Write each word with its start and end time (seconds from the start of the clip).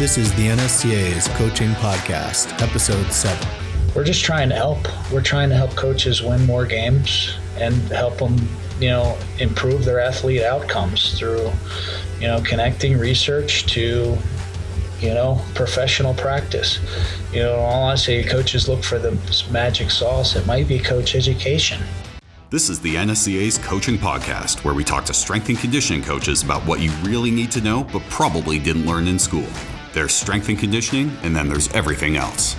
This 0.00 0.16
is 0.16 0.34
the 0.34 0.46
NSCA's 0.46 1.28
Coaching 1.36 1.72
Podcast, 1.72 2.58
Episode 2.62 3.12
7. 3.12 3.46
We're 3.94 4.02
just 4.02 4.24
trying 4.24 4.48
to 4.48 4.54
help. 4.54 4.78
We're 5.12 5.20
trying 5.20 5.50
to 5.50 5.54
help 5.54 5.76
coaches 5.76 6.22
win 6.22 6.46
more 6.46 6.64
games 6.64 7.36
and 7.58 7.74
help 7.90 8.16
them, 8.16 8.48
you 8.80 8.88
know, 8.88 9.18
improve 9.40 9.84
their 9.84 10.00
athlete 10.00 10.40
outcomes 10.40 11.18
through, 11.18 11.50
you 12.18 12.28
know, 12.28 12.40
connecting 12.46 12.98
research 12.98 13.66
to, 13.74 14.16
you 15.00 15.10
know, 15.10 15.38
professional 15.54 16.14
practice. 16.14 16.78
You 17.30 17.42
know, 17.42 17.56
all 17.56 17.82
honesty, 17.82 18.24
coaches 18.24 18.70
look 18.70 18.82
for 18.82 18.98
the 18.98 19.12
magic 19.50 19.90
sauce. 19.90 20.34
It 20.34 20.46
might 20.46 20.66
be 20.66 20.78
coach 20.78 21.14
education. 21.14 21.82
This 22.48 22.70
is 22.70 22.80
the 22.80 22.94
NSCA's 22.94 23.58
Coaching 23.58 23.98
Podcast, 23.98 24.64
where 24.64 24.72
we 24.72 24.82
talk 24.82 25.04
to 25.04 25.12
strength 25.12 25.50
and 25.50 25.58
conditioning 25.58 26.02
coaches 26.02 26.42
about 26.42 26.62
what 26.62 26.80
you 26.80 26.90
really 27.02 27.30
need 27.30 27.50
to 27.50 27.60
know 27.60 27.84
but 27.92 28.00
probably 28.08 28.58
didn't 28.58 28.86
learn 28.86 29.06
in 29.06 29.18
school. 29.18 29.46
There's 29.92 30.12
strength 30.12 30.48
and 30.48 30.58
conditioning, 30.58 31.16
and 31.22 31.34
then 31.34 31.48
there's 31.48 31.72
everything 31.72 32.16
else. 32.16 32.54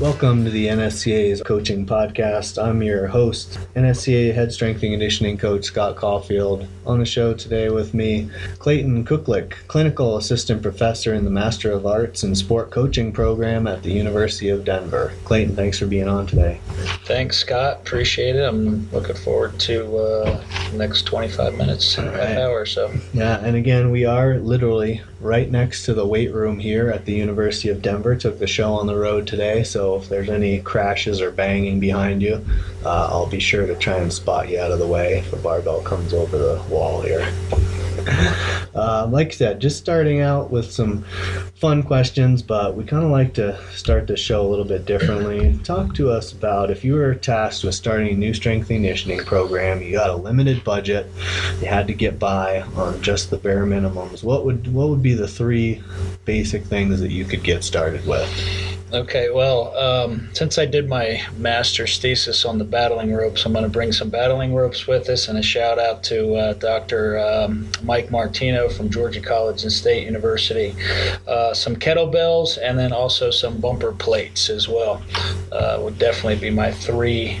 Welcome 0.00 0.46
to 0.46 0.50
the 0.50 0.68
NSCA's 0.68 1.42
Coaching 1.42 1.84
Podcast. 1.84 2.56
I'm 2.56 2.82
your 2.82 3.06
host, 3.06 3.58
NSCA 3.76 4.32
Head 4.32 4.50
Strength 4.50 4.82
and 4.82 4.92
Conditioning 4.92 5.36
Coach 5.36 5.64
Scott 5.64 5.96
Caulfield. 5.96 6.66
On 6.86 7.00
the 7.00 7.04
show 7.04 7.34
today 7.34 7.68
with 7.68 7.92
me, 7.92 8.30
Clayton 8.58 9.04
Kuklick, 9.04 9.56
Clinical 9.68 10.16
Assistant 10.16 10.62
Professor 10.62 11.12
in 11.12 11.26
the 11.26 11.30
Master 11.30 11.70
of 11.70 11.84
Arts 11.84 12.24
in 12.24 12.34
Sport 12.34 12.70
Coaching 12.70 13.12
program 13.12 13.66
at 13.66 13.82
the 13.82 13.92
University 13.92 14.48
of 14.48 14.64
Denver. 14.64 15.12
Clayton, 15.26 15.54
thanks 15.54 15.78
for 15.78 15.86
being 15.86 16.08
on 16.08 16.26
today. 16.26 16.62
Thanks, 17.04 17.36
Scott. 17.36 17.80
Appreciate 17.80 18.36
it. 18.36 18.48
I'm 18.48 18.90
looking 18.92 19.16
forward 19.16 19.60
to 19.60 19.98
uh, 19.98 20.44
the 20.70 20.78
next 20.78 21.02
25 21.02 21.58
minutes, 21.58 21.98
right. 21.98 22.06
half 22.06 22.38
hour 22.38 22.58
or 22.58 22.66
so. 22.66 22.90
Yeah, 23.12 23.38
and 23.44 23.54
again, 23.54 23.90
we 23.90 24.06
are 24.06 24.38
literally 24.38 25.02
right 25.20 25.50
next 25.50 25.84
to 25.84 25.92
the 25.92 26.06
weight 26.06 26.32
room 26.32 26.58
here 26.58 26.88
at 26.90 27.04
the 27.04 27.12
University 27.12 27.68
of 27.68 27.82
Denver. 27.82 28.16
Took 28.16 28.38
the 28.38 28.46
show 28.46 28.72
on 28.72 28.86
the 28.86 28.96
road 28.96 29.26
today, 29.26 29.62
so 29.62 29.89
if 29.96 30.08
there's 30.08 30.28
any 30.28 30.60
crashes 30.60 31.20
or 31.20 31.30
banging 31.30 31.80
behind 31.80 32.22
you, 32.22 32.44
uh, 32.84 33.08
I'll 33.10 33.26
be 33.28 33.40
sure 33.40 33.66
to 33.66 33.74
try 33.76 33.96
and 33.96 34.12
spot 34.12 34.48
you 34.48 34.60
out 34.60 34.72
of 34.72 34.78
the 34.78 34.86
way 34.86 35.18
if 35.18 35.32
a 35.32 35.36
barbell 35.36 35.82
comes 35.82 36.12
over 36.12 36.38
the 36.38 36.62
wall 36.68 37.00
here. 37.02 37.32
Uh, 38.74 39.06
like 39.10 39.28
I 39.28 39.30
said, 39.30 39.60
just 39.60 39.78
starting 39.78 40.20
out 40.20 40.50
with 40.50 40.70
some 40.70 41.04
fun 41.56 41.82
questions, 41.82 42.42
but 42.42 42.74
we 42.74 42.84
kind 42.84 43.04
of 43.04 43.10
like 43.10 43.34
to 43.34 43.58
start 43.72 44.06
the 44.06 44.16
show 44.16 44.46
a 44.46 44.48
little 44.48 44.64
bit 44.64 44.86
differently. 44.86 45.58
Talk 45.64 45.94
to 45.96 46.10
us 46.10 46.32
about 46.32 46.70
if 46.70 46.84
you 46.84 46.94
were 46.94 47.14
tasked 47.14 47.64
with 47.64 47.74
starting 47.74 48.14
a 48.14 48.16
new 48.16 48.34
strength 48.34 48.68
conditioning 48.68 49.18
program, 49.20 49.82
you 49.82 49.92
got 49.92 50.10
a 50.10 50.16
limited 50.16 50.64
budget, 50.64 51.06
you 51.60 51.66
had 51.66 51.86
to 51.88 51.94
get 51.94 52.18
by 52.18 52.62
on 52.76 53.00
just 53.02 53.30
the 53.30 53.36
bare 53.36 53.66
minimums. 53.66 54.22
What 54.22 54.44
would 54.44 54.72
what 54.72 54.88
would 54.88 55.02
be 55.02 55.14
the 55.14 55.28
three 55.28 55.82
basic 56.24 56.64
things 56.64 57.00
that 57.00 57.10
you 57.10 57.24
could 57.24 57.42
get 57.42 57.64
started 57.64 58.06
with? 58.06 58.69
Okay, 58.92 59.30
well, 59.30 59.76
um, 59.76 60.28
since 60.32 60.58
I 60.58 60.66
did 60.66 60.88
my 60.88 61.22
master's 61.36 61.98
thesis 61.98 62.44
on 62.44 62.58
the 62.58 62.64
battling 62.64 63.12
ropes, 63.12 63.46
I'm 63.46 63.52
going 63.52 63.62
to 63.62 63.70
bring 63.70 63.92
some 63.92 64.10
battling 64.10 64.52
ropes 64.52 64.88
with 64.88 65.08
us 65.08 65.28
and 65.28 65.38
a 65.38 65.42
shout 65.42 65.78
out 65.78 66.02
to 66.04 66.34
uh, 66.34 66.52
Dr. 66.54 67.16
Um, 67.20 67.70
Mike 67.84 68.10
Martino 68.10 68.68
from 68.68 68.90
Georgia 68.90 69.20
College 69.20 69.62
and 69.62 69.70
State 69.70 70.06
University. 70.06 70.74
Uh, 71.28 71.54
some 71.54 71.76
kettlebells 71.76 72.58
and 72.60 72.76
then 72.76 72.92
also 72.92 73.30
some 73.30 73.60
bumper 73.60 73.92
plates 73.92 74.50
as 74.50 74.68
well. 74.68 75.00
Uh, 75.52 75.78
would 75.80 75.98
definitely 76.00 76.36
be 76.36 76.50
my 76.50 76.72
three 76.72 77.38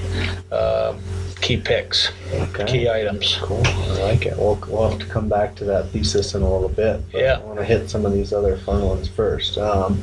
uh, 0.52 0.96
key 1.40 1.56
picks, 1.56 2.10
okay. 2.32 2.64
key 2.64 2.88
items. 2.88 3.38
Cool. 3.40 3.62
I 3.66 4.02
like 4.02 4.26
it. 4.26 4.36
We'll, 4.36 4.58
we'll 4.68 4.90
have 4.90 4.98
to 5.00 5.06
come 5.06 5.28
back 5.28 5.54
to 5.56 5.64
that 5.64 5.88
thesis 5.90 6.34
in 6.34 6.42
a 6.42 6.50
little 6.50 6.68
bit. 6.68 7.02
yeah. 7.12 7.34
I 7.34 7.44
want 7.44 7.58
to 7.58 7.64
hit 7.64 7.90
some 7.90 8.06
of 8.06 8.12
these 8.12 8.32
other 8.32 8.56
fun 8.58 8.82
ones 8.82 9.08
first. 9.08 9.58
Um, 9.58 10.02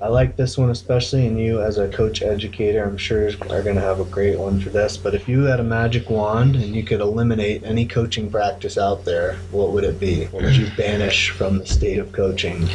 I 0.00 0.08
like 0.08 0.36
this 0.36 0.56
one 0.56 0.70
especially, 0.70 1.26
and 1.26 1.38
you 1.38 1.60
as 1.60 1.78
a 1.78 1.88
coach 1.88 2.22
educator, 2.22 2.84
I'm 2.84 2.96
sure 2.96 3.28
are 3.28 3.62
going 3.62 3.76
to 3.76 3.82
have 3.82 4.00
a 4.00 4.04
great 4.04 4.38
one 4.38 4.60
for 4.60 4.70
this. 4.70 4.96
But 4.96 5.14
if 5.14 5.28
you 5.28 5.42
had 5.42 5.60
a 5.60 5.64
magic 5.64 6.08
wand 6.08 6.56
and 6.56 6.74
you 6.74 6.84
could 6.84 7.00
eliminate 7.00 7.64
any 7.64 7.86
coaching 7.86 8.30
practice 8.30 8.78
out 8.78 9.04
there, 9.04 9.36
what 9.50 9.72
would 9.72 9.84
it 9.84 9.98
be? 9.98 10.26
What 10.26 10.44
would 10.44 10.56
you 10.56 10.68
banish 10.76 11.30
from 11.30 11.58
the 11.58 11.66
state 11.66 11.98
of 11.98 12.12
coaching? 12.12 12.68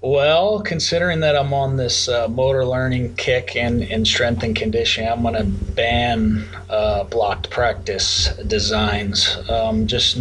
Well, 0.00 0.60
considering 0.60 1.20
that 1.20 1.34
I'm 1.34 1.54
on 1.54 1.78
this 1.78 2.10
uh, 2.10 2.28
motor 2.28 2.66
learning 2.66 3.14
kick 3.14 3.56
and 3.56 3.82
in 3.82 4.04
strength 4.04 4.42
and 4.42 4.54
conditioning, 4.54 5.08
I'm 5.08 5.22
going 5.22 5.34
to 5.34 5.44
ban 5.44 6.44
uh, 6.68 6.83
blocked 7.04 7.50
practice 7.50 8.28
designs. 8.46 9.36
Um, 9.48 9.86
just 9.86 10.18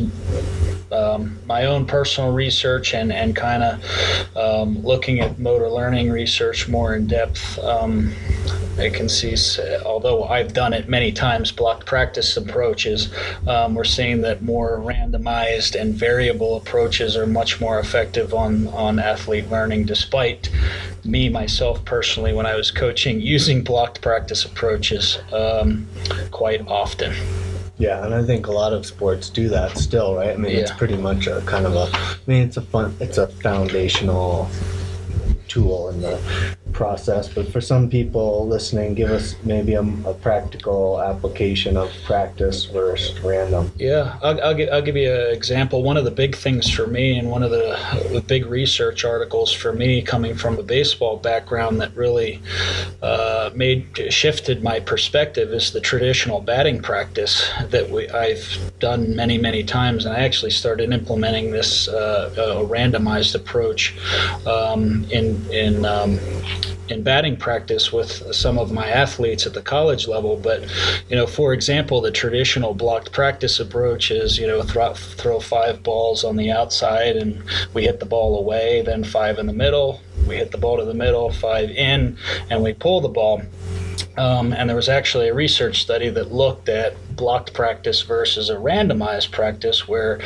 um, 0.92 1.40
my 1.46 1.66
own 1.66 1.86
personal 1.86 2.32
research 2.32 2.94
and, 2.94 3.12
and 3.12 3.36
kind 3.36 3.64
of 3.64 4.38
um, 4.38 4.80
looking 4.84 5.20
at 5.20 5.40
motor 5.40 5.70
learning 5.70 6.12
research 6.12 6.68
more 6.68 6.96
in 6.96 7.08
depth. 7.08 7.58
Um, 7.60 8.14
I 8.78 8.90
can 8.90 9.08
see, 9.08 9.36
although 9.86 10.24
I've 10.24 10.54
done 10.54 10.74
it 10.74 10.90
many 10.90 11.12
times, 11.12 11.52
blocked 11.52 11.86
practice 11.86 12.36
approaches, 12.38 13.14
um, 13.48 13.76
we're 13.76 13.84
seeing 13.84 14.22
that 14.22 14.42
more 14.42 14.80
randomized 14.80 15.80
and 15.80 15.94
variable 15.94 16.58
approaches 16.58 17.16
are 17.16 17.28
much 17.28 17.62
more 17.62 17.80
effective 17.80 18.34
on, 18.34 18.68
on 18.70 18.98
athlete 18.98 19.50
learning, 19.50 19.86
despite 19.86 20.50
me, 21.06 21.30
myself 21.30 21.84
personally, 21.86 22.34
when 22.34 22.46
I 22.46 22.56
was 22.56 22.72
coaching, 22.72 23.22
using 23.22 23.64
blocked 23.64 24.02
practice 24.02 24.46
approaches 24.46 25.20
um, 25.32 25.88
quite 26.32 26.68
often. 26.68 27.14
Yeah, 27.78 28.06
and 28.06 28.14
I 28.14 28.24
think 28.24 28.48
a 28.48 28.52
lot 28.52 28.72
of 28.72 28.86
sports 28.86 29.30
do 29.30 29.50
that 29.50 29.78
still, 29.78 30.16
right? 30.16 30.30
I 30.30 30.38
mean, 30.38 30.52
yeah. 30.52 30.60
it's 30.60 30.72
pretty 30.72 30.96
much 30.96 31.28
a 31.28 31.42
kind 31.42 31.66
of 31.66 31.76
a. 31.76 31.90
I 31.94 32.18
mean, 32.28 32.44
it's 32.44 32.58
a 32.58 32.62
fun, 32.62 32.96
it's 33.00 33.18
a 33.18 33.28
foundational 33.28 34.50
tool 35.48 35.90
in 35.90 36.02
the 36.02 36.22
process. 36.74 37.30
But 37.30 37.48
for 37.48 37.62
some 37.62 37.90
people 37.90 38.48
listening, 38.48 38.94
give 38.96 39.12
us 39.12 39.36
maybe 39.44 39.74
a, 39.74 39.82
a 39.82 40.14
practical 40.14 41.02
application 41.02 41.78
of 41.78 41.92
practice 42.06 42.66
versus 42.66 43.20
random. 43.22 43.72
Yeah, 43.78 44.18
I'll, 44.22 44.42
I'll, 44.42 44.54
give, 44.54 44.70
I'll 44.72 44.82
give 44.82 44.98
you 44.98 45.12
an 45.12 45.34
example. 45.34 45.84
One 45.84 45.98
of 45.98 46.06
the 46.06 46.12
big 46.12 46.36
things 46.36 46.70
for 46.70 46.88
me, 46.88 47.18
and 47.18 47.30
one 47.30 47.44
of 47.44 47.52
the, 47.52 47.78
the 48.12 48.22
big 48.22 48.46
research 48.46 49.06
articles 49.06 49.52
for 49.54 49.74
me 49.74 50.02
coming 50.02 50.36
from 50.36 50.58
a 50.58 50.64
baseball 50.64 51.18
background 51.18 51.80
that 51.82 51.96
really 51.96 52.42
uh, 53.02 53.52
made 53.56 53.88
shifted 54.10 54.64
my 54.64 54.80
perspective 54.80 55.54
is 55.54 55.72
the 55.72 55.82
traditional 55.82 56.42
batting 56.42 56.82
practice 56.82 57.50
that 57.70 57.90
we, 57.90 58.10
I've 58.10 58.72
done 58.80 59.16
many, 59.16 59.38
many 59.38 59.64
times. 59.64 60.06
And 60.06 60.16
I 60.16 60.20
actually 60.20 60.52
started 60.52 60.92
implementing 60.92 61.52
this 61.52 61.88
uh, 61.88 62.32
randomized 62.68 63.36
approach 63.36 63.96
um, 64.48 65.06
in, 65.12 65.46
in 65.52 65.86
um, 65.86 66.20
in 66.90 67.04
batting 67.04 67.38
practice 67.38 67.92
with 67.92 68.12
some 68.34 68.58
of 68.58 68.72
my 68.72 68.88
athletes 68.88 69.46
at 69.46 69.54
the 69.54 69.62
college 69.62 70.08
level. 70.08 70.38
But, 70.38 70.62
you 71.10 71.16
know, 71.16 71.28
for 71.28 71.54
example, 71.54 72.02
the 72.02 72.12
traditional 72.12 72.74
blocked 72.74 73.12
practice 73.12 73.60
approach 73.60 74.12
is, 74.12 74.38
you 74.38 74.48
know, 74.48 74.62
throw, 74.64 74.94
throw 74.94 75.40
five 75.40 75.84
balls 75.84 76.24
on 76.24 76.36
the 76.36 76.52
outside 76.52 77.16
and 77.16 77.44
we 77.74 77.84
hit 77.84 78.00
the 78.00 78.06
ball 78.06 78.38
away, 78.38 78.82
then 78.82 79.04
five 79.04 79.40
in 79.40 79.48
the 79.48 79.54
middle, 79.54 80.02
we 80.28 80.36
hit 80.36 80.52
the 80.52 80.58
ball 80.58 80.78
to 80.78 80.86
the 80.86 80.94
middle, 80.94 81.32
five 81.32 81.70
in, 81.70 82.18
and 82.50 82.64
we 82.64 82.74
pull 82.74 83.02
the 83.02 83.10
ball. 83.10 83.42
Um, 84.18 84.54
and 84.54 84.70
there 84.70 84.76
was 84.76 84.90
actually 84.90 85.30
a 85.30 85.34
research 85.34 85.82
study 85.82 86.10
that 86.10 86.32
looked 86.32 86.70
at 86.70 86.96
blocked 87.16 87.54
practice 87.54 88.02
versus 88.02 88.50
a 88.50 88.56
randomized 88.56 89.32
practice 89.32 89.88
where 89.88 90.18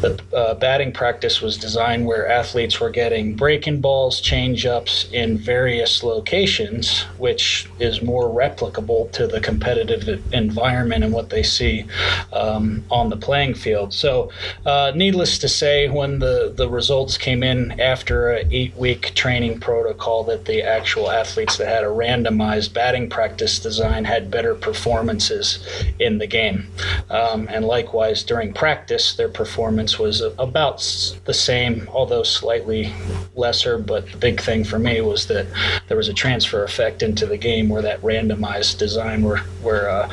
the 0.00 0.20
uh, 0.34 0.54
batting 0.54 0.92
practice 0.92 1.40
was 1.40 1.56
designed 1.56 2.06
where 2.06 2.28
athletes 2.28 2.80
were 2.80 2.90
getting 2.90 3.34
breaking 3.34 3.80
balls, 3.80 4.20
change 4.20 4.66
ups 4.66 5.08
in 5.12 5.38
various 5.38 6.02
locations, 6.02 7.02
which 7.18 7.68
is 7.78 8.02
more 8.02 8.28
replicable 8.28 9.10
to 9.12 9.26
the 9.26 9.40
competitive 9.40 10.22
environment 10.32 11.04
and 11.04 11.12
what 11.12 11.30
they 11.30 11.42
see 11.42 11.84
um, 12.32 12.84
on 12.90 13.10
the 13.10 13.16
playing 13.16 13.54
field. 13.54 13.92
So, 13.92 14.30
uh, 14.66 14.92
needless 14.94 15.38
to 15.38 15.48
say, 15.48 15.88
when 15.88 16.18
the, 16.18 16.52
the 16.54 16.68
results 16.68 17.16
came 17.16 17.42
in 17.42 17.80
after 17.80 18.30
an 18.30 18.48
eight 18.52 18.74
week 18.76 19.14
training 19.14 19.60
protocol, 19.60 20.24
that 20.24 20.44
the 20.44 20.62
actual 20.62 21.10
athletes 21.10 21.56
that 21.58 21.68
had 21.68 21.84
a 21.84 21.88
randomized 21.88 22.72
batting 22.72 23.08
practice 23.08 23.58
design 23.58 24.04
had 24.04 24.30
better 24.30 24.54
performances 24.54 25.66
in 25.98 26.18
the 26.18 26.26
game. 26.32 26.66
Um, 27.10 27.46
and 27.48 27.64
likewise, 27.64 28.24
during 28.24 28.52
practice, 28.52 29.14
their 29.14 29.28
performance 29.28 29.98
was 29.98 30.20
about 30.38 30.78
the 31.26 31.34
same, 31.34 31.88
although 31.92 32.24
slightly 32.24 32.92
lesser. 33.36 33.78
But 33.78 34.10
the 34.10 34.16
big 34.16 34.40
thing 34.40 34.64
for 34.64 34.80
me 34.80 35.00
was 35.02 35.26
that 35.26 35.46
there 35.86 35.96
was 35.96 36.08
a 36.08 36.14
transfer 36.14 36.64
effect 36.64 37.02
into 37.02 37.26
the 37.26 37.36
game 37.36 37.68
where 37.68 37.82
that 37.82 38.02
randomized 38.02 38.78
design, 38.78 39.22
where, 39.22 39.38
where 39.62 39.88
uh, 39.88 40.08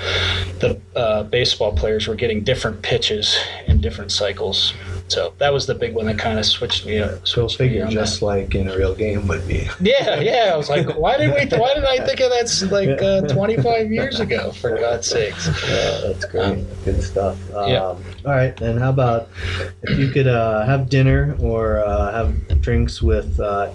the 0.60 0.80
uh, 0.96 1.24
baseball 1.24 1.72
players 1.72 2.08
were 2.08 2.16
getting 2.16 2.44
different 2.44 2.84
pitches 2.84 3.40
in 3.66 3.82
different 3.82 4.12
cycles 4.12 4.74
So 5.10 5.34
that 5.40 5.52
was 5.52 5.66
the 5.66 5.76
big 5.76 5.94
one 5.94 6.06
that 6.06 6.20
kind 6.20 6.40
of 6.40 6.46
switched 6.46 6.86
me. 6.86 7.00
up. 7.00 7.28
Switched 7.28 7.60
me 7.60 7.68
figure, 7.70 7.88
just 7.88 8.22
like 8.22 8.56
in 8.56 8.68
a 8.68 8.78
real 8.78 8.96
game 8.96 9.28
would 9.28 9.48
be. 9.48 9.68
Yeah, 9.82 10.20
yeah. 10.20 10.52
I 10.54 10.58
was 10.58 10.70
like, 10.70 10.88
why 10.98 11.18
did 11.18 11.30
we? 11.34 11.58
Why 11.58 11.74
did 11.74 11.86
I 11.86 12.06
think 12.06 12.20
of 12.20 12.30
that 12.30 12.70
like 12.72 13.02
uh, 13.02 13.22
25 13.34 13.92
years 13.92 14.20
ago? 14.20 14.52
For 14.52 14.78
God's 14.78 15.08
sakes. 15.08 15.48
Yeah, 15.68 16.02
that's 16.02 16.26
great. 16.26 16.66
Good 16.86 17.02
stuff. 17.02 17.38
Um, 17.54 17.70
yeah. 17.70 17.82
All 17.82 18.02
right, 18.26 18.56
then 18.56 18.78
how 18.78 18.90
about 18.90 19.30
if 19.84 19.98
you 19.98 20.10
could 20.10 20.28
uh, 20.28 20.66
have 20.66 20.90
dinner 20.90 21.36
or 21.40 21.80
uh, 21.80 22.12
have 22.12 22.62
drinks 22.62 23.02
with 23.02 23.40
uh, 23.40 23.72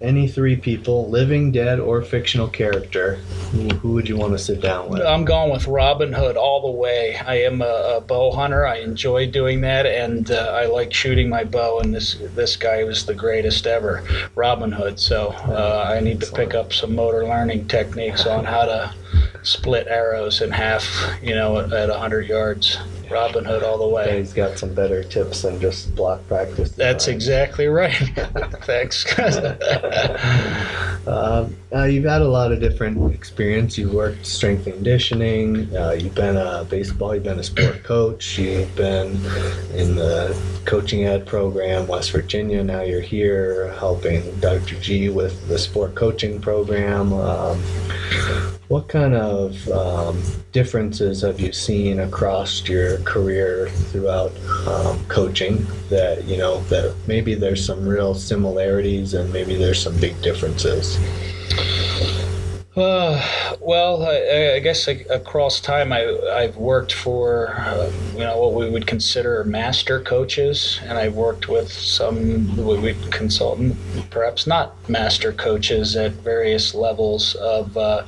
any 0.00 0.28
three 0.28 0.56
people, 0.56 1.08
living, 1.08 1.52
dead, 1.52 1.80
or 1.80 2.02
fictional 2.02 2.48
character, 2.48 3.16
who, 3.50 3.68
who 3.76 3.92
would 3.92 4.08
you 4.08 4.16
want 4.16 4.32
to 4.32 4.38
sit 4.38 4.60
down 4.60 4.88
with? 4.90 5.02
I'm 5.02 5.24
going 5.24 5.50
with 5.50 5.66
Robin 5.66 6.12
Hood 6.12 6.36
all 6.36 6.60
the 6.60 6.78
way. 6.78 7.16
I 7.16 7.36
am 7.40 7.62
a, 7.62 7.96
a 7.96 8.00
bow 8.00 8.30
hunter. 8.30 8.66
I 8.66 8.78
enjoy 8.78 9.30
doing 9.30 9.62
that, 9.62 9.86
and 9.86 10.30
uh, 10.30 10.52
I 10.56 10.66
like 10.66 10.92
shooting 10.92 11.28
my 11.28 11.44
bow. 11.44 11.80
And 11.80 11.94
this 11.94 12.14
this 12.34 12.56
guy 12.56 12.84
was 12.84 13.04
the 13.04 13.14
greatest 13.14 13.66
ever, 13.66 14.02
Robin 14.34 14.72
Hood. 14.72 14.98
So 14.98 15.28
uh, 15.28 15.92
I 15.94 16.00
need 16.00 16.20
to 16.20 16.32
pick 16.32 16.54
up 16.54 16.72
some 16.72 16.94
motor 16.94 17.24
learning 17.24 17.68
techniques 17.68 18.26
on 18.26 18.44
how 18.44 18.64
to 18.64 18.94
split 19.42 19.86
arrows 19.86 20.40
in 20.40 20.50
half. 20.50 20.84
You 21.22 21.34
know, 21.34 21.58
at, 21.58 21.72
at 21.72 21.88
100 21.90 22.26
yards. 22.26 22.78
Robin 23.08 23.44
Hood 23.44 23.62
all 23.62 23.78
the 23.78 23.86
way. 23.86 24.18
He's 24.18 24.32
got 24.32 24.58
some 24.58 24.74
better 24.74 25.04
tips 25.04 25.42
than 25.42 25.60
just 25.60 25.94
block 25.94 26.26
practice. 26.26 26.72
That's 26.72 27.06
exactly 27.06 27.68
right. 27.68 27.94
Thanks. 28.64 29.06
Um, 31.06 31.56
uh, 31.74 31.84
you've 31.84 32.04
had 32.04 32.22
a 32.22 32.28
lot 32.28 32.52
of 32.52 32.60
different 32.60 33.12
experience. 33.12 33.76
You've 33.76 33.92
worked 33.92 34.24
strength 34.24 34.66
and 34.66 34.76
conditioning. 34.76 35.74
Uh, 35.76 35.92
you've 35.92 36.14
been 36.14 36.36
a 36.36 36.64
baseball. 36.64 37.14
You've 37.14 37.24
been 37.24 37.40
a 37.40 37.42
sport 37.42 37.82
coach. 37.82 38.38
You've 38.38 38.74
been 38.76 39.08
in 39.74 39.96
the 39.96 40.38
coaching 40.64 41.04
ed 41.04 41.26
program, 41.26 41.88
West 41.88 42.12
Virginia. 42.12 42.62
Now 42.62 42.82
you're 42.82 43.00
here 43.00 43.72
helping 43.78 44.38
Dr. 44.38 44.76
G 44.76 45.08
with 45.08 45.48
the 45.48 45.58
sport 45.58 45.96
coaching 45.96 46.40
program. 46.40 47.12
Um, 47.12 47.58
what 48.68 48.88
kind 48.88 49.14
of 49.14 49.68
um, 49.68 50.22
differences 50.52 51.22
have 51.22 51.40
you 51.40 51.52
seen 51.52 52.00
across 52.00 52.68
your 52.68 52.98
career 52.98 53.68
throughout 53.90 54.32
um, 54.68 55.04
coaching 55.06 55.66
that 55.88 56.24
you 56.24 56.36
know 56.36 56.60
that 56.64 56.94
maybe 57.08 57.34
there's 57.34 57.64
some 57.64 57.86
real 57.86 58.14
similarities 58.14 59.14
and 59.14 59.32
maybe 59.32 59.56
there's 59.56 59.82
some 59.82 59.96
big 59.98 60.20
differences? 60.22 60.98
Uh, 62.76 63.56
well, 63.58 64.04
I, 64.04 64.56
I 64.56 64.58
guess 64.58 64.86
across 64.86 65.60
time, 65.60 65.94
I, 65.94 66.04
I've 66.34 66.58
worked 66.58 66.92
for 66.92 67.54
uh, 67.56 67.90
you 68.12 68.18
know 68.18 68.38
what 68.38 68.52
we 68.52 68.68
would 68.68 68.86
consider 68.86 69.42
master 69.44 69.98
coaches, 69.98 70.78
and 70.82 70.98
I've 70.98 71.14
worked 71.14 71.48
with 71.48 71.72
some 71.72 72.54
we 72.54 72.94
consultant, 73.10 73.78
perhaps 74.10 74.46
not 74.46 74.76
master 74.90 75.32
coaches 75.32 75.96
at 75.96 76.12
various 76.12 76.74
levels 76.74 77.34
of 77.36 77.74
uh, 77.78 78.06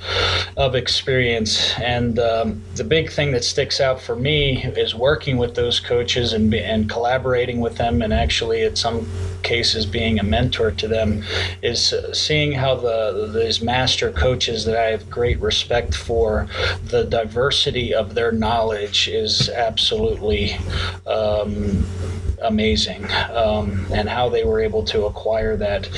of 0.59 0.75
experience. 0.75 1.73
And 1.79 2.19
um, 2.19 2.63
the 2.75 2.85
big 2.85 3.11
thing 3.11 3.33
that 3.33 3.45
sticks 3.45 3.81
out 3.81 4.03
for 4.03 4.17
me 4.17 4.65
is 4.65 4.95
working 4.95 5.39
with 5.39 5.55
those 5.55 5.81
coaches 5.81 6.35
and 6.35 6.53
and 6.53 6.91
collaborating 6.91 7.61
with 7.61 7.79
them, 7.79 8.03
and 8.03 8.13
actually, 8.13 8.65
at 8.65 8.77
some 8.77 9.09
cases, 9.49 9.87
being 9.87 10.21
a 10.21 10.23
mentor 10.23 10.71
to 10.73 10.87
them, 10.87 11.25
is 11.63 11.95
seeing 12.13 12.53
how 12.53 12.75
the 12.75 13.31
these 13.35 13.61
master 13.63 14.13
coaches 14.13 14.65
that 14.67 14.77
I 14.77 14.91
have 14.91 15.09
great 15.11 15.41
respect 15.41 15.95
for, 15.95 16.47
the 16.85 17.05
diversity 17.05 17.95
of 17.95 18.15
their 18.15 18.33
knowledge 18.33 19.09
is 19.09 19.49
absolutely. 19.49 20.57
Um, 21.07 21.87
amazing 22.43 23.05
um, 23.33 23.85
and 23.93 24.09
how 24.09 24.29
they 24.29 24.45
were 24.45 24.61
able 24.61 24.85
to 24.85 25.07
acquire 25.07 25.57
that 25.57 25.89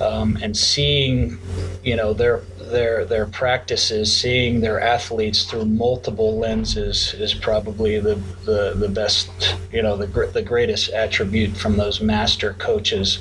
um, 0.00 0.38
and 0.42 0.56
seeing 0.56 1.38
you 1.84 1.94
know 1.94 2.14
their 2.14 2.42
their 2.70 3.04
their 3.04 3.26
practices 3.26 4.14
seeing 4.14 4.60
their 4.60 4.80
athletes 4.80 5.44
through 5.44 5.64
multiple 5.64 6.38
lenses 6.38 7.14
is 7.14 7.34
probably 7.34 7.98
the 8.00 8.14
the, 8.44 8.74
the 8.76 8.88
best 8.88 9.30
you 9.72 9.82
know 9.82 9.96
the 9.96 10.06
the 10.32 10.42
greatest 10.42 10.90
attribute 10.90 11.56
from 11.56 11.76
those 11.76 12.00
master 12.00 12.54
coaches. 12.54 13.18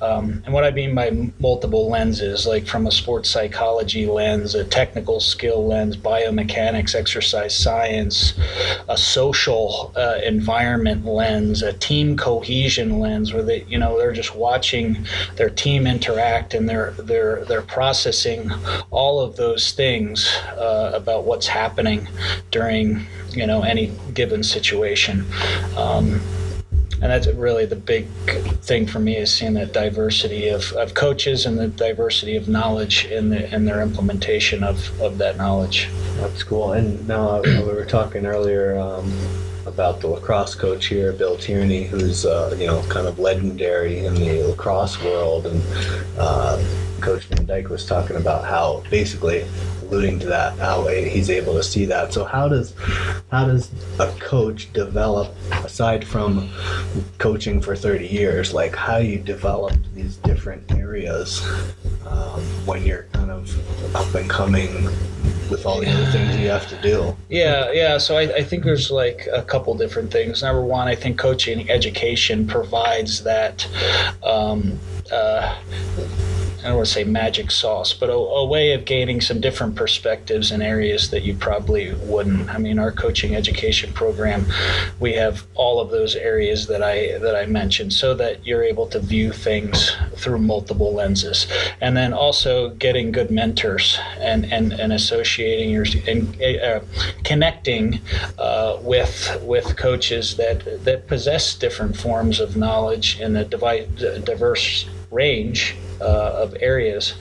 Um, 0.00 0.42
and 0.44 0.54
what 0.54 0.64
I 0.64 0.70
mean 0.70 0.94
by 0.94 1.10
multiple 1.38 1.88
lenses 1.88 2.46
like 2.46 2.66
from 2.66 2.86
a 2.86 2.90
sports 2.90 3.30
psychology 3.30 4.06
lens 4.06 4.54
a 4.54 4.64
technical 4.64 5.20
skill 5.20 5.66
lens 5.66 5.96
biomechanics 5.96 6.94
exercise 6.94 7.56
science 7.56 8.34
a 8.88 8.96
social 8.96 9.92
uh, 9.96 10.18
environment 10.24 11.04
lens 11.04 11.62
a 11.62 11.72
team 11.74 12.16
cohesion 12.16 12.98
lens 12.98 13.32
where 13.32 13.42
they 13.42 13.64
you 13.64 13.78
know 13.78 13.98
they're 13.98 14.12
just 14.12 14.34
watching 14.34 15.04
their 15.36 15.50
team 15.50 15.86
interact 15.86 16.54
and 16.54 16.68
they're 16.68 16.92
they're 16.92 17.44
they're 17.46 17.62
processing 17.62 18.50
all 18.90 19.20
of 19.20 19.36
those 19.36 19.72
things 19.72 20.28
uh, 20.56 20.90
about 20.94 21.24
what's 21.24 21.46
happening 21.46 22.08
during 22.50 23.06
you 23.30 23.46
know 23.46 23.62
any 23.62 23.92
given 24.14 24.42
situation 24.42 25.24
um, 25.76 26.20
and 27.02 27.10
that's 27.10 27.26
really 27.28 27.64
the 27.64 27.76
big 27.76 28.06
thing 28.62 28.86
for 28.86 28.98
me 28.98 29.16
is 29.16 29.32
seeing 29.32 29.54
that 29.54 29.72
diversity 29.72 30.48
of, 30.48 30.70
of 30.72 30.92
coaches 30.92 31.46
and 31.46 31.58
the 31.58 31.68
diversity 31.68 32.36
of 32.36 32.46
knowledge 32.46 33.06
in 33.06 33.30
the 33.30 33.52
in 33.54 33.64
their 33.64 33.80
implementation 33.80 34.62
of, 34.62 35.00
of 35.00 35.16
that 35.16 35.38
knowledge. 35.38 35.88
That's 36.16 36.42
cool. 36.42 36.72
And 36.72 37.08
now 37.08 37.40
we 37.40 37.62
were 37.62 37.86
talking 37.86 38.26
earlier 38.26 38.78
um, 38.78 39.10
about 39.70 40.00
the 40.00 40.08
lacrosse 40.08 40.54
coach 40.54 40.86
here, 40.86 41.12
Bill 41.12 41.36
Tierney, 41.36 41.84
who's 41.84 42.26
uh, 42.26 42.54
you 42.58 42.66
know 42.66 42.82
kind 42.88 43.06
of 43.06 43.18
legendary 43.18 44.04
in 44.04 44.14
the 44.14 44.42
lacrosse 44.42 45.02
world, 45.02 45.46
and 45.46 45.62
uh, 46.18 46.62
Coach 47.00 47.24
Van 47.26 47.46
Dyke 47.46 47.70
was 47.70 47.86
talking 47.86 48.16
about 48.16 48.44
how 48.44 48.82
basically 48.90 49.46
alluding 49.82 50.18
to 50.20 50.26
that 50.26 50.58
how 50.58 50.86
he's 50.86 51.30
able 51.30 51.54
to 51.54 51.62
see 51.62 51.84
that. 51.86 52.12
So 52.12 52.24
how 52.24 52.48
does 52.48 52.74
how 53.30 53.46
does 53.46 53.70
a 53.98 54.08
coach 54.18 54.72
develop 54.72 55.34
aside 55.64 56.06
from 56.06 56.50
coaching 57.18 57.60
for 57.60 57.74
30 57.74 58.06
years? 58.06 58.52
Like 58.52 58.74
how 58.74 58.98
you 58.98 59.18
develop 59.18 59.74
these 59.94 60.16
different 60.16 60.70
areas 60.72 61.42
um, 62.06 62.40
when 62.66 62.84
you're 62.84 63.06
kind 63.12 63.30
of 63.30 63.96
up 63.96 64.14
and 64.14 64.28
coming 64.28 64.88
with 65.50 65.66
all 65.66 65.80
the 65.80 65.90
other 65.90 66.06
things 66.06 66.36
you 66.36 66.48
have 66.48 66.68
to 66.68 66.80
do? 66.80 67.16
Yeah, 67.28 67.70
yeah. 67.72 67.98
So 67.98 68.16
I, 68.16 68.22
I 68.36 68.44
think 68.44 68.64
there's 68.64 68.90
like 68.90 69.28
a 69.32 69.42
couple 69.42 69.74
different 69.76 70.10
things. 70.12 70.42
Number 70.42 70.62
one, 70.62 70.88
I 70.88 70.94
think 70.94 71.18
coaching 71.18 71.68
education 71.70 72.46
provides 72.46 73.22
that. 73.24 73.66
Um, 74.22 74.78
uh, 75.12 75.56
I 76.60 76.64
don't 76.64 76.76
want 76.76 76.88
to 76.88 76.92
say 76.92 77.04
magic 77.04 77.50
sauce, 77.50 77.94
but 77.94 78.10
a, 78.10 78.12
a, 78.12 78.44
way 78.44 78.74
of 78.74 78.84
gaining 78.84 79.22
some 79.22 79.40
different 79.40 79.76
perspectives 79.76 80.52
in 80.52 80.60
areas 80.60 81.08
that 81.08 81.22
you 81.22 81.34
probably 81.34 81.94
wouldn't. 81.94 82.50
I 82.50 82.58
mean, 82.58 82.78
our 82.78 82.92
coaching 82.92 83.34
education 83.34 83.94
program, 83.94 84.44
we 84.98 85.14
have 85.14 85.46
all 85.54 85.80
of 85.80 85.90
those 85.90 86.14
areas 86.16 86.66
that 86.66 86.82
I 86.82 87.16
that 87.18 87.34
I 87.34 87.46
mentioned, 87.46 87.94
so 87.94 88.12
that 88.14 88.46
you're 88.46 88.62
able 88.62 88.86
to 88.88 89.00
view 89.00 89.32
things 89.32 89.96
through 90.16 90.40
multiple 90.40 90.92
lenses, 90.92 91.46
and 91.80 91.96
then 91.96 92.12
also 92.12 92.70
getting 92.70 93.10
good 93.10 93.30
mentors 93.30 93.98
and 94.18 94.44
and, 94.52 94.74
and 94.74 94.92
associating 94.92 95.70
your 95.70 95.86
and 96.06 96.42
uh, 96.42 96.80
connecting 97.24 98.00
uh, 98.38 98.76
with 98.82 99.40
with 99.40 99.78
coaches 99.78 100.36
that 100.36 100.84
that 100.84 101.06
possess 101.08 101.54
different 101.54 101.96
forms 101.96 102.38
of 102.38 102.54
knowledge 102.54 103.18
in 103.18 103.34
a 103.36 103.44
devi- 103.46 103.88
diverse 104.24 104.84
range 105.10 105.76
uh, 106.00 106.32
of 106.42 106.56
areas, 106.60 107.14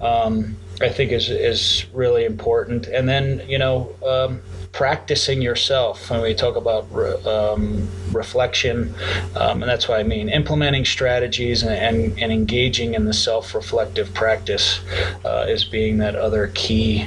um, 0.00 0.56
I 0.80 0.88
think 0.88 1.12
is 1.12 1.28
is 1.28 1.86
really 1.92 2.24
important. 2.24 2.86
And 2.86 3.08
then 3.08 3.42
you 3.48 3.58
know. 3.58 3.94
Um, 4.06 4.42
practicing 4.72 5.42
yourself 5.42 6.10
when 6.10 6.22
we 6.22 6.34
talk 6.34 6.56
about 6.56 6.86
re, 6.90 7.12
um, 7.24 7.86
reflection 8.10 8.94
um, 9.36 9.62
and 9.62 9.70
that's 9.70 9.86
what 9.86 10.00
i 10.00 10.02
mean 10.02 10.30
implementing 10.30 10.84
strategies 10.84 11.62
and, 11.62 11.72
and, 11.72 12.18
and 12.18 12.32
engaging 12.32 12.94
in 12.94 13.04
the 13.04 13.12
self-reflective 13.12 14.12
practice 14.14 14.80
uh, 15.26 15.44
as 15.46 15.62
being 15.62 15.98
that 15.98 16.16
other 16.16 16.50
key 16.54 17.06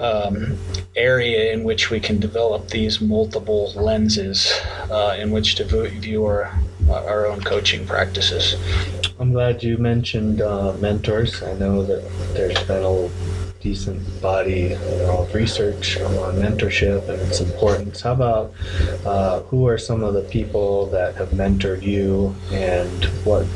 um, 0.00 0.56
area 0.96 1.52
in 1.52 1.64
which 1.64 1.90
we 1.90 1.98
can 1.98 2.20
develop 2.20 2.68
these 2.68 3.00
multiple 3.00 3.72
lenses 3.74 4.52
uh, 4.90 5.16
in 5.18 5.30
which 5.30 5.54
to 5.54 5.64
view 5.64 6.26
our, 6.26 6.52
our 6.90 7.26
own 7.26 7.40
coaching 7.40 7.86
practices 7.86 8.54
I'm 9.18 9.32
glad 9.32 9.62
you 9.62 9.78
mentioned 9.78 10.42
uh, 10.42 10.74
mentors. 10.74 11.42
I 11.42 11.54
know 11.54 11.82
that 11.84 12.02
there's 12.34 12.62
been 12.64 12.84
a 12.84 13.08
decent 13.60 14.20
body 14.20 14.74
of 14.74 15.34
research 15.34 15.98
on 16.00 16.34
mentorship 16.34 17.08
and 17.08 17.20
its 17.22 17.40
importance. 17.40 18.02
How 18.02 18.12
about 18.12 18.52
uh, 19.06 19.40
who 19.44 19.66
are 19.68 19.78
some 19.78 20.04
of 20.04 20.12
the 20.12 20.20
people 20.20 20.86
that 20.90 21.14
have 21.14 21.30
mentored 21.30 21.82
you, 21.82 22.36
and 22.52 23.04
what, 23.24 23.46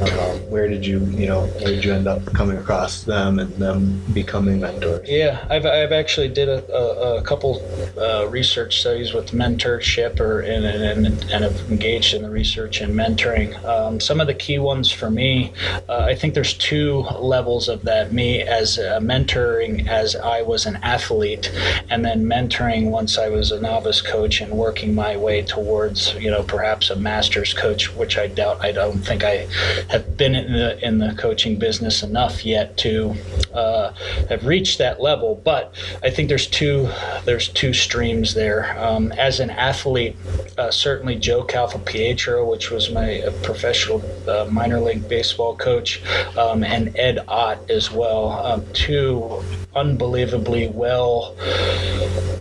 uh, 0.00 0.38
where 0.48 0.68
did 0.68 0.86
you, 0.86 1.00
you 1.06 1.26
know, 1.26 1.46
where 1.46 1.66
did 1.66 1.84
you 1.84 1.92
end 1.92 2.06
up 2.06 2.24
coming 2.34 2.56
across 2.56 3.02
them 3.02 3.38
and 3.38 3.52
them 3.54 4.02
becoming 4.12 4.60
mentors? 4.60 5.08
Yeah, 5.08 5.44
I've, 5.50 5.66
I've 5.66 5.92
actually 5.92 6.28
did 6.28 6.48
a, 6.48 6.72
a, 6.72 7.18
a 7.18 7.22
couple 7.22 7.62
uh, 7.98 8.28
research 8.28 8.80
studies 8.80 9.12
with 9.12 9.32
mentorship 9.32 10.20
or 10.20 10.40
and, 10.40 10.64
and, 10.64 11.06
and 11.06 11.44
have 11.44 11.70
engaged 11.70 12.14
in 12.14 12.22
the 12.22 12.30
research 12.30 12.80
and 12.80 12.94
mentoring. 12.94 13.62
Um, 13.64 14.00
some 14.00 14.20
of 14.20 14.26
the 14.26 14.34
key 14.34 14.58
ones 14.58 14.90
for 14.90 15.10
me, 15.10 15.52
uh, 15.88 16.06
I 16.08 16.14
think 16.14 16.34
there's 16.34 16.54
two 16.54 17.00
levels 17.18 17.68
of 17.68 17.82
that. 17.82 18.12
Me 18.12 18.42
as 18.42 18.78
mentoring 18.78 19.88
as 19.88 20.16
I 20.16 20.42
was 20.42 20.66
an 20.66 20.76
athlete, 20.76 21.50
and 21.90 22.04
then 22.04 22.24
mentoring 22.24 22.90
once 22.90 23.18
I 23.18 23.28
was 23.28 23.50
a 23.50 23.60
novice 23.60 24.00
coach 24.00 24.40
and 24.40 24.52
working 24.52 24.94
my 24.94 25.16
way 25.16 25.42
towards, 25.42 26.14
you 26.14 26.30
know, 26.30 26.42
perhaps 26.42 26.90
a 26.90 26.96
master's 26.96 27.52
coach, 27.52 27.94
which 27.94 28.16
I 28.16 28.28
doubt. 28.28 28.64
I 28.64 28.72
don't 28.72 28.98
think 28.98 29.24
I 29.24 29.48
have 29.88 30.16
been 30.16 30.34
in 30.34 30.52
the 30.52 30.86
in 30.86 30.98
the 30.98 31.14
coaching 31.14 31.56
business 31.56 32.02
enough 32.02 32.44
yet 32.44 32.76
to 32.78 33.14
uh, 33.54 33.92
have 34.28 34.44
reached 34.46 34.78
that 34.78 35.00
level. 35.00 35.40
But 35.44 35.74
I 36.02 36.10
think 36.10 36.28
there's 36.28 36.46
two 36.46 36.90
there's 37.24 37.48
two 37.48 37.72
streams 37.72 38.34
there. 38.34 38.78
Um, 38.78 39.12
as 39.12 39.40
an 39.40 39.50
athlete, 39.50 40.16
uh, 40.56 40.70
certainly 40.70 41.16
Joe 41.16 41.44
Calfapietro, 41.44 42.48
which 42.48 42.70
was 42.70 42.90
my 42.90 43.22
uh, 43.22 43.32
professional 43.42 44.02
uh, 44.28 44.46
minor 44.50 44.80
league 44.80 45.08
baseball 45.08 45.56
coach, 45.56 46.02
um, 46.36 46.62
and 46.62 46.96
Ed 46.98 47.24
Ott 47.28 47.70
as 47.70 47.90
well. 47.90 48.30
Um, 48.30 48.64
two 48.72 49.42
unbelievably 49.74 50.68
well 50.68 51.36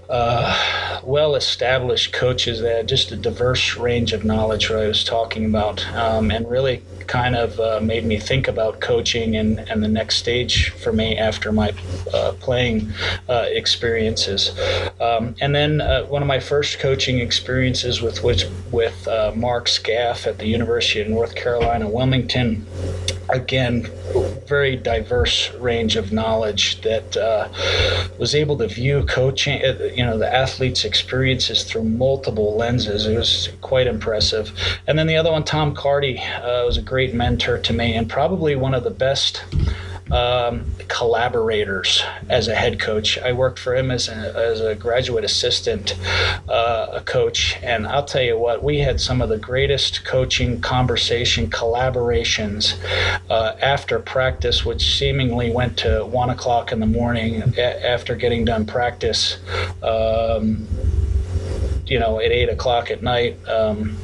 uh, 0.09 1.01
well 1.03 1.35
established 1.35 2.13
coaches 2.13 2.61
that 2.61 2.77
had 2.77 2.87
just 2.87 3.11
a 3.11 3.15
diverse 3.15 3.75
range 3.75 4.13
of 4.13 4.23
knowledge 4.23 4.69
what 4.69 4.79
I 4.79 4.87
was 4.87 5.03
talking 5.03 5.45
about 5.45 5.85
um, 5.93 6.31
and 6.31 6.49
really 6.49 6.81
kind 7.07 7.35
of 7.35 7.59
uh, 7.59 7.79
made 7.81 8.05
me 8.05 8.19
think 8.19 8.47
about 8.47 8.79
coaching 8.79 9.35
and, 9.35 9.59
and 9.69 9.83
the 9.83 9.87
next 9.87 10.17
stage 10.17 10.69
for 10.71 10.91
me 10.91 11.17
after 11.17 11.51
my 11.51 11.73
uh, 12.13 12.33
playing 12.39 12.91
uh, 13.29 13.45
experiences. 13.47 14.51
Um, 14.99 15.35
and 15.41 15.55
then 15.55 15.81
uh, 15.81 16.03
one 16.03 16.21
of 16.21 16.27
my 16.27 16.39
first 16.39 16.79
coaching 16.79 17.19
experiences 17.19 18.01
with 18.01 18.23
which, 18.23 18.45
with 18.71 19.07
uh, 19.07 19.31
Mark 19.35 19.67
Scalf 19.67 20.27
at 20.27 20.37
the 20.37 20.47
University 20.47 21.01
of 21.01 21.07
North 21.07 21.35
Carolina, 21.35 21.87
Wilmington 21.87 22.65
again, 23.29 23.89
very 24.47 24.75
diverse 24.75 25.51
range 25.55 25.95
of 25.95 26.11
knowledge 26.11 26.81
that 26.81 27.17
uh, 27.17 27.49
was 28.17 28.33
able 28.33 28.57
to 28.57 28.67
view 28.67 29.05
coaching, 29.05 29.63
uh, 29.63 29.77
you 29.93 30.05
know, 30.05 30.17
the 30.17 30.33
athlete's 30.33 30.85
experiences 30.85 31.63
through 31.63 31.83
multiple 31.83 32.55
lenses. 32.55 33.05
It 33.05 33.17
was 33.17 33.49
quite 33.61 33.87
impressive. 33.87 34.51
And 34.87 34.97
then 34.97 35.07
the 35.07 35.17
other 35.17 35.31
one, 35.31 35.43
Tom 35.43 35.75
Carty, 35.75 36.19
uh, 36.19 36.65
was 36.65 36.77
a 36.77 36.81
great 36.81 37.13
mentor 37.13 37.57
to 37.57 37.73
me 37.73 37.95
and 37.95 38.09
probably 38.09 38.55
one 38.55 38.73
of 38.73 38.83
the 38.83 38.91
best 38.91 39.43
um, 40.11 40.65
collaborators 40.87 42.03
as 42.29 42.47
a 42.47 42.55
head 42.55 42.79
coach. 42.79 43.17
I 43.17 43.33
worked 43.33 43.59
for 43.59 43.75
him 43.75 43.91
as 43.91 44.07
a, 44.07 44.35
as 44.35 44.61
a 44.61 44.75
graduate 44.75 45.23
assistant 45.23 45.97
uh, 46.47 46.87
a 46.93 47.01
coach, 47.01 47.57
and 47.61 47.87
I'll 47.87 48.05
tell 48.05 48.21
you 48.21 48.37
what, 48.37 48.63
we 48.63 48.79
had 48.79 48.99
some 49.01 49.21
of 49.21 49.29
the 49.29 49.37
greatest 49.37 50.05
coaching 50.05 50.61
conversation 50.61 51.49
collaborations 51.49 52.75
uh, 53.29 53.55
after 53.61 53.99
practice, 53.99 54.65
which 54.65 54.97
seemingly 54.97 55.51
went 55.51 55.77
to 55.79 56.05
one 56.05 56.29
o'clock 56.29 56.71
in 56.71 56.79
the 56.79 56.85
morning 56.85 57.53
a- 57.57 57.87
after 57.87 58.15
getting 58.15 58.45
done 58.45 58.65
practice. 58.65 59.37
Um, 59.83 60.67
you 61.85 61.99
know, 61.99 62.19
at 62.19 62.31
eight 62.31 62.49
o'clock 62.49 62.91
at 62.91 63.01
night. 63.01 63.37
Um, 63.47 63.97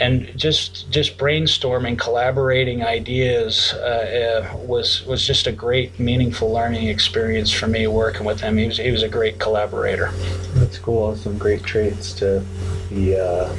and 0.00 0.36
just 0.36 0.90
just 0.90 1.18
brainstorming, 1.18 1.98
collaborating 1.98 2.82
ideas 2.82 3.72
uh, 3.74 4.48
uh, 4.52 4.56
was 4.58 5.04
was 5.06 5.26
just 5.26 5.46
a 5.46 5.52
great, 5.52 5.98
meaningful 5.98 6.50
learning 6.50 6.88
experience 6.88 7.50
for 7.50 7.66
me 7.66 7.86
working 7.86 8.24
with 8.24 8.40
him. 8.40 8.56
He 8.56 8.66
was 8.66 8.78
he 8.78 8.90
was 8.90 9.02
a 9.02 9.08
great 9.08 9.38
collaborator. 9.38 10.10
That's 10.54 10.78
cool. 10.78 11.14
Some 11.16 11.38
great 11.38 11.62
traits 11.62 12.12
to 12.14 12.44
be 12.88 13.18
uh, 13.18 13.54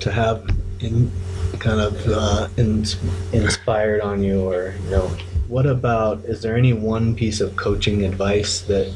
to 0.00 0.10
have 0.10 0.48
in 0.80 1.10
kind 1.58 1.80
of 1.80 2.06
uh, 2.08 2.48
in, 2.56 2.84
inspired 3.32 4.00
on 4.00 4.22
you, 4.22 4.48
or 4.48 4.74
you 4.84 4.90
know. 4.90 5.10
What 5.48 5.66
about? 5.66 6.24
Is 6.26 6.42
there 6.42 6.56
any 6.56 6.72
one 6.72 7.14
piece 7.16 7.40
of 7.40 7.56
coaching 7.56 8.04
advice 8.04 8.60
that 8.62 8.92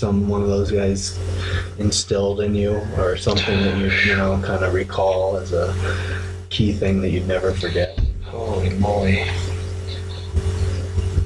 some 0.00 0.30
one 0.30 0.40
of 0.40 0.48
those 0.48 0.72
guys 0.72 1.18
instilled 1.78 2.40
in 2.40 2.54
you 2.54 2.80
or 2.96 3.18
something 3.18 3.60
that 3.60 3.76
you 3.76 3.90
you 4.10 4.16
know 4.16 4.40
kind 4.42 4.64
of 4.64 4.72
recall 4.72 5.36
as 5.36 5.52
a 5.52 5.74
key 6.48 6.72
thing 6.72 7.02
that 7.02 7.10
you'd 7.10 7.28
never 7.28 7.52
forget? 7.52 8.00
Holy 8.24 8.70
moly. 8.70 9.24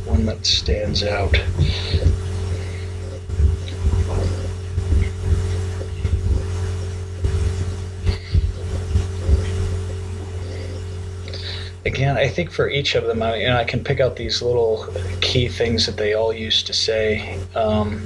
One 0.06 0.26
that 0.26 0.44
stands 0.44 1.04
out. 1.04 1.40
Again, 11.86 12.16
I 12.16 12.26
think 12.26 12.50
for 12.50 12.68
each 12.68 12.96
of 12.96 13.04
them, 13.04 13.22
I, 13.22 13.36
you 13.36 13.46
know, 13.46 13.56
I 13.56 13.64
can 13.64 13.84
pick 13.84 14.00
out 14.00 14.16
these 14.16 14.42
little 14.42 14.88
key 15.20 15.46
things 15.48 15.86
that 15.86 15.96
they 15.96 16.14
all 16.14 16.32
used 16.32 16.66
to 16.66 16.72
say. 16.72 17.38
Um, 17.54 18.04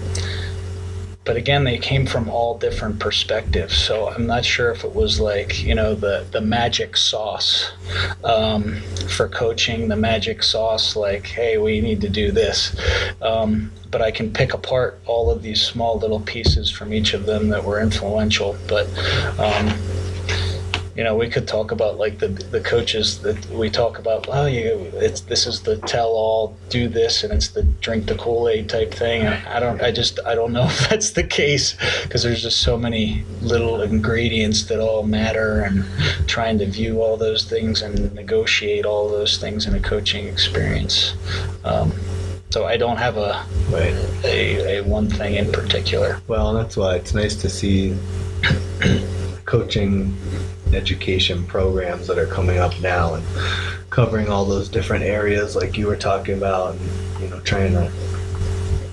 but 1.28 1.36
again 1.36 1.64
they 1.64 1.76
came 1.76 2.06
from 2.06 2.30
all 2.30 2.56
different 2.56 2.98
perspectives. 2.98 3.76
So 3.76 4.08
i'm 4.08 4.26
not 4.26 4.46
sure 4.46 4.70
if 4.70 4.82
it 4.82 4.94
was 4.94 5.20
like 5.20 5.62
you 5.62 5.74
know 5.74 5.94
the 5.94 6.26
the 6.32 6.40
magic 6.40 6.96
sauce 6.96 7.70
um, 8.24 8.80
for 9.10 9.28
coaching 9.28 9.88
the 9.88 9.96
magic 9.96 10.42
sauce 10.42 10.96
like 10.96 11.26
hey 11.26 11.58
we 11.58 11.82
need 11.82 12.00
to 12.00 12.08
do 12.08 12.32
this. 12.32 12.74
Um, 13.20 13.70
but 13.90 14.00
i 14.00 14.10
can 14.10 14.32
pick 14.32 14.54
apart 14.54 14.98
all 15.04 15.30
of 15.30 15.42
these 15.42 15.60
small 15.60 15.98
little 15.98 16.20
pieces 16.20 16.70
from 16.70 16.94
each 16.94 17.12
of 17.12 17.26
them 17.26 17.50
that 17.50 17.62
were 17.62 17.78
influential. 17.78 18.56
But 18.66 18.86
um, 19.38 19.68
you 20.98 21.04
know, 21.04 21.14
we 21.14 21.28
could 21.28 21.46
talk 21.46 21.70
about 21.70 21.96
like 21.96 22.18
the 22.18 22.26
the 22.26 22.60
coaches 22.60 23.20
that 23.20 23.48
we 23.50 23.70
talk 23.70 24.00
about. 24.00 24.26
Oh, 24.28 24.46
you, 24.46 24.90
it's 24.94 25.20
this 25.20 25.46
is 25.46 25.62
the 25.62 25.76
tell 25.76 26.08
all, 26.08 26.56
do 26.70 26.88
this, 26.88 27.22
and 27.22 27.32
it's 27.32 27.46
the 27.46 27.62
drink 27.62 28.06
the 28.06 28.16
Kool 28.16 28.48
Aid 28.48 28.68
type 28.68 28.92
thing. 28.92 29.22
And 29.22 29.46
I 29.46 29.60
don't, 29.60 29.80
I 29.80 29.92
just, 29.92 30.18
I 30.26 30.34
don't 30.34 30.52
know 30.52 30.64
if 30.66 30.88
that's 30.88 31.12
the 31.12 31.22
case 31.22 31.76
because 32.02 32.24
there's 32.24 32.42
just 32.42 32.62
so 32.62 32.76
many 32.76 33.22
little 33.42 33.80
ingredients 33.80 34.64
that 34.64 34.80
all 34.80 35.04
matter, 35.04 35.62
and 35.62 35.84
trying 36.26 36.58
to 36.58 36.66
view 36.66 37.00
all 37.00 37.16
those 37.16 37.44
things 37.44 37.80
and 37.80 38.12
negotiate 38.12 38.84
all 38.84 39.08
those 39.08 39.38
things 39.38 39.66
in 39.66 39.76
a 39.76 39.80
coaching 39.80 40.26
experience. 40.26 41.14
Um, 41.64 41.92
so 42.50 42.66
I 42.66 42.76
don't 42.76 42.96
have 42.96 43.18
a, 43.18 43.46
a, 44.24 44.78
a 44.78 44.80
one 44.82 45.08
thing 45.08 45.36
in 45.36 45.52
particular. 45.52 46.20
Well, 46.26 46.54
that's 46.54 46.76
why 46.76 46.96
it's 46.96 47.14
nice 47.14 47.36
to 47.36 47.48
see 47.48 47.96
coaching 49.44 50.12
education 50.74 51.44
programs 51.46 52.06
that 52.06 52.18
are 52.18 52.26
coming 52.26 52.58
up 52.58 52.78
now 52.80 53.14
and 53.14 53.24
covering 53.90 54.28
all 54.28 54.44
those 54.44 54.68
different 54.68 55.04
areas 55.04 55.56
like 55.56 55.76
you 55.76 55.86
were 55.86 55.96
talking 55.96 56.36
about 56.36 56.74
and 56.74 57.22
you 57.22 57.28
know 57.28 57.40
trying 57.40 57.72
to 57.72 57.90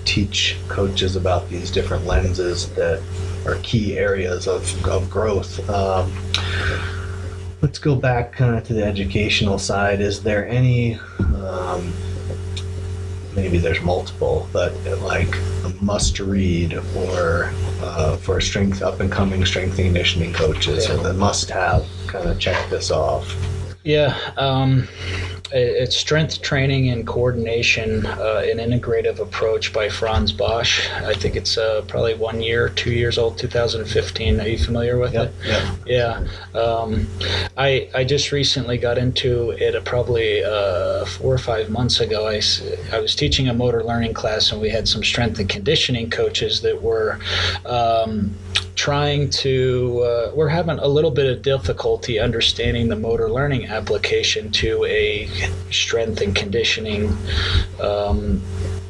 teach 0.04 0.56
coaches 0.68 1.16
about 1.16 1.48
these 1.50 1.70
different 1.70 2.06
lenses 2.06 2.72
that 2.74 3.02
are 3.44 3.56
key 3.62 3.98
areas 3.98 4.46
of, 4.46 4.86
of 4.86 5.10
growth. 5.10 5.68
Um, 5.68 6.12
let's 7.62 7.78
go 7.78 7.94
back 7.94 8.32
kind 8.32 8.56
of 8.56 8.64
to 8.64 8.74
the 8.74 8.84
educational 8.84 9.58
side. 9.58 10.00
Is 10.00 10.22
there 10.22 10.48
any 10.48 10.94
um, 11.18 11.92
maybe 13.36 13.58
there's 13.58 13.82
multiple, 13.82 14.48
but 14.52 14.74
like 15.02 15.36
a 15.64 15.72
must 15.80 16.18
read 16.18 16.74
or 16.96 17.52
uh, 17.82 18.16
for 18.16 18.40
strength 18.40 18.82
up 18.82 19.00
and 19.00 19.12
coming 19.12 19.44
strength 19.44 19.78
and 19.78 19.86
conditioning 19.86 20.32
coaches 20.32 20.88
or 20.88 20.96
the 20.96 21.12
must 21.12 21.50
have 21.50 21.86
kind 22.06 22.28
of 22.28 22.38
check 22.38 22.68
this 22.70 22.90
off. 22.90 23.34
Yeah, 23.84 24.18
um, 24.36 24.88
it's 25.52 25.96
strength 25.96 26.42
training 26.42 26.90
and 26.90 27.06
coordination, 27.06 28.04
uh, 28.06 28.42
an 28.44 28.58
integrative 28.58 29.18
approach 29.18 29.72
by 29.72 29.88
Frans 29.88 30.32
Bosch. 30.32 30.88
I 30.90 31.14
think 31.14 31.36
it's 31.36 31.56
uh, 31.56 31.82
probably 31.88 32.14
one 32.14 32.40
year, 32.40 32.68
two 32.70 32.90
years 32.92 33.18
old, 33.18 33.38
2015. 33.38 34.40
Are 34.40 34.48
you 34.48 34.58
familiar 34.58 34.98
with 34.98 35.14
Yep, 35.14 35.26
it? 35.44 35.46
yep. 35.46 36.26
Yeah, 36.54 36.60
um, 36.60 37.06
I 37.56 37.88
I 37.94 38.04
just 38.04 38.32
recently 38.32 38.78
got 38.78 38.98
into 38.98 39.50
it. 39.52 39.74
Uh, 39.74 39.80
probably 39.80 40.42
uh, 40.44 41.04
four 41.04 41.32
or 41.34 41.38
five 41.38 41.70
months 41.70 42.00
ago. 42.00 42.26
I 42.26 42.40
I 42.92 42.98
was 42.98 43.14
teaching 43.14 43.48
a 43.48 43.54
motor 43.54 43.82
learning 43.84 44.14
class, 44.14 44.50
and 44.52 44.60
we 44.60 44.70
had 44.70 44.88
some 44.88 45.04
strength 45.04 45.38
and 45.38 45.48
conditioning 45.48 46.10
coaches 46.10 46.60
that 46.62 46.82
were. 46.82 47.18
Um, 47.64 48.34
trying 48.76 49.30
to 49.30 50.02
uh, 50.02 50.30
we're 50.34 50.48
having 50.48 50.78
a 50.78 50.86
little 50.86 51.10
bit 51.10 51.26
of 51.26 51.42
difficulty 51.42 52.18
understanding 52.20 52.88
the 52.88 52.96
motor 52.96 53.30
learning 53.30 53.66
application 53.66 54.50
to 54.50 54.84
a 54.84 55.28
strength 55.70 56.20
and 56.20 56.36
conditioning 56.36 57.16
um, 57.80 58.40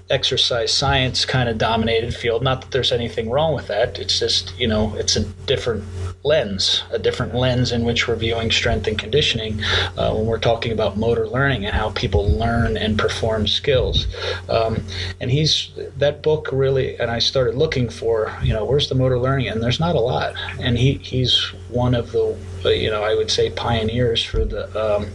exercise 0.09 0.73
science 0.73 1.25
kind 1.25 1.49
of 1.49 1.59
dominated 1.59 2.15
field. 2.15 2.43
Not 2.43 2.61
that 2.63 2.71
there's 2.71 2.93
anything 2.93 3.29
wrong 3.29 3.55
with 3.55 3.67
that. 3.69 3.99
It's 3.99 4.19
just 4.19 4.57
you 4.59 4.69
know 4.69 4.95
it's 4.97 5.17
a 5.17 5.25
different 5.47 5.85
lens, 6.23 6.83
a 6.91 6.99
different 6.99 7.35
lens 7.35 7.73
in 7.73 7.85
which 7.85 8.07
we're 8.07 8.17
viewing 8.17 8.51
strength 8.51 8.87
and 8.87 8.99
conditioning 8.99 9.63
uh, 9.97 10.13
when 10.13 10.27
we're 10.27 10.39
talking 10.39 10.73
about 10.73 10.97
motor 10.97 11.29
learning 11.29 11.65
and 11.65 11.75
how 11.75 11.91
people 11.91 12.29
learn 12.39 12.77
and 12.77 12.99
perform 12.99 13.47
skills. 13.47 14.07
Um, 14.49 14.83
and 15.21 15.31
he's 15.31 15.71
that 15.97 16.23
book 16.23 16.49
really, 16.53 16.99
and 16.99 17.11
I 17.11 17.19
started 17.19 17.55
looking 17.55 17.89
for 17.89 18.33
you 18.43 18.53
know 18.53 18.65
where's 18.65 18.89
the 18.89 18.95
motor 18.95 19.19
learning, 19.19 19.49
and 19.49 19.63
there's 19.63 19.81
not 19.81 19.97
a 19.97 20.01
lot. 20.01 20.35
And 20.61 20.79
he 20.79 20.95
he's 20.95 21.53
one 21.69 21.95
of 21.95 22.13
the 22.13 22.37
you 22.65 22.91
know 22.91 23.03
I 23.03 23.15
would 23.15 23.31
say 23.31 23.51
pioneers 23.51 24.23
for 24.23 24.45
the 24.45 24.65
um, 24.79 25.07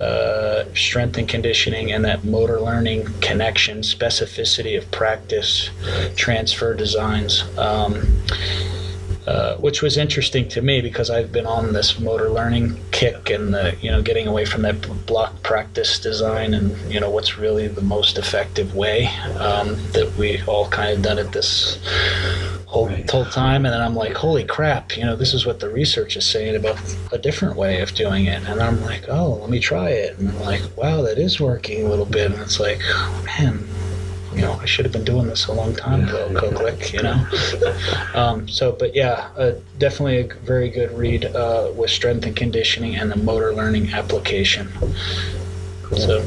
uh, 0.00 0.64
strength 0.74 1.18
and 1.18 1.28
conditioning 1.28 1.92
and 1.92 2.04
that 2.04 2.24
motor 2.24 2.60
learning 2.60 3.06
connection, 3.20 3.78
specificity 3.78 4.76
of 4.76 4.90
practice, 4.90 5.70
transfer 6.16 6.74
designs. 6.74 7.44
Um, 7.58 8.22
uh, 9.26 9.56
which 9.56 9.82
was 9.82 9.96
interesting 9.96 10.48
to 10.48 10.62
me 10.62 10.80
because 10.80 11.10
I've 11.10 11.32
been 11.32 11.46
on 11.46 11.72
this 11.72 11.98
motor 11.98 12.30
learning 12.30 12.78
kick 12.92 13.28
and 13.28 13.52
the, 13.52 13.76
you 13.80 13.90
know 13.90 14.00
getting 14.00 14.28
away 14.28 14.44
from 14.44 14.62
that 14.62 14.80
block 15.04 15.42
practice 15.42 15.98
design 15.98 16.54
and 16.54 16.76
you 16.92 17.00
know 17.00 17.10
what's 17.10 17.36
really 17.36 17.66
the 17.66 17.82
most 17.82 18.18
effective 18.18 18.76
way 18.76 19.06
um, 19.40 19.74
that 19.94 20.14
we 20.16 20.40
all 20.44 20.68
kind 20.68 20.96
of 20.96 21.02
done 21.02 21.18
it 21.18 21.32
this 21.32 21.80
whole, 22.66 22.88
right. 22.88 23.08
whole 23.10 23.24
time 23.24 23.64
and 23.64 23.72
then 23.72 23.80
I'm 23.80 23.94
like 23.94 24.14
holy 24.14 24.44
crap 24.44 24.96
you 24.96 25.04
know 25.04 25.16
this 25.16 25.32
is 25.32 25.46
what 25.46 25.60
the 25.60 25.68
research 25.68 26.16
is 26.16 26.24
saying 26.24 26.56
about 26.56 26.78
a 27.12 27.18
different 27.18 27.56
way 27.56 27.80
of 27.80 27.94
doing 27.94 28.26
it 28.26 28.42
and 28.48 28.60
I'm 28.60 28.80
like 28.82 29.08
oh 29.08 29.34
let 29.34 29.50
me 29.50 29.60
try 29.60 29.90
it 29.90 30.18
and 30.18 30.30
I'm 30.30 30.40
like 30.40 30.62
wow 30.76 31.02
that 31.02 31.18
is 31.18 31.40
working 31.40 31.86
a 31.86 31.88
little 31.88 32.06
bit 32.06 32.32
and 32.32 32.40
it's 32.40 32.58
like 32.60 32.80
man 33.24 33.66
you 34.36 34.42
know, 34.42 34.52
I 34.52 34.66
should 34.66 34.84
have 34.84 34.92
been 34.92 35.04
doing 35.04 35.28
this 35.28 35.46
a 35.46 35.52
long 35.52 35.74
time 35.74 36.06
ago, 36.06 36.28
Kuklick, 36.34 36.92
you 36.92 37.02
know. 37.02 37.26
Um, 38.14 38.48
so, 38.48 38.72
but 38.72 38.94
yeah, 38.94 39.28
uh, 39.36 39.52
definitely 39.78 40.20
a 40.20 40.34
very 40.40 40.70
good 40.70 40.90
read 40.92 41.26
uh, 41.26 41.70
with 41.74 41.90
strength 41.90 42.24
and 42.24 42.34
conditioning 42.34 42.96
and 42.96 43.10
the 43.10 43.16
motor 43.16 43.52
learning 43.52 43.92
application. 43.92 44.68
Cool. 45.82 45.98
So, 45.98 46.26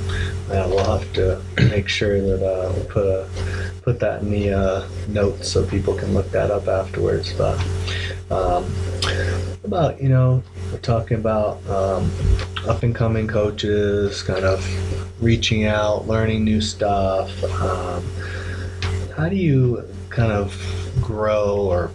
yeah, 0.49 0.67
we'll 0.67 0.83
have 0.83 1.11
to 1.13 1.41
make 1.69 1.89
sure 1.89 2.21
that 2.21 2.45
uh, 2.45 2.71
we 2.75 2.83
put 2.85 3.05
a 3.05 3.27
put 3.89 3.99
that 3.99 4.21
in 4.21 4.29
the 4.29 4.51
uh, 4.51 4.87
notes 5.07 5.49
so 5.49 5.65
people 5.65 5.95
can 5.95 6.13
look 6.13 6.29
that 6.29 6.51
up 6.51 6.67
afterwards. 6.67 7.33
But 7.33 7.57
um, 8.29 8.71
about 9.63 9.99
you 9.99 10.09
know, 10.09 10.43
we're 10.71 10.77
talking 10.77 11.17
about 11.17 11.65
um, 11.67 12.11
up 12.67 12.83
and 12.83 12.93
coming 12.93 13.27
coaches, 13.27 14.21
kind 14.21 14.45
of 14.45 14.63
reaching 15.23 15.65
out, 15.65 16.07
learning 16.07 16.43
new 16.43 16.61
stuff. 16.61 17.31
Um, 17.43 18.05
how 19.17 19.27
do 19.27 19.35
you 19.35 19.83
kind 20.11 20.31
of 20.31 20.53
grow 21.01 21.57
or 21.57 21.89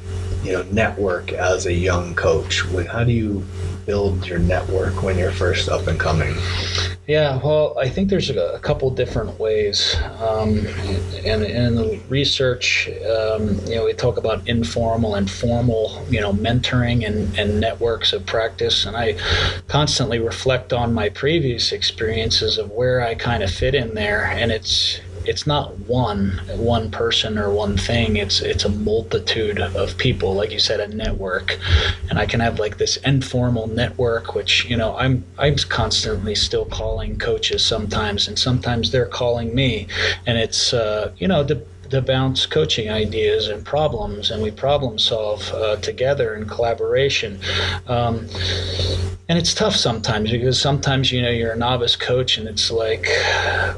you 0.44 0.52
know 0.52 0.62
network 0.64 1.32
as 1.32 1.66
a 1.66 1.72
young 1.72 2.14
coach? 2.14 2.62
How 2.90 3.04
do 3.04 3.12
you 3.12 3.44
build 3.86 4.26
your 4.26 4.38
network 4.38 5.02
when 5.02 5.18
you're 5.18 5.30
first 5.30 5.68
up 5.68 5.86
and 5.86 5.98
coming? 5.98 6.34
Yeah, 7.06 7.38
well, 7.44 7.76
I 7.78 7.90
think 7.90 8.08
there's 8.08 8.30
a, 8.30 8.54
a 8.54 8.58
couple 8.58 8.88
different 8.90 9.38
ways. 9.38 9.94
Um, 10.20 10.66
and, 11.24 11.44
in 11.44 11.74
the 11.74 12.00
research, 12.08 12.88
um, 12.88 13.58
you 13.66 13.74
know, 13.74 13.84
we 13.84 13.92
talk 13.92 14.16
about 14.16 14.48
informal 14.48 15.16
and 15.16 15.30
formal, 15.30 16.02
you 16.08 16.20
know, 16.20 16.32
mentoring 16.32 17.06
and, 17.06 17.38
and 17.38 17.60
networks 17.60 18.14
of 18.14 18.24
practice. 18.24 18.86
And 18.86 18.96
I 18.96 19.18
constantly 19.68 20.18
reflect 20.18 20.72
on 20.72 20.94
my 20.94 21.10
previous 21.10 21.72
experiences 21.72 22.56
of 22.56 22.70
where 22.70 23.02
I 23.02 23.14
kind 23.14 23.42
of 23.42 23.50
fit 23.50 23.74
in 23.74 23.94
there. 23.94 24.24
And 24.24 24.50
it's, 24.50 24.98
it's 25.26 25.46
not 25.46 25.78
one 25.80 26.40
one 26.56 26.90
person 26.90 27.38
or 27.38 27.50
one 27.50 27.76
thing. 27.76 28.16
It's 28.16 28.40
it's 28.40 28.64
a 28.64 28.68
multitude 28.68 29.60
of 29.60 29.96
people 29.98 30.34
like 30.34 30.50
you 30.50 30.58
said 30.58 30.80
a 30.80 30.88
network. 30.88 31.58
And 32.10 32.18
i 32.18 32.26
can 32.26 32.40
have 32.40 32.58
like 32.58 32.78
this 32.78 32.96
informal 32.98 33.66
network 33.66 34.34
which 34.34 34.64
you 34.66 34.76
know 34.76 34.96
i'm 34.96 35.24
i'm 35.38 35.56
constantly 35.56 36.34
still 36.34 36.66
calling 36.66 37.18
coaches 37.18 37.64
sometimes 37.64 38.28
and 38.28 38.38
sometimes 38.38 38.90
they're 38.90 39.06
calling 39.06 39.54
me. 39.54 39.86
And 40.26 40.38
it's 40.38 40.72
uh, 40.72 41.12
you 41.18 41.28
know 41.28 41.42
the 41.42 41.64
to 41.90 42.02
bounce 42.02 42.46
coaching 42.46 42.90
ideas 42.90 43.48
and 43.48 43.64
problems, 43.64 44.30
and 44.30 44.42
we 44.42 44.50
problem 44.50 44.98
solve 44.98 45.48
uh, 45.52 45.76
together 45.76 46.34
in 46.34 46.46
collaboration. 46.48 47.38
Um, 47.86 48.26
and 49.28 49.38
it's 49.38 49.54
tough 49.54 49.74
sometimes 49.74 50.30
because 50.30 50.60
sometimes 50.60 51.10
you 51.10 51.22
know 51.22 51.30
you're 51.30 51.52
a 51.52 51.56
novice 51.56 51.96
coach 51.96 52.36
and 52.36 52.46
it's 52.46 52.70
like 52.70 53.06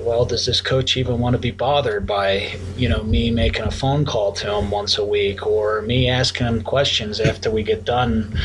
well 0.00 0.24
does 0.24 0.44
this 0.44 0.60
coach 0.60 0.96
even 0.96 1.20
want 1.20 1.34
to 1.34 1.38
be 1.38 1.52
bothered 1.52 2.06
by 2.06 2.52
you 2.76 2.88
know 2.88 3.02
me 3.04 3.30
making 3.30 3.64
a 3.64 3.70
phone 3.70 4.04
call 4.04 4.32
to 4.32 4.52
him 4.52 4.70
once 4.70 4.98
a 4.98 5.04
week 5.04 5.46
or 5.46 5.82
me 5.82 6.08
asking 6.08 6.46
him 6.46 6.62
questions 6.62 7.20
after 7.20 7.50
we 7.50 7.62
get 7.62 7.84
done 7.84 8.36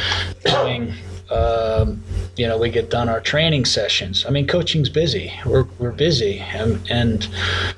doing 0.45 0.93
um, 1.31 2.03
you 2.35 2.47
know, 2.47 2.57
we 2.57 2.69
get 2.69 2.89
done 2.89 3.09
our 3.09 3.21
training 3.21 3.65
sessions. 3.65 4.25
I 4.25 4.29
mean, 4.29 4.47
coaching's 4.47 4.89
busy. 4.89 5.31
We're, 5.45 5.65
we're 5.79 5.91
busy, 5.91 6.39
and, 6.39 6.79
and 6.89 7.27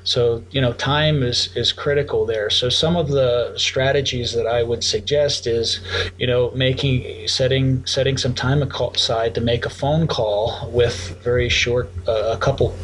so 0.04 0.42
you 0.50 0.60
know, 0.60 0.72
time 0.74 1.22
is 1.22 1.54
is 1.56 1.72
critical 1.72 2.26
there. 2.26 2.50
So 2.50 2.68
some 2.68 2.96
of 2.96 3.08
the 3.08 3.54
strategies 3.56 4.32
that 4.34 4.46
I 4.46 4.62
would 4.62 4.82
suggest 4.82 5.46
is, 5.46 5.80
you 6.18 6.26
know, 6.26 6.50
making 6.52 7.28
setting 7.28 7.84
setting 7.86 8.16
some 8.16 8.34
time 8.34 8.62
aside 8.62 9.34
to 9.34 9.40
make 9.40 9.66
a 9.66 9.70
phone 9.70 10.06
call 10.06 10.68
with 10.70 11.16
very 11.22 11.48
short, 11.48 11.90
uh, 12.08 12.32
a 12.34 12.38
couple 12.38 12.74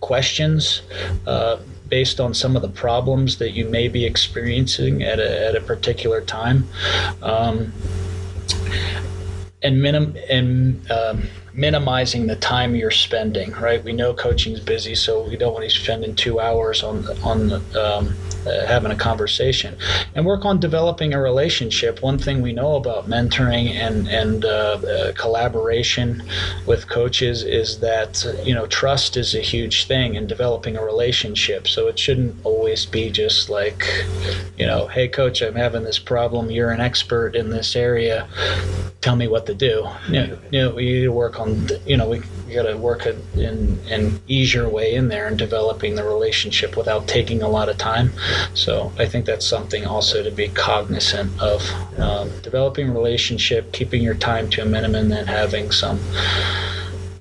questions. 0.00 0.82
Uh, 1.26 1.58
based 1.88 2.20
on 2.20 2.34
some 2.34 2.54
of 2.54 2.60
the 2.60 2.68
problems 2.68 3.38
that 3.38 3.52
you 3.52 3.64
may 3.66 3.88
be 3.88 4.04
experiencing 4.04 5.02
at 5.02 5.18
a, 5.18 5.46
at 5.48 5.56
a 5.56 5.60
particular 5.62 6.20
time. 6.20 6.68
Um, 7.22 7.72
and 9.62 9.82
minim 9.82 10.16
and 10.30 10.90
um, 10.90 11.28
minimizing 11.58 12.28
the 12.28 12.36
time 12.36 12.74
you're 12.74 12.90
spending. 12.90 13.50
Right, 13.52 13.82
we 13.82 13.92
know 13.92 14.14
coaching's 14.14 14.60
busy, 14.60 14.94
so 14.94 15.28
we 15.28 15.36
don't 15.36 15.52
want 15.52 15.68
to 15.68 15.70
spending 15.70 16.14
two 16.14 16.40
hours 16.40 16.82
on 16.82 17.04
on 17.22 17.52
um, 17.76 18.14
uh, 18.46 18.66
having 18.66 18.92
a 18.92 18.96
conversation, 18.96 19.76
and 20.14 20.24
work 20.24 20.44
on 20.44 20.60
developing 20.60 21.12
a 21.12 21.20
relationship. 21.20 22.02
One 22.02 22.18
thing 22.18 22.40
we 22.40 22.52
know 22.52 22.76
about 22.76 23.08
mentoring 23.08 23.70
and 23.70 24.08
and 24.08 24.44
uh, 24.44 24.48
uh, 24.48 25.12
collaboration 25.12 26.22
with 26.64 26.88
coaches 26.88 27.42
is 27.42 27.80
that 27.80 28.24
you 28.44 28.54
know 28.54 28.66
trust 28.66 29.16
is 29.16 29.34
a 29.34 29.40
huge 29.40 29.86
thing 29.86 30.14
in 30.14 30.26
developing 30.26 30.76
a 30.76 30.84
relationship. 30.84 31.66
So 31.66 31.88
it 31.88 31.98
shouldn't 31.98 32.36
always 32.44 32.86
be 32.86 33.10
just 33.10 33.50
like, 33.50 33.84
you 34.56 34.66
know, 34.66 34.86
hey 34.86 35.08
coach, 35.08 35.42
I'm 35.42 35.56
having 35.56 35.82
this 35.82 35.98
problem. 35.98 36.50
You're 36.50 36.70
an 36.70 36.80
expert 36.80 37.34
in 37.34 37.50
this 37.50 37.74
area. 37.74 38.28
Tell 39.00 39.16
me 39.16 39.26
what 39.28 39.46
to 39.46 39.54
do. 39.54 39.88
You 40.08 40.26
know, 40.26 40.38
you 40.52 40.60
know 40.62 40.70
we 40.74 40.84
need 40.84 41.02
to 41.02 41.12
work 41.12 41.40
on. 41.40 41.47
You 41.86 41.96
know, 41.96 42.08
we 42.08 42.22
you 42.48 42.54
got 42.54 42.62
to 42.62 42.76
work 42.76 43.06
in 43.06 43.78
and 43.90 44.20
ease 44.26 44.54
your 44.54 44.68
way 44.68 44.94
in 44.94 45.08
there 45.08 45.26
and 45.26 45.38
developing 45.38 45.96
the 45.96 46.04
relationship 46.04 46.76
without 46.76 47.06
taking 47.06 47.42
a 47.42 47.48
lot 47.48 47.68
of 47.68 47.76
time. 47.76 48.12
So 48.54 48.92
I 48.98 49.06
think 49.06 49.26
that's 49.26 49.46
something 49.46 49.84
also 49.84 50.22
to 50.22 50.30
be 50.30 50.48
cognizant 50.48 51.38
of 51.40 51.62
um, 51.98 52.30
developing 52.40 52.92
relationship, 52.92 53.72
keeping 53.72 54.02
your 54.02 54.14
time 54.14 54.48
to 54.50 54.62
a 54.62 54.64
minimum, 54.64 55.12
and 55.12 55.28
having 55.28 55.70
some 55.70 56.00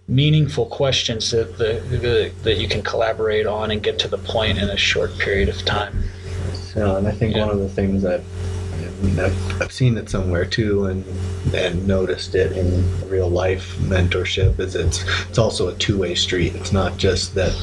meaningful 0.07 0.65
questions 0.67 1.31
that 1.31 1.57
the, 1.57 1.81
the, 1.89 2.31
that 2.43 2.55
you 2.55 2.67
can 2.67 2.81
collaborate 2.81 3.45
on 3.45 3.71
and 3.71 3.83
get 3.83 3.99
to 3.99 4.07
the 4.07 4.17
point 4.17 4.57
in 4.57 4.69
a 4.69 4.77
short 4.77 5.17
period 5.17 5.49
of 5.49 5.57
time. 5.65 6.03
So, 6.53 6.95
and 6.95 7.07
I 7.07 7.11
think 7.11 7.35
yeah. 7.35 7.45
one 7.45 7.49
of 7.49 7.59
the 7.59 7.69
things 7.69 8.03
that 8.03 8.21
I've, 9.19 9.61
I've 9.61 9.71
seen 9.71 9.97
it 9.97 10.09
somewhere 10.09 10.45
too, 10.45 10.85
and 10.85 11.05
and 11.53 11.87
noticed 11.87 12.35
it 12.35 12.51
in 12.53 13.09
real 13.09 13.29
life 13.29 13.75
mentorship. 13.79 14.59
Is 14.59 14.75
it's 14.75 15.03
it's 15.29 15.37
also 15.37 15.69
a 15.69 15.75
two 15.75 15.97
way 15.97 16.15
street. 16.15 16.55
It's 16.55 16.71
not 16.71 16.97
just 16.97 17.35
that 17.35 17.53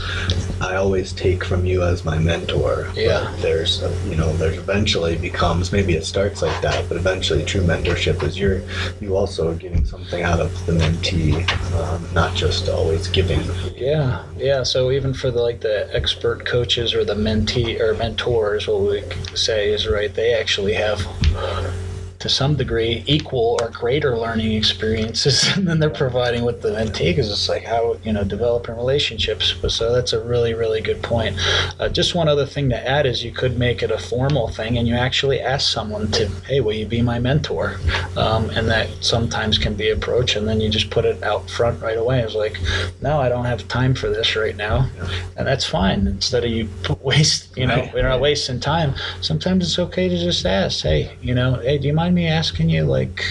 I 0.61 0.77
always 0.77 1.13
take 1.13 1.45
from 1.45 1.67
you 1.67 1.83
as 1.83 2.05
my 2.05 2.19
mentor. 2.19 2.89
Yeah. 2.95 3.35
there's 3.41 3.83
a, 3.83 3.91
you 4.09 4.17
know 4.17 4.33
there's 4.37 4.59
eventually 4.59 5.17
becomes 5.17 5.73
maybe 5.73 5.95
it 5.95 6.05
starts 6.05 6.41
like 6.43 6.61
that, 6.63 6.89
but 6.89 6.97
eventually 6.97 7.45
true 7.45 7.63
mentorship 7.63 8.23
is 8.23 8.39
you're 8.39 8.63
you 9.01 9.17
also 9.17 9.51
are 9.51 9.55
getting 9.55 9.85
something 9.85 10.23
out 10.23 10.41
of 10.41 10.67
the 10.67 10.73
mentee, 10.73 11.49
um, 11.75 12.07
not 12.15 12.35
just 12.35 12.69
always 12.69 13.09
giving. 13.09 13.43
Yeah, 13.77 14.25
yeah. 14.37 14.63
So 14.63 14.91
even 14.91 15.13
for 15.15 15.31
the 15.31 15.43
like 15.43 15.61
the 15.61 15.89
expert 15.95 16.47
coaches 16.47 16.95
or 16.95 17.05
the 17.05 17.15
mentee 17.15 17.81
or 17.81 17.95
mentors, 17.95 18.67
what 18.69 18.81
we 18.81 19.03
say 19.35 19.73
is 19.73 19.87
right. 19.87 20.13
They 20.15 20.35
actually 20.35 20.75
have 20.75 21.05
uh, 21.35 21.84
to 22.25 22.29
some 22.31 22.57
degree 22.57 23.05
equal 23.07 23.59
or 23.61 23.69
greater 23.69 24.17
learning 24.17 24.53
experiences 24.53 25.55
than 25.59 25.79
they're 25.79 25.91
providing 25.91 26.43
with 26.43 26.63
the 26.63 26.71
mentee 26.71 27.11
because 27.11 27.31
it's 27.31 27.51
like 27.51 27.65
how 27.65 27.99
you 28.03 28.15
know 28.15 28.25
developing 28.25 28.75
relationships. 28.77 29.53
But 29.53 29.73
so 29.73 29.93
that's 29.93 30.15
a 30.15 30.25
really 30.25 30.55
really 30.55 30.81
good 30.81 31.03
point. 31.03 31.37
Uh, 31.79 31.91
just 31.91 32.15
one 32.15 32.27
other 32.27 32.47
thing 32.47 32.71
to 32.71 32.89
add 32.89 33.05
is 33.05 33.23
you 33.23 33.31
could 33.31 33.59
make 33.59 33.83
it 33.83 33.91
a 33.91 33.99
formal 33.99 34.49
thing 34.49 34.79
and 34.79 34.89
you 34.89 34.95
actually 34.95 35.39
ask 35.39 35.71
someone 35.71 36.11
to 36.13 36.27
hey 36.47 36.61
will 36.61 36.73
you 36.73 36.87
be 36.87 37.03
my 37.03 37.19
mentor? 37.19 37.77
Um, 38.17 38.49
and 38.51 38.67
that 38.69 38.89
sometimes 39.05 39.59
can 39.59 39.75
be 39.75 39.91
approach 39.91 40.35
and 40.35 40.49
then 40.49 40.63
you 40.63 40.71
just 40.71 40.89
put 40.89 41.05
it 41.05 41.23
out 41.23 41.51
front 41.51 41.83
right 41.83 41.99
away. 41.99 42.21
It's 42.21 42.35
like 42.35 42.57
no 43.03 43.21
i 43.21 43.29
don't 43.29 43.45
have 43.45 43.69
time 43.69 43.95
for 43.95 44.09
this 44.09 44.35
right 44.35 44.57
now. 44.57 44.89
And 45.37 45.47
that's 45.47 45.67
fine. 45.67 46.07
Instead 46.07 46.45
of 46.45 46.51
you 46.51 46.71
waste 47.03 47.55
you 47.55 47.67
know 47.67 47.77
Right, 47.77 47.95
we're 47.95 48.09
not 48.09 48.21
wasting 48.21 48.61
time 48.61 48.95
sometimes 49.21 49.65
it's 49.65 49.79
okay 49.79 50.09
to 50.09 50.17
just 50.17 50.47
ask 50.47 50.83
hey 50.83 51.17
you 51.21 51.35
know 51.35 51.55
hey 51.57 51.79
do 51.79 51.87
you 51.87 51.93
mind 51.93 52.14
me 52.15 52.27
asking 52.27 52.71
you 52.71 52.85
like 52.85 53.25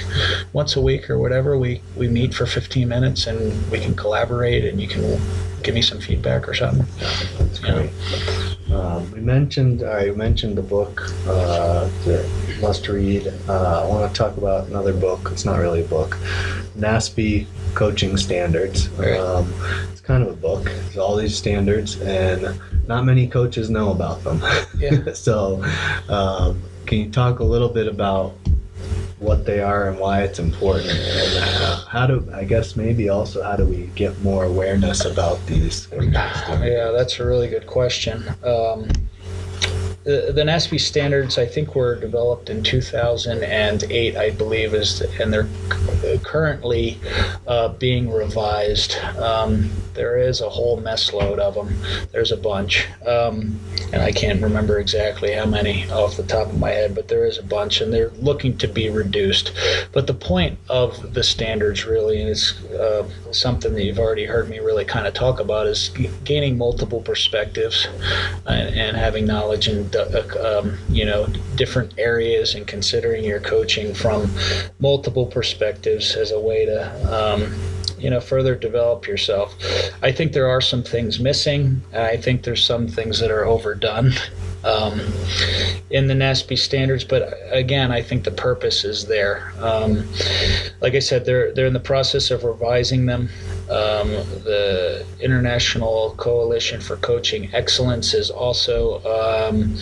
once 0.53 0.75
a 0.75 0.81
week 0.81 1.09
or 1.09 1.17
whatever 1.17 1.57
we 1.57 1.81
we 1.95 2.07
meet 2.07 2.33
for 2.33 2.45
15 2.45 2.87
minutes 2.87 3.27
and 3.27 3.71
we 3.71 3.79
can 3.79 3.95
collaborate 3.95 4.65
and 4.65 4.79
you 4.81 4.87
can 4.87 5.19
give 5.63 5.73
me 5.73 5.81
some 5.81 5.99
feedback 5.99 6.47
or 6.47 6.53
something 6.53 6.85
That's 7.37 7.59
great. 7.59 7.89
Um, 8.73 9.09
we 9.11 9.21
mentioned 9.21 9.83
I 9.83 10.09
mentioned 10.11 10.57
the 10.57 10.63
book 10.63 11.01
uh, 11.27 11.87
that 12.05 12.27
you 12.47 12.61
must 12.61 12.87
read. 12.87 13.31
Uh, 13.47 13.83
I 13.83 13.87
want 13.87 14.11
to 14.11 14.17
talk 14.17 14.35
about 14.37 14.67
another 14.67 14.93
book. 14.93 15.29
It's 15.31 15.45
not 15.45 15.59
really 15.59 15.81
a 15.83 15.87
book. 15.87 16.17
NASPE 16.77 17.45
Coaching 17.75 18.17
Standards. 18.17 18.89
Right. 18.89 19.19
Um, 19.19 19.53
it's 19.91 20.01
kind 20.01 20.23
of 20.23 20.29
a 20.29 20.35
book. 20.35 20.65
It's 20.65 20.97
all 20.97 21.15
these 21.15 21.37
standards, 21.37 22.01
and 22.01 22.59
not 22.87 23.05
many 23.05 23.27
coaches 23.27 23.69
know 23.69 23.91
about 23.91 24.23
them. 24.23 24.41
Yeah. 24.77 25.13
so, 25.13 25.63
um, 26.09 26.61
can 26.87 26.97
you 26.97 27.11
talk 27.11 27.39
a 27.39 27.43
little 27.43 27.69
bit 27.69 27.87
about 27.87 28.35
what 29.19 29.45
they 29.45 29.59
are 29.61 29.89
and 29.89 29.99
why 29.99 30.23
it's 30.23 30.39
important, 30.39 30.89
and 30.89 31.43
uh, 31.43 31.85
how 31.85 32.05
do 32.07 32.29
I 32.33 32.43
guess 32.43 32.75
maybe 32.75 33.09
also 33.09 33.41
how 33.43 33.55
do 33.55 33.65
we 33.65 33.87
get 33.95 34.19
more 34.21 34.43
awareness 34.45 35.05
about 35.05 35.45
these? 35.47 35.87
Yeah, 36.63 36.91
that's 36.91 37.19
a 37.19 37.25
really 37.25 37.47
good 37.47 37.67
question. 37.67 38.23
Um, 38.43 38.89
the, 40.03 40.33
the 40.33 40.43
NASPE 40.43 40.79
standards, 40.79 41.37
I 41.37 41.45
think, 41.45 41.75
were 41.75 41.95
developed 41.95 42.49
in 42.49 42.63
2008, 42.63 44.17
I 44.17 44.29
believe, 44.31 44.73
is 44.73 45.01
and 45.19 45.31
they're 45.31 45.47
currently 46.23 46.99
uh, 47.47 47.69
being 47.69 48.11
revised. 48.11 48.95
Um, 49.17 49.71
there 49.93 50.17
is 50.17 50.41
a 50.41 50.49
whole 50.49 50.79
mess 50.79 51.13
load 51.13 51.39
of 51.39 51.53
them. 51.53 51.75
There's 52.11 52.31
a 52.31 52.37
bunch, 52.37 52.87
um, 53.05 53.59
and 53.93 54.01
I 54.01 54.11
can't 54.11 54.41
remember 54.41 54.79
exactly 54.79 55.33
how 55.33 55.45
many 55.45 55.89
off 55.91 56.17
the 56.17 56.23
top 56.23 56.47
of 56.47 56.59
my 56.59 56.71
head, 56.71 56.95
but 56.95 57.07
there 57.07 57.25
is 57.25 57.37
a 57.37 57.43
bunch, 57.43 57.79
and 57.79 57.93
they're 57.93 58.09
looking 58.11 58.57
to 58.57 58.67
be 58.67 58.89
reduced. 58.89 59.53
But 59.91 60.07
the 60.07 60.13
point 60.13 60.57
of 60.69 61.13
the 61.13 61.23
standards 61.23 61.85
really 61.85 62.21
is 62.21 62.59
uh, 62.71 63.07
something 63.31 63.73
that 63.73 63.83
you've 63.83 63.99
already 63.99 64.25
heard 64.25 64.49
me 64.49 64.59
really 64.59 64.85
kind 64.85 65.07
of 65.07 65.13
talk 65.13 65.39
about 65.39 65.67
is 65.67 65.89
gaining 66.23 66.57
multiple 66.57 67.01
perspectives 67.01 67.87
and, 68.47 68.75
and 68.75 68.97
having 68.97 69.25
knowledge 69.25 69.69
uh, 69.69 69.83
um, 69.95 70.77
you 70.89 71.05
know 71.05 71.27
different 71.55 71.93
areas 71.97 72.55
and 72.55 72.67
considering 72.67 73.23
your 73.23 73.39
coaching 73.39 73.93
from 73.93 74.29
multiple 74.79 75.25
perspectives 75.25 76.15
as 76.15 76.31
a 76.31 76.39
way 76.39 76.65
to 76.65 77.13
um, 77.13 77.53
you 77.97 78.09
know 78.09 78.19
further 78.19 78.55
develop 78.55 79.07
yourself 79.07 79.55
i 80.01 80.11
think 80.11 80.33
there 80.33 80.47
are 80.47 80.61
some 80.61 80.83
things 80.83 81.19
missing 81.19 81.81
i 81.93 82.17
think 82.17 82.43
there's 82.43 82.63
some 82.63 82.87
things 82.87 83.19
that 83.19 83.31
are 83.31 83.45
overdone 83.45 84.11
um, 84.63 84.99
in 85.89 86.07
the 86.07 86.13
NASPE 86.13 86.57
standards, 86.57 87.03
but 87.03 87.37
again, 87.51 87.91
I 87.91 88.01
think 88.01 88.23
the 88.23 88.31
purpose 88.31 88.85
is 88.85 89.07
there. 89.07 89.51
Um, 89.59 90.07
like 90.81 90.95
I 90.95 90.99
said, 90.99 91.25
they're 91.25 91.53
they're 91.53 91.67
in 91.67 91.73
the 91.73 91.79
process 91.79 92.31
of 92.31 92.43
revising 92.43 93.05
them. 93.05 93.29
Um, 93.73 94.09
the 94.43 95.03
International 95.19 96.13
Coalition 96.17 96.79
for 96.79 96.97
Coaching 96.97 97.49
Excellence 97.53 98.13
is 98.13 98.29
also 98.29 99.01
um, 99.03 99.75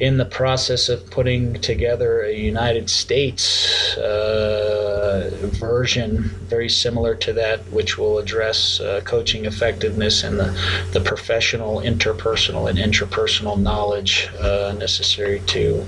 in 0.00 0.16
the 0.16 0.24
process 0.24 0.88
of 0.88 1.08
putting 1.10 1.54
together 1.60 2.22
a 2.22 2.34
United 2.34 2.90
States 2.90 3.96
uh, 3.96 5.30
version, 5.42 6.22
very 6.48 6.68
similar 6.68 7.14
to 7.14 7.32
that, 7.34 7.60
which 7.70 7.96
will 7.96 8.18
address 8.18 8.80
uh, 8.80 9.00
coaching 9.04 9.44
effectiveness 9.44 10.24
and 10.24 10.38
the, 10.40 10.88
the 10.92 11.00
professional, 11.00 11.80
interpersonal, 11.80 12.68
and 12.68 12.78
intrapersonal 12.78 13.56
knowledge 13.58 14.28
uh, 14.40 14.74
necessary 14.78 15.40
to 15.46 15.84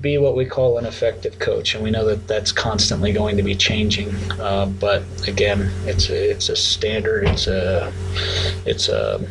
be 0.00 0.18
what 0.18 0.36
we 0.36 0.44
call 0.44 0.76
an 0.76 0.84
effective 0.84 1.38
coach. 1.38 1.74
And 1.74 1.82
we 1.82 1.90
know 1.90 2.04
that 2.04 2.28
that's 2.28 2.52
constantly 2.52 3.12
going 3.12 3.36
to 3.36 3.42
be 3.42 3.54
changing. 3.54 4.14
Uh, 4.32 4.66
but 4.66 5.02
again, 5.26 5.70
it's 5.86 6.10
a, 6.10 6.33
it's 6.34 6.48
a 6.48 6.56
standard. 6.56 7.28
It's 7.28 7.46
a 7.46 7.92
it's 8.66 8.88
a 8.88 9.24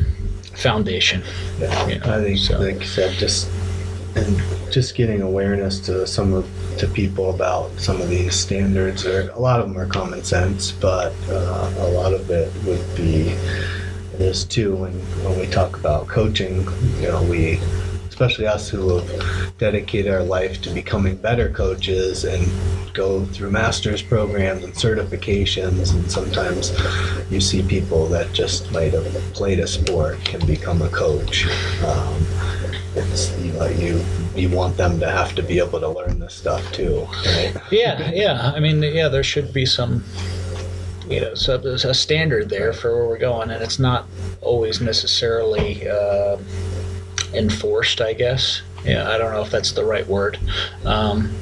foundation. 0.54 1.22
Yeah, 1.58 1.86
you 1.86 1.98
know, 1.98 2.18
I 2.18 2.22
think, 2.22 2.38
so. 2.38 2.58
like 2.58 2.80
you 2.80 2.86
said, 2.86 3.12
just 3.18 3.50
and 4.16 4.40
just 4.72 4.94
getting 4.94 5.20
awareness 5.22 5.80
to 5.80 6.06
some 6.06 6.32
of 6.32 6.48
to 6.78 6.88
people 6.88 7.30
about 7.30 7.70
some 7.78 8.00
of 8.00 8.08
these 8.08 8.34
standards. 8.34 9.04
Or 9.06 9.30
a 9.30 9.38
lot 9.38 9.60
of 9.60 9.68
them 9.68 9.78
are 9.78 9.86
common 9.86 10.24
sense, 10.24 10.72
but 10.72 11.12
uh, 11.28 11.72
a 11.78 11.88
lot 11.90 12.14
of 12.14 12.30
it 12.30 12.52
would 12.64 12.96
be 12.96 13.36
it 14.14 14.20
is 14.20 14.44
too. 14.44 14.74
When 14.74 14.92
when 15.24 15.38
we 15.38 15.46
talk 15.46 15.76
about 15.76 16.08
coaching, 16.08 16.66
you 17.00 17.08
know, 17.08 17.22
we 17.24 17.60
especially 18.14 18.46
us 18.46 18.68
who 18.68 18.98
have 18.98 19.58
dedicated 19.58 20.12
our 20.12 20.22
life 20.22 20.62
to 20.62 20.70
becoming 20.70 21.16
better 21.16 21.50
coaches 21.50 22.24
and 22.24 22.46
go 22.94 23.24
through 23.26 23.50
master's 23.50 24.02
programs 24.02 24.62
and 24.62 24.72
certifications 24.72 25.94
and 25.94 26.10
sometimes 26.10 26.72
you 27.30 27.40
see 27.40 27.62
people 27.62 28.06
that 28.06 28.32
just 28.32 28.70
might 28.72 28.92
have 28.92 29.04
played 29.34 29.58
a 29.58 29.66
sport 29.66 30.16
can 30.24 30.44
become 30.46 30.80
a 30.82 30.88
coach 30.90 31.46
um, 31.84 32.24
it's 32.96 33.36
you, 33.40 33.52
know, 33.54 33.66
you 33.66 34.04
you 34.36 34.48
want 34.48 34.76
them 34.76 35.00
to 35.00 35.10
have 35.10 35.34
to 35.34 35.42
be 35.42 35.58
able 35.58 35.80
to 35.80 35.88
learn 35.88 36.20
this 36.20 36.34
stuff 36.34 36.62
too 36.72 37.04
right 37.26 37.52
yeah, 37.74 38.10
yeah. 38.12 38.52
I 38.54 38.60
mean, 38.60 38.82
yeah, 38.82 39.08
there 39.08 39.24
should 39.24 39.52
be 39.52 39.66
some, 39.66 40.04
you 41.08 41.20
know, 41.20 41.34
so 41.34 41.58
there's 41.58 41.84
a 41.84 41.94
standard 41.94 42.48
there 42.48 42.72
for 42.72 42.96
where 42.96 43.08
we're 43.08 43.18
going, 43.18 43.50
and 43.50 43.62
it's 43.62 43.78
not 43.78 44.06
always 44.40 44.80
necessarily 44.80 45.88
uh, 45.88 46.38
enforced. 47.34 48.00
I 48.00 48.12
guess. 48.12 48.62
Yeah, 48.84 49.08
I 49.08 49.16
don't 49.16 49.32
know 49.32 49.42
if 49.42 49.50
that's 49.50 49.72
the 49.72 49.84
right 49.84 50.06
word. 50.06 50.38
Um, 50.84 51.34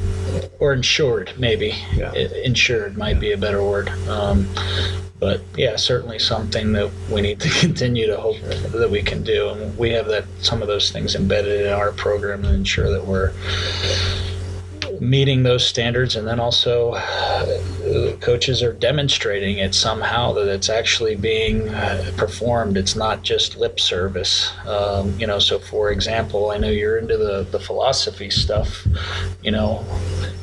or 0.61 0.73
insured, 0.73 1.33
maybe. 1.39 1.75
Yeah. 1.95 2.13
Insured 2.15 2.97
might 2.97 3.19
be 3.19 3.33
a 3.33 3.37
better 3.37 3.65
word. 3.65 3.89
Um, 4.09 4.49
but 5.19 5.41
yeah, 5.57 5.77
certainly 5.77 6.19
something 6.19 6.73
that 6.73 6.91
we 7.11 7.21
need 7.21 7.41
to 7.41 7.49
continue 7.61 8.07
to 8.07 8.17
hope 8.17 8.41
that 8.41 8.91
we 8.91 9.03
can 9.03 9.23
do, 9.23 9.51
and 9.51 9.79
we 9.79 9.91
have 9.91 10.07
that 10.07 10.25
some 10.41 10.63
of 10.63 10.69
those 10.69 10.91
things 10.91 11.15
embedded 11.15 11.67
in 11.67 11.73
our 11.73 11.93
program 11.93 12.43
to 12.43 12.53
ensure 12.53 12.91
that 12.91 13.07
we're 13.07 13.33
meeting 15.03 15.43
those 15.43 15.67
standards 15.67 16.15
and 16.15 16.29
then 16.29 16.39
also 16.39 16.93
uh, 16.93 18.17
coaches 18.21 18.63
are 18.63 18.73
demonstrating 18.73 19.59
it 19.59 19.75
somehow 19.75 20.33
that 20.33 20.47
it's 20.47 20.69
actually 20.69 21.17
being 21.17 21.69
uh, 21.71 22.13
performed. 22.17 22.77
It's 22.77 22.95
not 22.95 23.23
just 23.23 23.57
lip 23.57 23.81
service. 23.81 24.53
Um, 24.65 25.19
you 25.19 25.27
know 25.27 25.41
so 25.41 25.59
for 25.59 25.91
example 25.91 26.53
i 26.53 26.57
know 26.57 26.71
you're 26.71 26.99
into 26.99 27.17
the, 27.17 27.43
the 27.51 27.59
philosophy 27.59 28.31
stuff. 28.31 28.87
You 29.43 29.51
know 29.51 29.85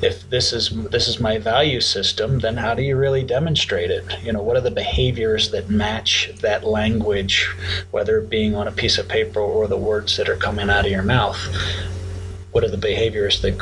if 0.01 0.29
this 0.29 0.51
is 0.51 0.69
this 0.89 1.07
is 1.07 1.21
my 1.21 1.37
value 1.37 1.79
system 1.79 2.39
then 2.39 2.57
how 2.57 2.73
do 2.73 2.83
you 2.83 2.97
really 2.97 3.23
demonstrate 3.23 3.91
it? 3.91 4.03
You 4.21 4.33
know 4.33 4.41
what 4.41 4.57
are 4.57 4.61
the 4.61 4.71
behaviors 4.71 5.51
that 5.51 5.69
match 5.69 6.31
that 6.41 6.65
language 6.65 7.49
whether 7.91 8.17
it 8.17 8.29
being 8.29 8.55
on 8.55 8.67
a 8.67 8.73
piece 8.73 8.97
of 8.97 9.07
paper 9.07 9.39
or 9.39 9.67
the 9.67 9.77
words 9.77 10.17
that 10.17 10.27
are 10.27 10.35
coming 10.35 10.69
out 10.69 10.85
of 10.85 10.91
your 10.91 11.03
mouth 11.03 11.39
what 12.51 12.63
are 12.63 12.69
the 12.69 12.77
behaviors 12.77 13.41
that 13.41 13.57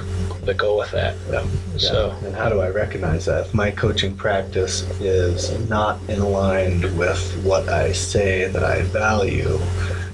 that 0.46 0.58
go 0.58 0.78
with 0.78 0.92
that 0.92 1.16
Yeah. 1.30 1.44
so 1.78 2.16
and 2.26 2.36
how 2.36 2.50
do 2.50 2.62
I 2.62 2.70
recognize 2.70 3.26
that? 3.26 3.48
If 3.48 3.54
my 3.54 3.70
coaching 3.72 4.16
practice 4.16 4.84
is 5.02 5.52
not 5.70 6.00
in 6.08 6.22
line 6.24 6.82
with 6.98 7.22
what 7.44 7.68
I 7.70 7.92
say 7.92 8.48
that 8.48 8.64
I 8.64 8.82
value, 8.84 9.60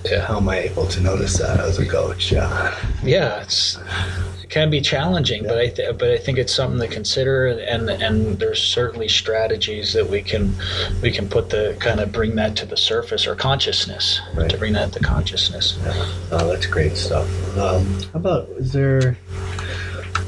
Yeah. 0.05 0.25
how 0.25 0.37
am 0.37 0.49
I 0.49 0.57
able 0.59 0.87
to 0.87 0.99
notice 1.01 1.37
that 1.37 1.59
as 1.59 1.77
a 1.79 1.85
coach? 1.85 2.31
Yeah. 2.31 2.73
yeah 3.03 3.41
it's 3.41 3.77
it 3.77 3.83
can 4.53 4.69
be 4.69 4.79
challenging 4.79 5.41
but 5.43 5.57
i 5.57 5.67
th- 5.67 5.97
but 5.97 6.11
i 6.11 6.17
think 6.17 6.37
it's 6.37 6.53
something 6.53 6.79
to 6.79 6.87
consider 6.87 7.47
and 7.47 7.89
and 7.89 8.37
there's 8.39 8.61
certainly 8.61 9.07
strategies 9.07 9.93
that 9.93 10.07
we 10.07 10.21
can 10.21 10.53
we 11.01 11.09
can 11.11 11.27
put 11.27 11.49
the 11.49 11.75
kind 11.79 11.99
of 11.99 12.11
bring 12.11 12.35
that 12.35 12.55
to 12.55 12.63
the 12.67 12.77
surface 12.77 13.25
or 13.25 13.33
consciousness 13.35 14.21
Right. 14.35 14.47
to 14.51 14.57
bring 14.59 14.73
that 14.73 14.93
to 14.93 14.99
consciousness 14.99 15.79
Oh, 16.31 16.47
that's 16.51 16.67
great 16.67 16.95
stuff. 16.95 17.27
Um, 17.57 17.83
how 18.13 18.19
about 18.19 18.47
is 18.57 18.71
there 18.73 19.17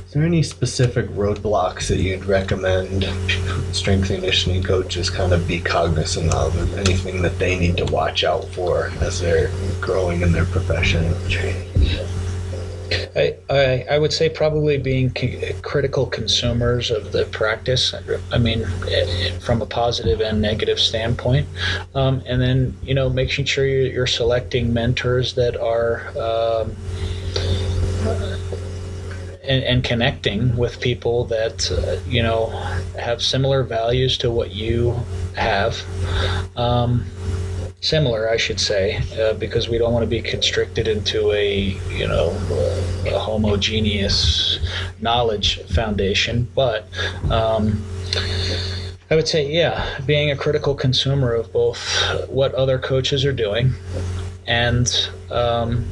is 0.08 0.12
there 0.14 0.24
any 0.24 0.42
specific 0.42 1.08
roadblocks 1.10 1.88
that 1.90 1.98
you'd 2.00 2.26
recommend 2.26 3.04
strength 3.76 4.08
conditioning 4.08 4.64
coaches 4.64 5.10
kind 5.12 5.34
of 5.34 5.46
be 5.48 5.60
cognizant 5.60 6.34
of, 6.34 6.58
and 6.58 6.88
anything 6.88 7.22
that 7.22 7.38
they 7.38 7.60
need 7.60 7.76
to 7.78 7.86
watch 7.86 8.24
out 8.24 8.46
for 8.56 8.92
as 9.02 9.20
they're 9.20 9.52
growing 9.82 10.22
in 10.22 10.32
their 10.32 10.46
profession 10.46 11.14
training? 11.30 11.68
I, 13.16 13.36
I, 13.50 13.86
I 13.92 13.98
would 13.98 14.14
say 14.14 14.30
probably 14.30 14.78
being 14.78 15.12
critical 15.62 16.06
consumers 16.06 16.92
of 16.92 17.12
the 17.12 17.26
practice. 17.26 17.94
I 18.32 18.38
mean, 18.38 18.66
eh, 18.90 19.32
from 19.40 19.62
a 19.62 19.66
positive 19.66 20.22
and 20.22 20.42
negative 20.42 20.80
standpoint, 20.80 21.48
um, 21.94 22.22
and 22.26 22.42
then 22.42 22.76
you 22.84 22.94
know 22.94 23.10
making 23.10 23.46
sure 23.46 23.66
you're, 23.66 23.92
you're 23.92 24.08
selecting 24.08 24.74
mentors 24.74 25.36
that 25.36 25.58
are. 25.58 26.08
Um, 26.18 26.76
and, 29.48 29.64
and, 29.64 29.84
connecting 29.84 30.58
with 30.58 30.82
people 30.82 31.26
that 31.26 31.72
uh, 31.72 32.00
you 32.10 32.24
know 32.24 32.48
have 32.98 33.22
similar 33.22 33.62
values 33.64 34.18
to 34.18 34.32
what 34.32 34.52
you 34.52 35.00
have. 35.36 35.80
Um, 36.56 37.06
similar, 37.86 38.30
I 38.30 38.38
should 38.38 38.60
say, 38.60 39.02
uh, 39.20 39.34
because 39.34 39.70
we 39.70 39.78
don't 39.78 39.94
want 39.94 40.04
to 40.04 40.10
be 40.10 40.22
constricted 40.22 40.88
into 40.88 41.32
a 41.32 41.78
you 41.90 42.08
know 42.08 42.30
a 43.06 43.20
homogeneous 43.20 44.60
knowledge 45.00 45.62
foundation. 45.66 46.48
But 46.56 46.88
um, 47.30 47.84
I 49.12 49.16
would 49.16 49.28
say, 49.28 49.50
yeah, 49.50 50.00
being 50.06 50.32
a 50.32 50.36
critical 50.36 50.74
consumer 50.74 51.34
of 51.34 51.54
both 51.54 51.80
what 52.28 52.54
other 52.56 52.80
coaches 52.80 53.24
are 53.24 53.34
doing 53.34 53.74
and 54.48 55.10
um, 55.30 55.86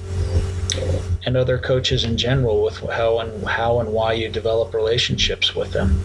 and 1.25 1.37
other 1.37 1.57
coaches 1.57 2.03
in 2.03 2.17
general 2.17 2.63
with 2.63 2.79
how 2.89 3.19
and 3.19 3.47
how 3.47 3.79
and 3.79 3.93
why 3.93 4.13
you 4.13 4.29
develop 4.29 4.73
relationships 4.73 5.55
with 5.55 5.71
them 5.71 6.01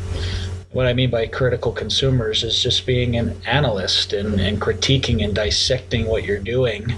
what 0.73 0.87
I 0.87 0.93
mean 0.93 1.11
by 1.11 1.27
critical 1.27 1.73
consumers 1.73 2.45
is 2.45 2.63
just 2.63 2.85
being 2.85 3.17
an 3.17 3.41
analyst 3.47 4.13
and, 4.13 4.39
and 4.39 4.61
critiquing 4.61 5.25
and 5.25 5.35
dissecting 5.35 6.07
what 6.07 6.25
you're 6.25 6.39
doing 6.39 6.95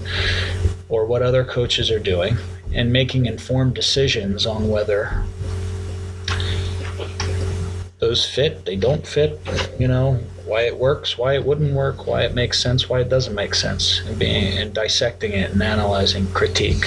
or 0.89 1.05
what 1.05 1.21
other 1.21 1.45
coaches 1.45 1.89
are 1.89 1.99
doing 1.99 2.37
and 2.73 2.91
making 2.91 3.25
informed 3.25 3.73
decisions 3.73 4.45
on 4.45 4.69
whether 4.69 5.23
those 7.99 8.25
fit, 8.27 8.65
they 8.65 8.75
don't 8.75 9.07
fit, 9.07 9.39
you 9.79 9.87
know, 9.87 10.15
why 10.45 10.63
it 10.63 10.75
works, 10.75 11.17
why 11.17 11.35
it 11.35 11.45
wouldn't 11.45 11.73
work, 11.73 12.07
why 12.07 12.23
it 12.23 12.33
makes 12.33 12.59
sense, 12.59 12.89
why 12.89 12.99
it 12.99 13.07
doesn't 13.07 13.35
make 13.35 13.53
sense, 13.53 14.01
and 14.05 14.17
being 14.19 14.57
and 14.57 14.73
dissecting 14.73 15.31
it 15.31 15.51
and 15.51 15.61
analyzing 15.61 16.27
critique. 16.33 16.83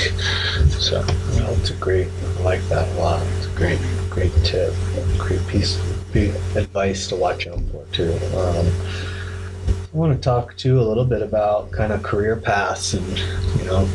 So, 0.71 1.05
well, 1.31 1.55
it's 1.55 1.71
a 1.71 1.75
great, 1.77 2.09
I 2.09 2.43
like 2.43 2.63
that 2.69 2.89
a 2.97 3.01
lot. 3.01 3.25
It's 3.39 3.47
a 3.47 3.57
great, 3.57 3.79
great 4.11 4.33
tip, 4.45 4.75
great 5.19 5.47
piece 5.47 5.79
advice 6.15 7.09
to 7.09 7.17
watch 7.17 7.47
out 7.47 7.61
for 7.71 7.85
too. 7.93 8.13
Um, 8.37 8.67
I 9.69 9.97
want 9.97 10.13
to 10.13 10.21
talk 10.21 10.57
too 10.57 10.81
a 10.81 10.83
little 10.83 11.05
bit 11.05 11.23
about 11.23 11.71
kind 11.71 11.93
of 11.93 12.03
career 12.03 12.37
paths 12.37 12.95
and 12.95 13.19
you 13.59 13.65
know 13.67 13.89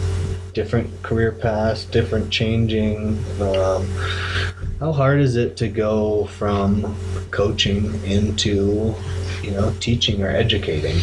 different 0.53 0.89
career 1.03 1.31
paths, 1.31 1.85
different 1.85 2.31
changing. 2.31 3.17
Um, 3.41 3.87
how 4.79 4.91
hard 4.91 5.19
is 5.19 5.35
it 5.35 5.57
to 5.57 5.67
go 5.67 6.25
from 6.25 6.95
coaching 7.31 7.93
into 8.03 8.93
you 9.43 9.51
know 9.51 9.73
teaching 9.79 10.23
or 10.23 10.29
educating? 10.29 11.01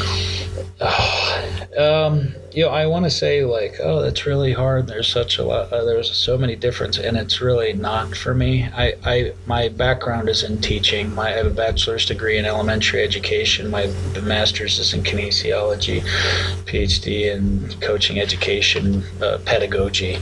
Um, 1.76 2.34
you 2.52 2.64
know, 2.64 2.70
I 2.70 2.86
want 2.86 3.04
to 3.04 3.10
say 3.10 3.44
like, 3.44 3.76
oh, 3.82 4.00
that's 4.00 4.24
really 4.24 4.52
hard. 4.52 4.86
There's 4.86 5.08
such 5.08 5.36
a 5.36 5.44
lot. 5.44 5.70
Uh, 5.70 5.84
there's 5.84 6.14
so 6.16 6.38
many 6.38 6.56
differences, 6.56 7.04
and 7.04 7.16
it's 7.16 7.42
really 7.42 7.74
not 7.74 8.16
for 8.16 8.34
me. 8.34 8.64
I, 8.74 8.94
I, 9.04 9.32
my 9.44 9.68
background 9.68 10.30
is 10.30 10.42
in 10.42 10.62
teaching. 10.62 11.14
My, 11.14 11.28
I 11.28 11.32
have 11.32 11.46
a 11.46 11.50
bachelor's 11.50 12.06
degree 12.06 12.38
in 12.38 12.46
elementary 12.46 13.02
education. 13.02 13.70
My 13.70 13.92
master's 14.22 14.78
is 14.78 14.94
in 14.94 15.02
kinesiology, 15.02 16.00
PhD 16.64 17.34
in 17.34 17.68
coaching 17.80 18.20
education, 18.20 19.02
uh, 19.20 19.38
pedagogy. 19.44 20.16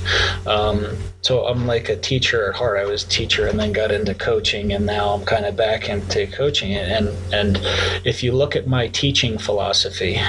Um, 0.47 0.97
so 1.23 1.47
I'm 1.47 1.69
like 1.69 1.89
a 1.89 1.97
teacher 1.97 2.49
at 2.49 2.57
heart. 2.57 2.79
I 2.79 2.85
was 2.85 3.05
teacher 3.05 3.47
and 3.47 3.61
then 3.61 3.73
got 3.73 3.93
into 3.93 4.15
coaching, 4.15 4.73
and 4.73 4.85
now 4.85 5.11
I'm 5.11 5.25
kind 5.25 5.47
of 5.47 5.57
back 5.57 5.89
into 5.89 6.27
coaching. 6.27 6.75
And 6.75 7.11
and 7.33 7.61
if 8.05 8.25
you 8.25 8.33
look 8.33 8.57
at 8.57 8.67
my 8.67 8.89
teaching 8.89 9.39
philosophy, 9.39 10.21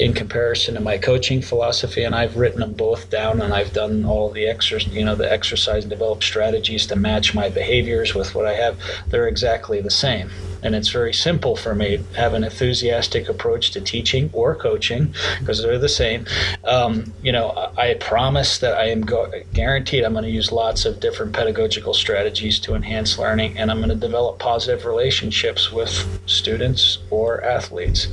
in 0.00 0.14
comparison 0.14 0.74
to 0.74 0.80
my 0.80 0.96
coaching 0.96 1.42
philosophy 1.42 2.02
and 2.04 2.14
I've 2.14 2.34
written 2.36 2.60
them 2.60 2.72
both 2.72 3.10
down 3.10 3.42
and 3.42 3.52
I've 3.52 3.74
done 3.74 4.06
all 4.06 4.30
the 4.30 4.46
exercise 4.46 4.90
you 4.92 5.04
know 5.04 5.14
the 5.14 5.30
exercise 5.30 5.84
and 5.84 5.90
develop 5.90 6.22
strategies 6.22 6.86
to 6.86 6.96
match 6.96 7.34
my 7.34 7.50
behaviors 7.50 8.14
with 8.14 8.34
what 8.34 8.46
I 8.46 8.54
have. 8.54 8.78
They're 9.08 9.28
exactly 9.28 9.82
the 9.82 9.90
same 9.90 10.30
and 10.62 10.74
it's 10.74 10.88
very 10.88 11.12
simple 11.12 11.56
for 11.56 11.74
me. 11.74 12.00
Have 12.16 12.34
an 12.34 12.44
enthusiastic 12.44 13.28
approach 13.28 13.70
to 13.72 13.80
teaching 13.80 14.30
or 14.32 14.54
coaching 14.54 15.14
because 15.38 15.62
they're 15.62 15.78
the 15.78 15.88
same. 15.88 16.26
Um, 16.64 17.12
you 17.22 17.32
know 17.32 17.72
I, 17.76 17.94
promise 18.00 18.58
that 18.58 18.76
i 18.76 18.86
am 18.86 19.02
go- 19.02 19.30
guaranteed 19.52 20.04
i'm 20.04 20.12
going 20.12 20.24
to 20.24 20.30
use 20.30 20.50
lots 20.50 20.84
of 20.84 21.00
different 21.00 21.32
pedagogical 21.32 21.92
strategies 21.92 22.58
to 22.60 22.74
enhance 22.74 23.18
learning 23.18 23.58
and 23.58 23.70
i'm 23.70 23.78
going 23.78 23.90
to 23.90 23.94
develop 23.94 24.38
positive 24.38 24.86
relationships 24.86 25.70
with 25.70 25.90
students 26.26 26.98
or 27.10 27.42
athletes. 27.44 28.08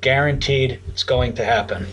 Guaranteed 0.00 0.80
it's 0.88 1.02
going 1.02 1.34
to 1.34 1.44
happen. 1.44 1.86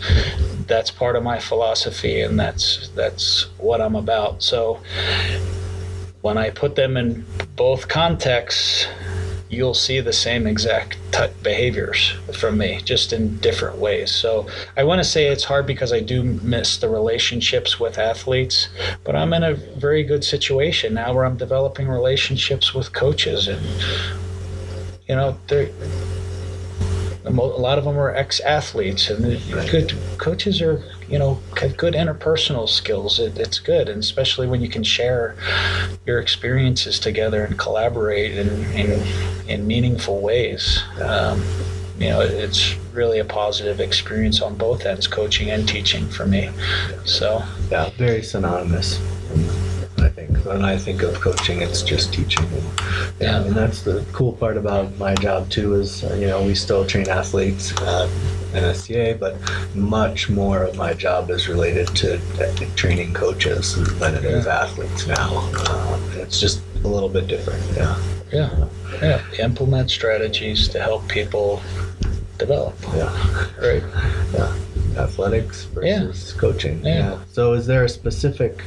That's 0.66 0.90
part 0.90 1.16
of 1.16 1.22
my 1.22 1.38
philosophy 1.38 2.20
and 2.20 2.38
that's 2.38 2.88
that's 2.94 3.48
what 3.58 3.80
i'm 3.80 3.96
about. 3.96 4.42
So 4.42 4.80
when 6.22 6.38
i 6.38 6.50
put 6.50 6.76
them 6.76 6.96
in 6.96 7.24
both 7.56 7.88
contexts 7.88 8.86
you'll 9.54 9.74
see 9.74 10.00
the 10.00 10.12
same 10.12 10.46
exact 10.46 10.98
behaviors 11.42 12.12
from 12.32 12.58
me, 12.58 12.80
just 12.84 13.12
in 13.12 13.38
different 13.38 13.78
ways. 13.78 14.10
So 14.10 14.46
I 14.76 14.84
want 14.84 14.98
to 14.98 15.04
say 15.04 15.28
it's 15.28 15.44
hard 15.44 15.66
because 15.66 15.92
I 15.92 16.00
do 16.00 16.22
miss 16.22 16.76
the 16.78 16.88
relationships 16.88 17.78
with 17.78 17.98
athletes, 17.98 18.68
but 19.04 19.14
I'm 19.14 19.32
in 19.32 19.44
a 19.44 19.54
very 19.54 20.02
good 20.02 20.24
situation 20.24 20.94
now 20.94 21.14
where 21.14 21.24
I'm 21.24 21.36
developing 21.36 21.88
relationships 21.88 22.74
with 22.74 22.92
coaches, 22.92 23.48
and 23.48 23.60
you 25.08 25.14
know, 25.14 25.38
they're 25.48 25.70
a 27.24 27.30
lot 27.30 27.78
of 27.78 27.84
them 27.84 27.98
are 27.98 28.14
ex-athletes, 28.14 29.08
and 29.08 29.40
good 29.70 29.94
coaches 30.18 30.60
are 30.60 30.82
you 31.08 31.18
know 31.18 31.40
have 31.56 31.76
good 31.76 31.94
interpersonal 31.94 32.68
skills. 32.68 33.18
It, 33.18 33.38
it's 33.38 33.58
good, 33.58 33.88
and 33.88 34.00
especially 34.00 34.46
when 34.46 34.60
you 34.60 34.68
can 34.68 34.82
share 34.82 35.36
your 36.06 36.20
experiences 36.20 36.98
together 36.98 37.44
and 37.44 37.58
collaborate 37.58 38.36
in 38.36 38.48
in, 38.72 39.02
in 39.48 39.66
meaningful 39.66 40.20
ways. 40.20 40.82
Um, 41.00 41.42
you 41.98 42.08
know, 42.08 42.20
it's 42.20 42.74
really 42.92 43.20
a 43.20 43.24
positive 43.24 43.80
experience 43.80 44.42
on 44.42 44.56
both 44.56 44.84
ends, 44.84 45.06
coaching 45.06 45.50
and 45.50 45.66
teaching 45.66 46.06
for 46.08 46.26
me. 46.26 46.50
So 47.04 47.42
yeah, 47.70 47.90
very 47.96 48.22
synonymous. 48.22 49.00
I 50.14 50.26
think 50.26 50.44
when 50.44 50.64
I 50.64 50.76
think 50.76 51.02
of 51.02 51.20
coaching, 51.20 51.60
it's 51.60 51.82
just 51.82 52.14
teaching. 52.14 52.46
Yeah, 53.20 53.42
and 53.42 53.52
that's 53.52 53.82
the 53.82 54.06
cool 54.12 54.32
part 54.34 54.56
about 54.56 54.96
my 54.96 55.12
job 55.16 55.50
too. 55.50 55.74
Is 55.74 56.04
uh, 56.04 56.14
you 56.14 56.28
know 56.28 56.40
we 56.40 56.54
still 56.54 56.86
train 56.86 57.08
athletes 57.08 57.72
at 57.72 58.08
NSCA, 58.52 59.18
but 59.18 59.36
much 59.74 60.30
more 60.30 60.62
of 60.62 60.76
my 60.76 60.94
job 60.94 61.30
is 61.30 61.48
related 61.48 61.88
to 61.96 62.20
training 62.76 63.12
coaches 63.12 63.74
than 63.98 64.14
it 64.14 64.24
is 64.24 64.46
athletes 64.46 65.08
now. 65.08 65.50
Uh, 65.52 65.98
it's 66.14 66.38
just 66.38 66.62
a 66.84 66.88
little 66.88 67.08
bit 67.08 67.26
different. 67.26 67.64
Yeah. 67.76 68.00
Yeah. 68.32 68.68
Yeah. 69.02 69.20
Implement 69.40 69.90
strategies 69.90 70.68
to 70.68 70.80
help 70.80 71.08
people 71.08 71.60
develop. 72.38 72.76
Yeah. 72.94 73.48
Right. 73.60 73.82
Yeah 74.32 74.63
athletics 74.96 75.64
versus 75.64 76.32
yeah. 76.32 76.40
coaching. 76.40 76.84
Yeah. 76.84 76.98
yeah. 76.98 77.18
So, 77.32 77.52
is 77.52 77.66
there 77.66 77.84
a 77.84 77.88
specific 77.88 78.62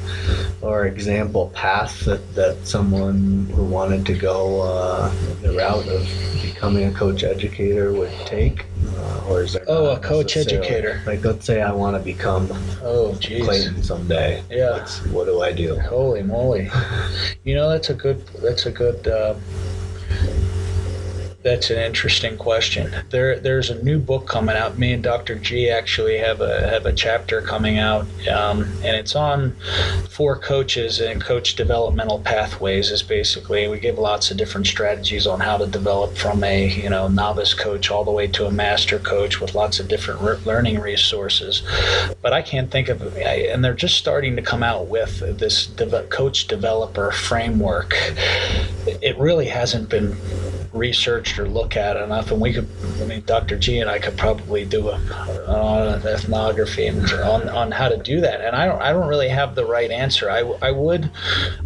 or 0.61 0.85
example 0.85 1.51
path 1.53 2.05
that, 2.05 2.35
that 2.35 2.67
someone 2.67 3.47
who 3.53 3.63
wanted 3.65 4.05
to 4.07 4.13
go 4.13 4.61
uh, 4.61 5.13
the 5.41 5.53
route 5.53 5.87
of 5.87 6.07
becoming 6.41 6.85
a 6.85 6.91
coach 6.91 7.23
educator 7.23 7.91
would 7.93 8.11
take? 8.25 8.65
Uh, 8.95 9.25
or 9.29 9.43
is 9.43 9.53
there 9.53 9.65
oh 9.67 9.95
a 9.95 9.99
coach 9.99 10.37
educator? 10.37 11.01
Like, 11.05 11.23
let's 11.23 11.45
say 11.45 11.61
I 11.61 11.71
want 11.71 11.97
to 11.97 12.03
become 12.03 12.47
oh 12.81 13.15
geez. 13.19 13.45
Clayton 13.45 13.83
someday. 13.83 14.43
Yeah. 14.49 14.71
What's, 14.71 15.05
what 15.07 15.25
do 15.25 15.41
I 15.41 15.51
do? 15.51 15.79
Holy 15.79 16.23
moly! 16.23 16.69
you 17.43 17.55
know 17.55 17.69
that's 17.69 17.89
a 17.89 17.93
good 17.93 18.25
that's 18.41 18.65
a 18.65 18.71
good. 18.71 19.07
Uh, 19.07 19.35
that's 21.47 21.69
an 21.69 21.79
interesting 21.79 22.37
question. 22.37 22.93
There, 23.09 23.39
there's 23.39 23.69
a 23.69 23.81
new 23.81 23.99
book 23.99 24.27
coming 24.27 24.57
out. 24.57 24.77
Me 24.77 24.91
and 24.91 25.01
Dr. 25.01 25.35
G 25.35 25.69
actually 25.69 26.17
have 26.17 26.41
a 26.41 26.67
have 26.67 26.85
a 26.85 26.91
chapter 26.91 27.41
coming 27.41 27.77
out, 27.77 28.05
um, 28.27 28.63
and 28.83 28.97
it's 28.97 29.15
on 29.15 29.55
for 30.09 30.37
coaches 30.37 30.99
and 30.99 31.23
coach 31.23 31.55
developmental 31.55 32.19
pathways. 32.19 32.91
Is 32.91 33.01
basically 33.01 33.67
we 33.69 33.79
give 33.79 33.97
lots 33.97 34.29
of 34.29 34.35
different 34.35 34.67
strategies 34.67 35.25
on 35.25 35.39
how 35.39 35.57
to 35.57 35.65
develop 35.65 36.17
from 36.17 36.43
a 36.43 36.67
you 36.67 36.89
know 36.89 37.07
novice 37.07 37.53
coach 37.53 37.89
all 37.89 38.03
the 38.03 38.11
way 38.11 38.27
to 38.27 38.45
a 38.45 38.51
master 38.51 38.99
coach 38.99 39.39
with 39.39 39.55
lots 39.55 39.79
of 39.79 39.87
different 39.87 40.19
re- 40.21 40.37
learning 40.45 40.81
resources. 40.81 41.63
But 42.21 42.33
I 42.33 42.41
can't 42.41 42.69
think 42.69 42.89
of, 42.89 43.01
and 43.17 43.63
they're 43.63 43.73
just 43.73 43.95
starting 43.95 44.35
to 44.35 44.41
come 44.41 44.63
out 44.63 44.87
with 44.87 45.19
this 45.39 45.67
de- 45.67 46.03
coach 46.07 46.47
developer 46.47 47.09
framework. 47.11 47.93
It 49.01 49.17
really 49.17 49.45
hasn't 49.45 49.87
been 49.89 50.17
researched 50.73 51.39
or 51.39 51.47
look 51.47 51.75
at 51.75 51.97
enough. 51.97 52.31
And 52.31 52.41
we 52.41 52.53
could, 52.53 52.67
I 53.01 53.05
mean, 53.05 53.23
Dr. 53.25 53.57
G 53.57 53.79
and 53.79 53.89
I 53.89 53.99
could 53.99 54.17
probably 54.17 54.65
do 54.65 54.89
a, 54.89 54.95
an 54.95 56.05
ethnography 56.05 56.89
on, 56.89 57.49
on 57.49 57.71
how 57.71 57.89
to 57.89 57.97
do 57.97 58.21
that. 58.21 58.41
And 58.41 58.55
I 58.55 58.65
don't, 58.65 58.81
I 58.81 58.91
don't 58.91 59.07
really 59.07 59.29
have 59.29 59.55
the 59.55 59.65
right 59.65 59.91
answer. 59.91 60.29
I, 60.29 60.39
I 60.61 60.71
would, 60.71 61.11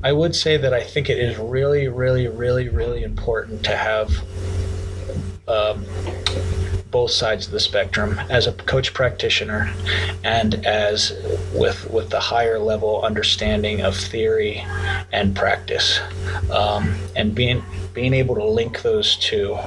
I 0.03 0.11
would 0.11 0.35
say 0.35 0.57
that 0.57 0.73
I 0.73 0.83
think 0.83 1.09
it 1.09 1.19
is 1.19 1.37
really, 1.37 1.87
really, 1.87 2.27
really, 2.27 2.69
really 2.69 3.03
important 3.03 3.63
to 3.65 3.75
have. 3.75 4.11
Um, 5.47 5.85
both 6.91 7.11
sides 7.11 7.47
of 7.47 7.53
the 7.53 7.59
spectrum 7.59 8.19
as 8.29 8.45
a 8.45 8.51
coach 8.51 8.93
practitioner 8.93 9.73
and 10.23 10.65
as 10.65 11.13
with 11.55 11.89
with 11.89 12.09
the 12.09 12.19
higher 12.19 12.59
level 12.59 13.01
understanding 13.01 13.81
of 13.81 13.95
theory 13.95 14.63
and 15.11 15.35
practice 15.35 15.99
um, 16.51 16.93
and 17.15 17.33
being 17.33 17.63
being 17.93 18.13
able 18.13 18.35
to 18.35 18.43
link 18.43 18.81
those 18.81 19.17
two 19.17 19.57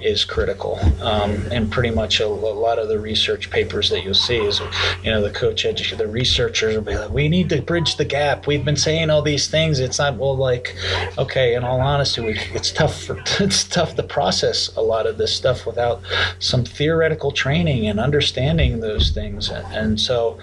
is 0.00 0.24
critical. 0.24 0.78
Um, 1.02 1.32
and 1.50 1.70
pretty 1.70 1.90
much 1.90 2.20
a, 2.20 2.26
a, 2.26 2.54
lot 2.54 2.78
of 2.78 2.88
the 2.88 2.98
research 2.98 3.50
papers 3.50 3.90
that 3.90 4.04
you'll 4.04 4.14
see 4.14 4.38
is, 4.38 4.60
you 5.02 5.10
know, 5.10 5.20
the 5.20 5.30
coach 5.30 5.64
educator, 5.64 5.96
the 5.96 6.10
researchers 6.10 6.74
will 6.74 6.82
be 6.82 6.96
like, 6.96 7.10
we 7.10 7.28
need 7.28 7.48
to 7.50 7.60
bridge 7.62 7.96
the 7.96 8.04
gap. 8.04 8.46
We've 8.46 8.64
been 8.64 8.76
saying 8.76 9.10
all 9.10 9.22
these 9.22 9.48
things. 9.48 9.80
It's 9.80 9.98
not 9.98 10.16
well, 10.16 10.36
like, 10.36 10.76
okay. 11.18 11.54
In 11.54 11.64
all 11.64 11.80
honesty, 11.80 12.20
we, 12.20 12.38
it's 12.52 12.70
tough. 12.70 13.04
For, 13.04 13.18
it's 13.40 13.64
tough 13.64 13.96
to 13.96 14.02
process 14.02 14.74
a 14.76 14.82
lot 14.82 15.06
of 15.06 15.18
this 15.18 15.34
stuff 15.34 15.66
without 15.66 16.00
some 16.38 16.64
theoretical 16.64 17.32
training 17.32 17.86
and 17.86 17.98
understanding 17.98 18.80
those 18.80 19.10
things. 19.10 19.48
And, 19.48 19.66
and 19.74 20.00
so 20.00 20.38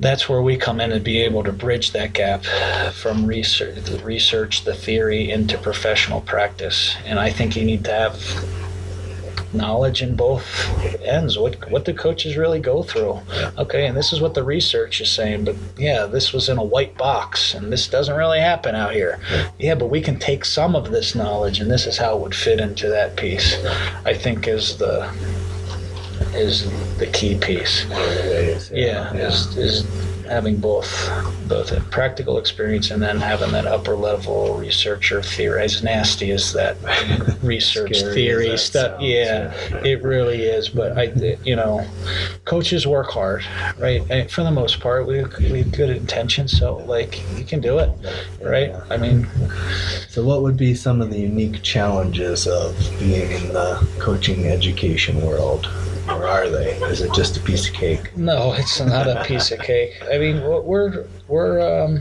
that's 0.00 0.28
where 0.28 0.40
we 0.40 0.56
come 0.56 0.80
in 0.80 0.92
and 0.92 1.04
be 1.04 1.20
able 1.20 1.44
to 1.44 1.52
bridge 1.52 1.92
that 1.92 2.14
gap 2.14 2.44
from 2.94 3.26
research, 3.26 3.84
the 3.84 3.98
research, 4.02 4.64
the 4.64 4.74
theory 4.74 5.30
into 5.30 5.58
professional 5.58 6.22
practice. 6.22 6.96
And 7.04 7.18
I 7.18 7.30
think 7.30 7.54
you 7.54 7.64
need 7.64 7.84
to 7.84 7.92
have 7.92 8.18
knowledge 9.52 10.00
in 10.00 10.16
both 10.16 10.44
ends. 11.02 11.36
What 11.36 11.70
what 11.70 11.84
do 11.84 11.92
coaches 11.92 12.36
really 12.36 12.60
go 12.60 12.82
through? 12.82 13.20
Okay, 13.58 13.86
and 13.86 13.96
this 13.96 14.12
is 14.12 14.20
what 14.20 14.34
the 14.34 14.44
research 14.44 15.00
is 15.00 15.10
saying, 15.10 15.44
but 15.44 15.56
yeah, 15.76 16.06
this 16.06 16.32
was 16.32 16.48
in 16.48 16.56
a 16.56 16.64
white 16.64 16.96
box, 16.96 17.54
and 17.54 17.72
this 17.72 17.86
doesn't 17.86 18.16
really 18.16 18.40
happen 18.40 18.74
out 18.74 18.94
here. 18.94 19.18
Yeah, 19.58 19.74
but 19.74 19.90
we 19.90 20.00
can 20.00 20.18
take 20.18 20.44
some 20.44 20.74
of 20.74 20.90
this 20.90 21.14
knowledge, 21.14 21.60
and 21.60 21.70
this 21.70 21.86
is 21.86 21.98
how 21.98 22.16
it 22.16 22.22
would 22.22 22.34
fit 22.34 22.60
into 22.60 22.88
that 22.88 23.16
piece. 23.16 23.62
I 24.04 24.14
think 24.14 24.48
is 24.48 24.78
the 24.78 25.12
is 26.34 26.70
the 26.98 27.06
key 27.06 27.36
piece. 27.38 27.86
Yeah, 27.88 28.58
yeah. 28.72 29.14
Is, 29.14 29.56
is 29.56 29.84
having 30.30 30.56
both 30.56 30.88
both 31.48 31.72
a 31.72 31.80
practical 31.90 32.38
experience 32.38 32.92
and 32.92 33.02
then 33.02 33.18
having 33.18 33.50
that 33.50 33.66
upper 33.66 33.96
level 33.96 34.54
researcher 34.54 35.20
theory. 35.20 35.62
As 35.62 35.82
nasty 35.82 36.30
as 36.30 36.52
that 36.52 36.76
research 37.42 38.00
theory 38.00 38.50
that 38.50 38.58
stuff, 38.58 38.92
sounds, 38.92 39.04
yeah, 39.04 39.52
yeah, 39.70 39.84
it 39.84 40.02
really 40.02 40.44
is. 40.44 40.68
But 40.68 40.96
I, 40.96 41.36
you 41.44 41.56
know, 41.56 41.84
coaches 42.44 42.86
work 42.86 43.10
hard, 43.10 43.44
right? 43.78 44.02
And 44.08 44.30
for 44.30 44.44
the 44.44 44.52
most 44.52 44.80
part, 44.80 45.06
we 45.06 45.24
we 45.50 45.62
have 45.62 45.72
good 45.72 45.90
intentions, 45.90 46.56
so 46.56 46.76
like 46.86 47.20
you 47.36 47.44
can 47.44 47.60
do 47.60 47.78
it, 47.78 47.90
right? 48.40 48.72
I 48.88 48.96
mean, 48.96 49.26
so 50.08 50.24
what 50.24 50.42
would 50.42 50.56
be 50.56 50.74
some 50.74 51.02
of 51.02 51.10
the 51.10 51.18
unique 51.18 51.62
challenges 51.62 52.46
of 52.46 52.78
being 53.00 53.32
in 53.32 53.52
the 53.52 53.86
coaching 53.98 54.46
education 54.46 55.20
world? 55.26 55.68
Or 56.08 56.26
are 56.26 56.48
they? 56.48 56.72
Is 56.84 57.00
it 57.00 57.12
just 57.12 57.36
a 57.36 57.40
piece 57.40 57.68
of 57.68 57.74
cake? 57.74 58.16
No, 58.16 58.52
it's 58.52 58.80
not 58.80 59.08
a 59.08 59.22
piece 59.24 59.50
of 59.50 59.60
cake. 59.60 60.02
I 60.10 60.18
mean, 60.18 60.42
we're 60.42 61.06
we're 61.28 61.84
um, 61.84 62.00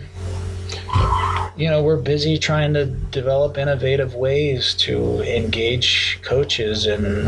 you 1.55 1.69
know 1.69 1.83
we're 1.83 2.01
busy 2.01 2.37
trying 2.37 2.73
to 2.73 2.85
develop 2.85 3.57
innovative 3.57 4.15
ways 4.15 4.73
to 4.75 5.21
engage 5.21 6.19
coaches 6.21 6.85
and 6.85 7.27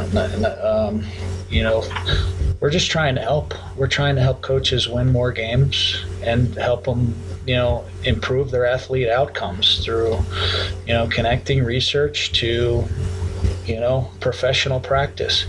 um, 0.64 1.04
you 1.50 1.64
know 1.64 1.84
we're 2.62 2.70
just 2.70 2.92
trying 2.92 3.16
to 3.16 3.22
help. 3.22 3.54
We're 3.76 3.88
trying 3.88 4.16
to 4.16 4.22
help 4.22 4.42
coaches 4.42 4.88
win 4.88 5.12
more 5.12 5.32
games 5.32 6.06
and 6.24 6.56
help 6.56 6.86
them 6.86 7.16
you 7.48 7.56
know 7.56 7.84
improve 8.04 8.52
their 8.52 8.66
athlete 8.66 9.10
outcomes 9.10 9.84
through 9.84 10.20
you 10.86 10.94
know 10.94 11.08
connecting 11.08 11.64
research 11.64 12.32
to 12.34 12.86
you 13.72 13.80
know, 13.80 14.12
professional 14.20 14.82
practice. 14.82 15.46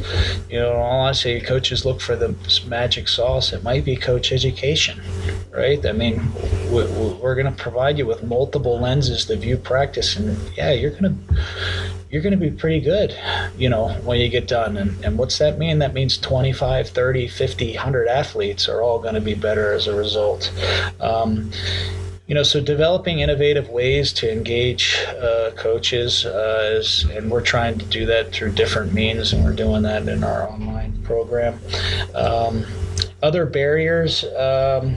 You 0.49 0.61
know, 0.61 0.73
all 0.75 1.07
I 1.07 1.13
say, 1.13 1.41
coaches 1.41 1.85
look 1.85 2.01
for 2.01 2.15
the 2.15 2.35
magic 2.67 3.09
sauce. 3.09 3.53
It 3.53 3.65
might 3.65 3.85
be 3.85 3.97
coach 3.97 4.31
education, 4.31 5.03
right? 5.51 5.85
I 5.85 5.93
mean, 5.93 6.33
we're 6.71 7.35
going 7.35 7.53
to 7.53 7.63
provide 7.63 7.99
you 7.99 8.07
with 8.07 8.23
multiple 8.23 8.79
lenses 8.79 9.25
to 9.27 9.37
view 9.37 9.57
practice, 9.57 10.17
and 10.17 10.39
yeah, 10.57 10.71
you're 10.71 10.93
going 10.93 11.03
to 11.03 11.37
you're 12.11 12.23
going 12.23 12.39
to 12.39 12.51
be 12.51 12.51
pretty 12.51 12.81
good, 12.81 13.19
you 13.57 13.71
know, 13.71 13.89
when 14.05 14.21
you 14.21 14.29
get 14.29 14.47
done. 14.47 14.77
And, 14.77 15.03
and 15.03 15.17
what's 15.17 15.39
that 15.39 15.59
mean? 15.59 15.79
That 15.79 15.95
means 15.95 16.19
25, 16.19 16.91
30, 16.91 17.27
50, 17.27 17.75
100 17.75 18.07
athletes 18.07 18.69
are 18.69 18.83
all 18.83 18.99
going 18.99 19.15
to 19.15 19.21
be 19.21 19.33
better 19.35 19.73
as 19.73 19.87
a 19.87 19.97
result. 19.97 20.53
Um, 21.01 21.51
you 22.27 22.35
know, 22.35 22.43
so 22.43 22.61
developing 22.61 23.19
innovative 23.19 23.69
ways 23.69 24.13
to 24.15 24.31
engage 24.31 24.97
uh, 25.09 25.51
coaches, 25.57 26.25
uh, 26.25 26.77
is, 26.79 27.05
and 27.11 27.31
we're 27.31 27.43
trying 27.43 27.79
to 27.79 27.85
do 27.87 28.07
that 28.07 28.33
through 28.33 28.53
different 28.53 28.93
means, 28.95 29.33
and 29.33 29.45
we're 29.45 29.53
doing 29.53 29.83
that 29.83 30.09
in 30.09 30.23
our 30.23 30.49
online 30.49 30.97
program. 31.03 31.59
Um, 32.15 32.65
other 33.23 33.45
barriers. 33.45 34.25
Um, 34.37 34.97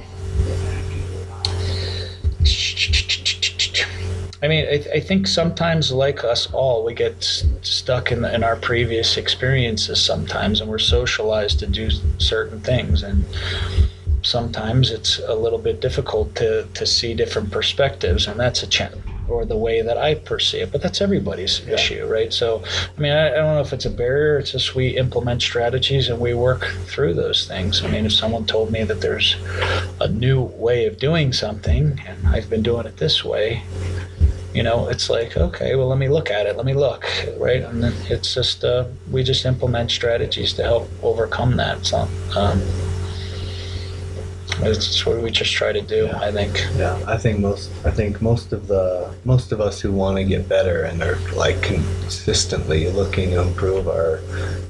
I 4.43 4.47
mean, 4.47 4.65
I, 4.67 4.85
I, 4.93 4.99
think 4.99 5.25
sometimes, 5.25 5.91
like 5.91 6.23
us 6.23 6.51
all, 6.53 6.85
we 6.85 6.93
get 6.93 7.23
stuck 7.63 8.11
in, 8.11 8.23
in 8.25 8.43
our 8.43 8.55
previous 8.55 9.17
experiences 9.17 9.99
sometimes, 9.99 10.61
and 10.61 10.69
we're 10.69 10.77
socialized 10.77 11.59
to 11.59 11.67
do 11.67 11.89
certain 12.19 12.59
things. 12.61 13.01
And 13.01 13.25
sometimes 14.25 14.91
it's 14.91 15.19
a 15.19 15.35
little 15.35 15.59
bit 15.59 15.79
difficult 15.79 16.35
to, 16.35 16.67
to 16.73 16.85
see 16.85 17.13
different 17.13 17.51
perspectives, 17.51 18.27
and 18.27 18.39
that's 18.39 18.63
a 18.63 18.67
challenge 18.67 19.03
or 19.27 19.45
the 19.45 19.57
way 19.57 19.81
that 19.81 19.97
I 19.97 20.15
perceive 20.15 20.63
it. 20.63 20.71
But 20.71 20.81
that's 20.81 21.01
everybody's 21.01 21.61
yeah. 21.65 21.73
issue, 21.73 22.05
right? 22.05 22.31
So, 22.31 22.63
I 22.95 23.01
mean, 23.01 23.11
I, 23.11 23.31
I, 23.31 23.35
don't 23.35 23.55
know 23.55 23.61
if 23.61 23.73
it's 23.73 23.85
a 23.85 23.89
barrier. 23.89 24.37
It's 24.37 24.51
just 24.51 24.75
we 24.75 24.89
implement 24.97 25.41
strategies 25.41 26.09
and 26.09 26.19
we 26.19 26.33
work 26.33 26.65
through 26.85 27.15
those 27.15 27.47
things. 27.47 27.83
I 27.83 27.87
mean, 27.87 28.05
if 28.05 28.13
someone 28.13 28.45
told 28.45 28.71
me 28.71 28.83
that 28.83 29.01
there's 29.01 29.35
a 29.99 30.07
new 30.07 30.43
way 30.43 30.85
of 30.85 30.99
doing 30.99 31.33
something 31.33 31.99
and 32.05 32.27
I've 32.27 32.49
been 32.49 32.63
doing 32.63 32.85
it 32.85 32.97
this 32.97 33.23
way, 33.23 33.63
you 34.53 34.63
know, 34.63 34.87
it's 34.87 35.09
like, 35.09 35.35
okay, 35.35 35.75
well, 35.75 35.87
let 35.87 35.97
me 35.97 36.07
look 36.07 36.31
at 36.31 36.45
it. 36.45 36.55
Let 36.55 36.65
me 36.65 36.73
look, 36.73 37.05
right? 37.37 37.61
And 37.61 37.83
then 37.83 37.93
it's 38.09 38.33
just, 38.33 38.63
uh, 38.63 38.85
we 39.11 39.21
just 39.23 39.45
implement 39.45 39.91
strategies 39.91 40.53
to 40.53 40.63
help 40.63 40.89
overcome 41.03 41.57
that. 41.57 41.85
So, 41.85 42.07
um, 42.37 42.61
that's 44.59 45.05
what 45.05 45.21
we 45.21 45.31
just 45.31 45.51
try 45.53 45.71
to 45.71 45.81
do. 45.81 46.05
Yeah. 46.05 46.19
I 46.19 46.31
think. 46.31 46.65
Yeah, 46.75 46.99
I 47.07 47.17
think 47.17 47.39
most. 47.39 47.71
I 47.85 47.91
think 47.91 48.21
most 48.21 48.53
of 48.53 48.67
the 48.67 49.13
most 49.25 49.51
of 49.51 49.61
us 49.61 49.79
who 49.79 49.91
want 49.91 50.17
to 50.17 50.23
get 50.23 50.47
better 50.47 50.83
and 50.83 51.01
are 51.01 51.17
like 51.35 51.61
consistently 51.61 52.89
looking 52.89 53.31
to 53.31 53.41
improve 53.41 53.87
are 53.87 54.21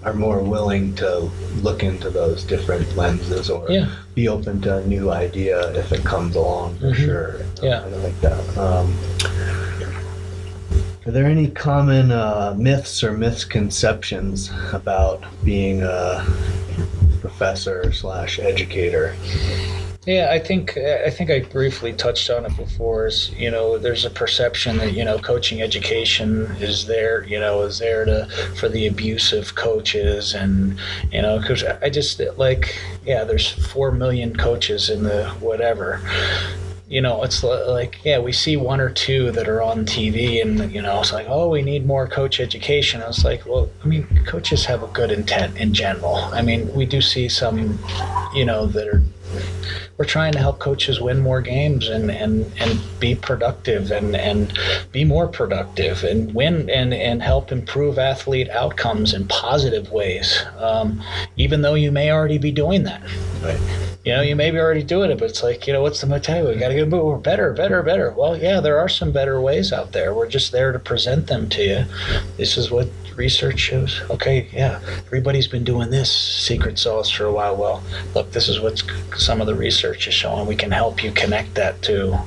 are 0.03 0.13
more 0.13 0.39
willing 0.39 0.95
to 0.95 1.29
look 1.61 1.83
into 1.83 2.09
those 2.09 2.43
different 2.43 2.95
lenses 2.95 3.49
or 3.49 3.69
yeah. 3.69 3.89
be 4.13 4.27
open 4.27 4.61
to 4.61 4.77
a 4.77 4.85
new 4.85 5.11
idea 5.11 5.71
if 5.73 5.91
it 5.91 6.03
comes 6.03 6.35
along 6.35 6.77
for 6.77 6.91
mm-hmm. 6.91 7.05
sure. 7.05 7.41
Yeah, 7.61 7.81
like 7.85 8.19
that. 8.21 8.57
Um, 8.57 8.93
are 11.05 11.11
there 11.11 11.25
any 11.27 11.49
common 11.49 12.11
uh, 12.11 12.55
myths 12.57 13.03
or 13.03 13.15
misconceptions 13.15 14.49
about 14.73 15.23
being 15.43 15.83
a 15.83 16.25
professor 17.25 17.91
slash 17.91 18.37
educator? 18.37 19.15
Yeah, 20.05 20.29
I 20.31 20.37
think 20.37 20.77
I 20.77 21.09
think 21.09 21.31
I 21.31 21.39
briefly 21.39 21.91
touched 21.91 22.29
on 22.29 22.45
it 22.45 22.55
before. 22.55 23.07
Is 23.07 23.31
you 23.31 23.49
know, 23.49 23.79
there's 23.79 24.05
a 24.05 24.11
perception 24.11 24.77
that 24.77 24.93
you 24.93 25.03
know, 25.03 25.17
coaching 25.17 25.63
education 25.63 26.45
is 26.59 26.85
there, 26.85 27.23
you 27.23 27.39
know, 27.39 27.63
is 27.63 27.79
there 27.79 28.05
to 28.05 28.27
for 28.55 28.69
the 28.69 28.85
abusive 28.85 29.55
coaches, 29.55 30.35
and 30.35 30.77
you 31.11 31.23
know, 31.23 31.39
because 31.39 31.63
I 31.63 31.89
just 31.89 32.21
like, 32.37 32.77
yeah, 33.03 33.23
there's 33.23 33.49
four 33.71 33.91
million 33.91 34.35
coaches 34.35 34.91
in 34.91 35.01
the 35.03 35.27
whatever. 35.39 35.99
You 36.87 37.01
know, 37.01 37.23
it's 37.23 37.43
like, 37.43 37.97
yeah, 38.03 38.19
we 38.19 38.31
see 38.31 38.57
one 38.57 38.79
or 38.79 38.91
two 38.91 39.31
that 39.31 39.47
are 39.47 39.61
on 39.61 39.85
TV, 39.85 40.39
and 40.39 40.71
you 40.71 40.83
know, 40.83 40.99
it's 40.99 41.11
like, 41.11 41.25
oh, 41.27 41.49
we 41.49 41.63
need 41.63 41.85
more 41.85 42.07
coach 42.07 42.39
education. 42.39 43.01
I 43.01 43.07
was 43.07 43.25
like, 43.25 43.43
well, 43.47 43.71
I 43.83 43.87
mean, 43.87 44.23
coaches 44.27 44.65
have 44.65 44.83
a 44.83 44.87
good 44.87 45.09
intent 45.09 45.57
in 45.57 45.73
general. 45.73 46.15
I 46.15 46.43
mean, 46.43 46.71
we 46.75 46.85
do 46.85 47.01
see 47.01 47.27
some, 47.27 47.79
you 48.35 48.45
know, 48.45 48.67
that 48.67 48.87
are 48.87 49.01
we're 49.97 50.05
trying 50.05 50.33
to 50.33 50.39
help 50.39 50.59
coaches 50.59 50.99
win 50.99 51.21
more 51.21 51.41
games 51.41 51.87
and, 51.87 52.11
and, 52.11 52.51
and 52.59 52.79
be 52.99 53.15
productive 53.15 53.91
and, 53.91 54.15
and 54.15 54.57
be 54.91 55.05
more 55.05 55.27
productive 55.27 56.03
and 56.03 56.33
win 56.33 56.69
and, 56.69 56.93
and 56.93 57.23
help 57.23 57.51
improve 57.51 57.97
athlete 57.97 58.49
outcomes 58.49 59.13
in 59.13 59.27
positive 59.27 59.91
ways, 59.91 60.43
um, 60.57 61.01
even 61.37 61.61
though 61.61 61.75
you 61.75 61.91
may 61.91 62.11
already 62.11 62.37
be 62.37 62.51
doing 62.51 62.83
that. 62.83 63.01
Right. 63.41 63.59
you 64.03 64.13
know, 64.13 64.21
you 64.21 64.35
may 64.35 64.51
be 64.51 64.59
already 64.59 64.83
doing 64.83 65.11
it, 65.11 65.17
but 65.17 65.29
it's 65.29 65.43
like, 65.43 65.65
you 65.65 65.73
know, 65.73 65.81
what's 65.81 66.01
the 66.01 66.07
motel? 66.07 66.47
We 66.47 66.55
got 66.55 66.69
to 66.69 66.75
get 66.75 66.89
better, 67.23 67.53
better, 67.53 67.81
better. 67.81 68.11
Well, 68.11 68.37
yeah, 68.37 68.59
there 68.59 68.79
are 68.79 68.89
some 68.89 69.11
better 69.11 69.39
ways 69.39 69.71
out 69.71 69.93
there. 69.93 70.13
We're 70.13 70.29
just 70.29 70.51
there 70.51 70.71
to 70.71 70.79
present 70.79 71.27
them 71.27 71.47
to 71.49 71.63
you. 71.63 71.85
This 72.37 72.57
is 72.57 72.69
what 72.69 72.89
research 73.15 73.59
shows. 73.59 74.01
Okay, 74.09 74.47
yeah, 74.53 74.79
everybody's 75.05 75.47
been 75.47 75.63
doing 75.63 75.89
this 75.89 76.11
secret 76.11 76.77
sauce 76.77 77.09
for 77.09 77.25
a 77.25 77.31
while. 77.31 77.55
Well, 77.55 77.83
look, 78.13 78.31
this 78.31 78.47
is 78.47 78.59
what 78.59 78.83
some 79.15 79.41
of 79.41 79.47
the 79.47 79.55
research 79.55 80.07
is 80.07 80.13
showing. 80.13 80.47
We 80.47 80.55
can 80.55 80.71
help 80.71 81.03
you 81.03 81.11
connect 81.11 81.55
that 81.55 81.81
to 81.83 82.19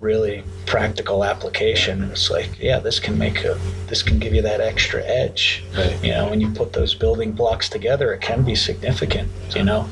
really 0.00 0.44
practical 0.66 1.24
application. 1.24 2.04
It's 2.04 2.30
like, 2.30 2.58
yeah, 2.58 2.78
this 2.78 3.00
can 3.00 3.18
make 3.18 3.44
a, 3.44 3.58
this 3.86 4.02
can 4.02 4.18
give 4.18 4.34
you 4.34 4.42
that 4.42 4.60
extra 4.60 5.02
edge. 5.04 5.64
Right. 5.76 6.02
You 6.04 6.12
know, 6.12 6.30
when 6.30 6.40
you 6.40 6.50
put 6.50 6.72
those 6.72 6.94
building 6.94 7.32
blocks 7.32 7.68
together, 7.68 8.12
it 8.12 8.20
can 8.20 8.44
be 8.44 8.54
significant. 8.54 9.30
You 9.54 9.64
know, 9.64 9.88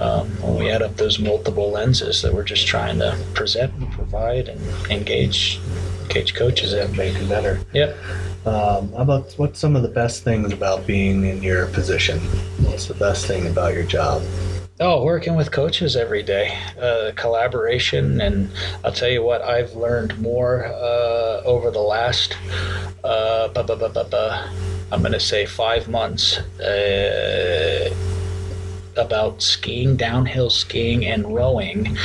um, 0.00 0.28
when 0.42 0.56
we 0.56 0.70
add 0.70 0.82
up 0.82 0.96
those 0.96 1.18
multiple 1.18 1.70
lenses 1.70 2.22
that 2.22 2.34
we're 2.34 2.44
just 2.44 2.66
trying 2.66 2.98
to 2.98 3.16
present 3.34 3.72
and 3.74 3.90
provide 3.92 4.48
and 4.48 4.60
engage 4.90 5.60
engage 6.02 6.34
coaches 6.34 6.72
in. 6.72 6.96
Make 6.96 7.14
it 7.16 7.28
better. 7.28 7.60
Yep. 7.72 7.96
Um, 8.46 8.94
about 8.94 9.32
what's 9.38 9.58
some 9.58 9.74
of 9.74 9.82
the 9.82 9.88
best 9.88 10.22
things 10.22 10.52
about 10.52 10.86
being 10.86 11.24
in 11.24 11.42
your 11.42 11.66
position? 11.66 12.20
What's 12.64 12.86
the 12.86 12.94
best 12.94 13.26
thing 13.26 13.48
about 13.48 13.74
your 13.74 13.82
job? 13.82 14.22
Oh, 14.78 15.02
working 15.04 15.34
with 15.34 15.50
coaches 15.50 15.96
every 15.96 16.22
day, 16.22 16.56
uh, 16.80 17.10
collaboration, 17.16 18.20
and 18.20 18.48
I'll 18.84 18.92
tell 18.92 19.08
you 19.08 19.22
what, 19.24 19.42
I've 19.42 19.74
learned 19.74 20.20
more 20.20 20.66
uh, 20.66 21.42
over 21.44 21.72
the 21.72 21.80
last, 21.80 22.36
uh, 23.02 23.48
bu- 23.48 23.64
bu- 23.64 23.88
bu- 23.88 24.16
I'm 24.92 25.00
going 25.00 25.12
to 25.12 25.18
say 25.18 25.44
five 25.44 25.88
months, 25.88 26.38
uh, 26.60 27.90
about 28.96 29.42
skiing, 29.42 29.96
downhill 29.96 30.50
skiing, 30.50 31.06
and 31.06 31.34
rowing. 31.34 31.96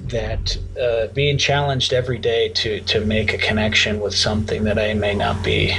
That 0.00 0.56
uh, 0.80 1.08
being 1.08 1.38
challenged 1.38 1.92
every 1.92 2.18
day 2.18 2.50
to 2.50 2.80
to 2.80 3.04
make 3.04 3.32
a 3.32 3.38
connection 3.38 4.00
with 4.00 4.14
something 4.14 4.64
that 4.64 4.78
I 4.78 4.94
may 4.94 5.14
not 5.14 5.42
be 5.42 5.76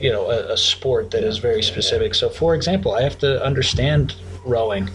you 0.00 0.12
know 0.12 0.30
a, 0.30 0.52
a, 0.52 0.56
sport 0.56 1.10
that 1.10 1.24
is 1.24 1.38
very 1.38 1.62
specific 1.62 2.14
so 2.14 2.28
for 2.28 2.54
example 2.54 2.94
i 2.94 3.02
have 3.02 3.18
to 3.18 3.42
understand 3.42 4.14
rowing 4.48 4.90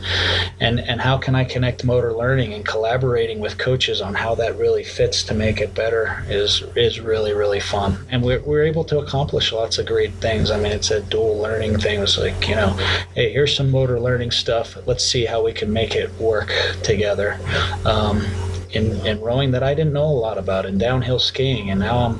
and 0.59 0.79
and 0.79 1.01
how 1.01 1.17
can 1.17 1.35
i 1.35 1.43
connect 1.43 1.83
motor 1.83 2.13
learning 2.13 2.53
and 2.53 2.65
collaborating 2.65 3.39
with 3.39 3.57
coaches 3.57 4.01
on 4.01 4.13
how 4.13 4.33
that 4.35 4.57
really 4.57 4.83
fits 4.83 5.23
to 5.23 5.33
make 5.33 5.59
it 5.61 5.73
better 5.73 6.23
is 6.27 6.63
is 6.75 6.99
really 6.99 7.33
really 7.33 7.59
fun. 7.59 7.97
And 8.09 8.23
we're, 8.23 8.41
we're 8.41 8.63
able 8.63 8.83
to 8.85 8.99
accomplish 8.99 9.51
lots 9.51 9.77
of 9.77 9.85
great 9.85 10.13
things. 10.13 10.51
I 10.51 10.57
mean 10.57 10.71
it's 10.71 10.91
a 10.91 11.01
dual 11.01 11.37
learning 11.37 11.79
thing. 11.79 12.01
It's 12.01 12.17
like 12.17 12.47
you 12.47 12.55
know 12.55 12.71
hey 13.15 13.31
here's 13.31 13.55
some 13.55 13.71
motor 13.71 13.99
learning 13.99 14.31
stuff. 14.31 14.77
Let's 14.85 15.03
see 15.03 15.25
how 15.25 15.43
we 15.43 15.53
can 15.53 15.71
make 15.71 15.95
it 15.95 16.11
work 16.19 16.51
together. 16.83 17.39
Um, 17.85 18.25
in, 18.71 19.05
in 19.05 19.21
rowing 19.21 19.51
that 19.51 19.61
i 19.61 19.75
didn't 19.75 19.93
know 19.93 20.05
a 20.05 20.19
lot 20.25 20.39
about 20.39 20.65
in 20.65 20.79
downhill 20.79 21.19
skiing 21.19 21.69
and 21.69 21.79
now 21.79 21.97
i'm 21.99 22.19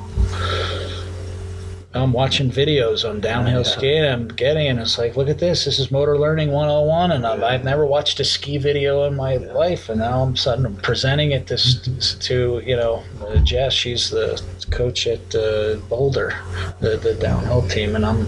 I'm 1.94 2.12
watching 2.12 2.50
videos 2.50 3.08
on 3.08 3.20
downhill 3.20 3.62
yeah. 3.62 3.68
skiing. 3.68 4.04
I'm 4.04 4.26
getting, 4.26 4.66
and 4.66 4.80
it's 4.80 4.98
like, 4.98 5.16
look 5.16 5.28
at 5.28 5.38
this. 5.38 5.64
This 5.64 5.78
is 5.78 5.92
motor 5.92 6.18
learning 6.18 6.50
101, 6.50 7.12
and 7.12 7.24
I've, 7.24 7.42
I've 7.44 7.64
never 7.64 7.86
watched 7.86 8.18
a 8.18 8.24
ski 8.24 8.58
video 8.58 9.04
in 9.04 9.14
my 9.14 9.36
life, 9.36 9.88
and 9.88 10.00
now 10.00 10.22
I'm 10.22 10.34
suddenly 10.34 10.76
presenting 10.82 11.30
it 11.30 11.46
to, 11.46 12.18
to 12.18 12.62
you 12.66 12.74
know, 12.74 13.04
uh, 13.22 13.36
Jess. 13.36 13.72
She's 13.72 14.10
the 14.10 14.42
coach 14.72 15.06
at 15.06 15.34
uh, 15.36 15.76
Boulder, 15.88 16.34
the, 16.80 16.96
the 16.96 17.14
downhill 17.14 17.62
team, 17.68 17.94
and 17.94 18.04
I'm, 18.04 18.26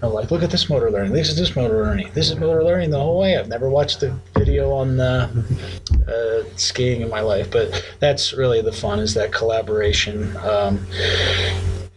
I'm, 0.00 0.12
like, 0.12 0.30
look 0.30 0.44
at 0.44 0.52
this 0.52 0.70
motor 0.70 0.88
learning. 0.88 1.12
This 1.12 1.28
is 1.28 1.36
this 1.36 1.56
motor 1.56 1.82
learning. 1.82 2.10
This 2.14 2.30
is 2.30 2.36
motor 2.36 2.62
learning 2.62 2.90
the 2.90 3.00
whole 3.00 3.18
way. 3.18 3.36
I've 3.36 3.48
never 3.48 3.68
watched 3.68 4.00
a 4.04 4.16
video 4.36 4.72
on 4.72 5.00
uh, 5.00 5.28
skiing 6.54 7.00
in 7.00 7.10
my 7.10 7.20
life, 7.20 7.50
but 7.50 7.84
that's 7.98 8.32
really 8.32 8.62
the 8.62 8.72
fun 8.72 9.00
is 9.00 9.14
that 9.14 9.32
collaboration. 9.32 10.36
Um, 10.36 10.86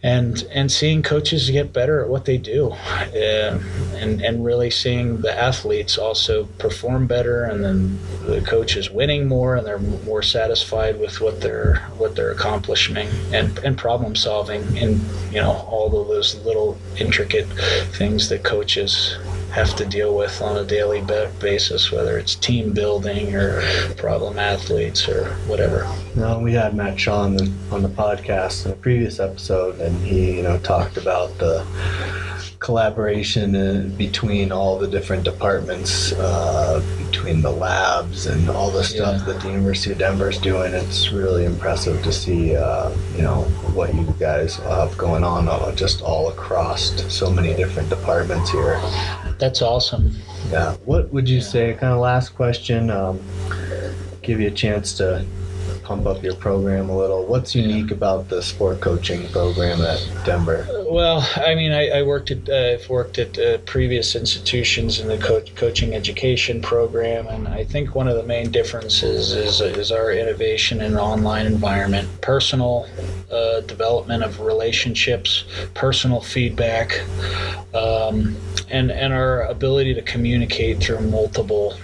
and 0.02 0.44
and 0.52 0.70
seeing 0.70 1.02
coaches 1.02 1.48
get 1.48 1.72
better 1.72 2.02
at 2.02 2.08
what 2.08 2.24
they 2.24 2.36
do, 2.36 2.70
uh, 2.72 3.60
and 3.94 4.20
and 4.20 4.44
really 4.44 4.70
seeing 4.70 5.20
the 5.20 5.38
athletes 5.38 5.96
also 5.96 6.44
perform 6.58 7.06
better, 7.06 7.44
and 7.44 7.62
then 7.62 7.98
the 8.26 8.40
coaches 8.40 8.90
winning 8.90 9.28
more, 9.28 9.54
and 9.54 9.66
they're 9.66 9.78
more 9.78 10.22
satisfied 10.22 10.98
with 10.98 11.20
what 11.20 11.40
they're 11.40 11.76
what 11.98 12.16
they're 12.16 12.32
accomplishing, 12.32 13.08
and 13.32 13.56
and 13.58 13.78
problem 13.78 14.16
solving, 14.16 14.62
and 14.76 15.00
you 15.32 15.40
know 15.40 15.52
all 15.68 15.86
of 15.86 16.08
those 16.08 16.34
little 16.44 16.76
intricate 16.98 17.46
things 17.92 18.28
that 18.28 18.42
coaches 18.42 19.16
have 19.52 19.76
to 19.76 19.84
deal 19.84 20.16
with 20.16 20.40
on 20.40 20.56
a 20.56 20.64
daily 20.64 21.02
basis, 21.38 21.92
whether 21.92 22.18
it's 22.18 22.34
team 22.36 22.72
building 22.72 23.34
or 23.34 23.60
problem 23.96 24.38
athletes 24.38 25.06
or 25.08 25.26
whatever. 25.46 25.86
No, 26.16 26.38
we 26.38 26.54
had 26.54 26.74
Matt 26.74 26.98
Shaw 26.98 27.22
on 27.22 27.36
the, 27.36 27.52
on 27.70 27.82
the 27.82 27.88
podcast 27.88 28.64
in 28.64 28.72
a 28.72 28.76
previous 28.76 29.20
episode, 29.20 29.78
and 29.78 29.96
he, 30.04 30.36
you 30.36 30.42
know, 30.42 30.58
talked 30.60 30.96
about 30.96 31.36
the 31.38 31.66
collaboration 32.62 33.56
uh, 33.56 33.90
between 33.98 34.52
all 34.52 34.78
the 34.78 34.86
different 34.86 35.24
departments, 35.24 36.12
uh, 36.12 36.80
between 37.10 37.42
the 37.42 37.50
labs 37.50 38.26
and 38.26 38.48
all 38.48 38.70
the 38.70 38.84
stuff 38.84 39.18
yeah. 39.18 39.32
that 39.32 39.42
the 39.42 39.48
University 39.48 39.92
of 39.92 39.98
Denver 39.98 40.30
is 40.30 40.38
doing. 40.38 40.72
It's 40.72 41.12
really 41.12 41.44
impressive 41.44 42.02
to 42.04 42.12
see, 42.12 42.56
uh, 42.56 42.90
you 43.16 43.22
know, 43.22 43.42
what 43.74 43.94
you 43.94 44.14
guys 44.18 44.56
have 44.56 44.96
going 44.96 45.24
on 45.24 45.48
uh, 45.48 45.74
just 45.74 46.02
all 46.02 46.30
across 46.30 46.92
so 47.12 47.30
many 47.30 47.52
different 47.54 47.90
departments 47.90 48.50
here. 48.50 48.80
That's 49.42 49.60
awesome. 49.60 50.12
Yeah. 50.52 50.76
What 50.84 51.12
would 51.12 51.28
you 51.28 51.40
say? 51.40 51.72
Kind 51.72 51.92
of 51.92 51.98
last 51.98 52.36
question. 52.36 52.90
Um, 52.90 53.20
give 54.22 54.38
you 54.38 54.46
a 54.46 54.52
chance 54.52 54.94
to 54.98 55.26
pump 55.82 56.06
up 56.06 56.22
your 56.22 56.34
program 56.34 56.88
a 56.88 56.96
little. 56.96 57.26
What's 57.26 57.54
unique 57.54 57.90
about 57.90 58.28
the 58.28 58.42
sport 58.42 58.80
coaching 58.80 59.28
program 59.28 59.80
at 59.80 60.00
Denver? 60.24 60.66
Well, 60.88 61.26
I 61.36 61.54
mean, 61.54 61.72
I, 61.72 61.88
I 61.88 62.02
worked 62.02 62.30
at 62.30 62.48
uh, 62.48 62.74
I've 62.74 62.88
worked 62.88 63.18
at 63.18 63.38
uh, 63.38 63.58
previous 63.58 64.14
institutions 64.14 65.00
in 65.00 65.08
the 65.08 65.18
co- 65.18 65.44
coaching 65.56 65.94
education 65.94 66.62
program, 66.62 67.26
and 67.28 67.48
I 67.48 67.64
think 67.64 67.94
one 67.94 68.08
of 68.08 68.16
the 68.16 68.22
main 68.22 68.50
differences 68.50 69.32
is 69.32 69.60
is 69.60 69.90
our 69.92 70.12
innovation 70.12 70.80
in 70.80 70.92
an 70.92 70.98
online 70.98 71.46
environment, 71.46 72.08
personal 72.20 72.88
uh, 73.30 73.60
development 73.62 74.22
of 74.22 74.40
relationships, 74.40 75.44
personal 75.74 76.20
feedback, 76.20 77.00
um, 77.74 78.36
and 78.70 78.90
and 78.90 79.12
our 79.12 79.42
ability 79.46 79.94
to 79.94 80.02
communicate 80.02 80.82
through 80.82 81.00
multiple 81.00 81.74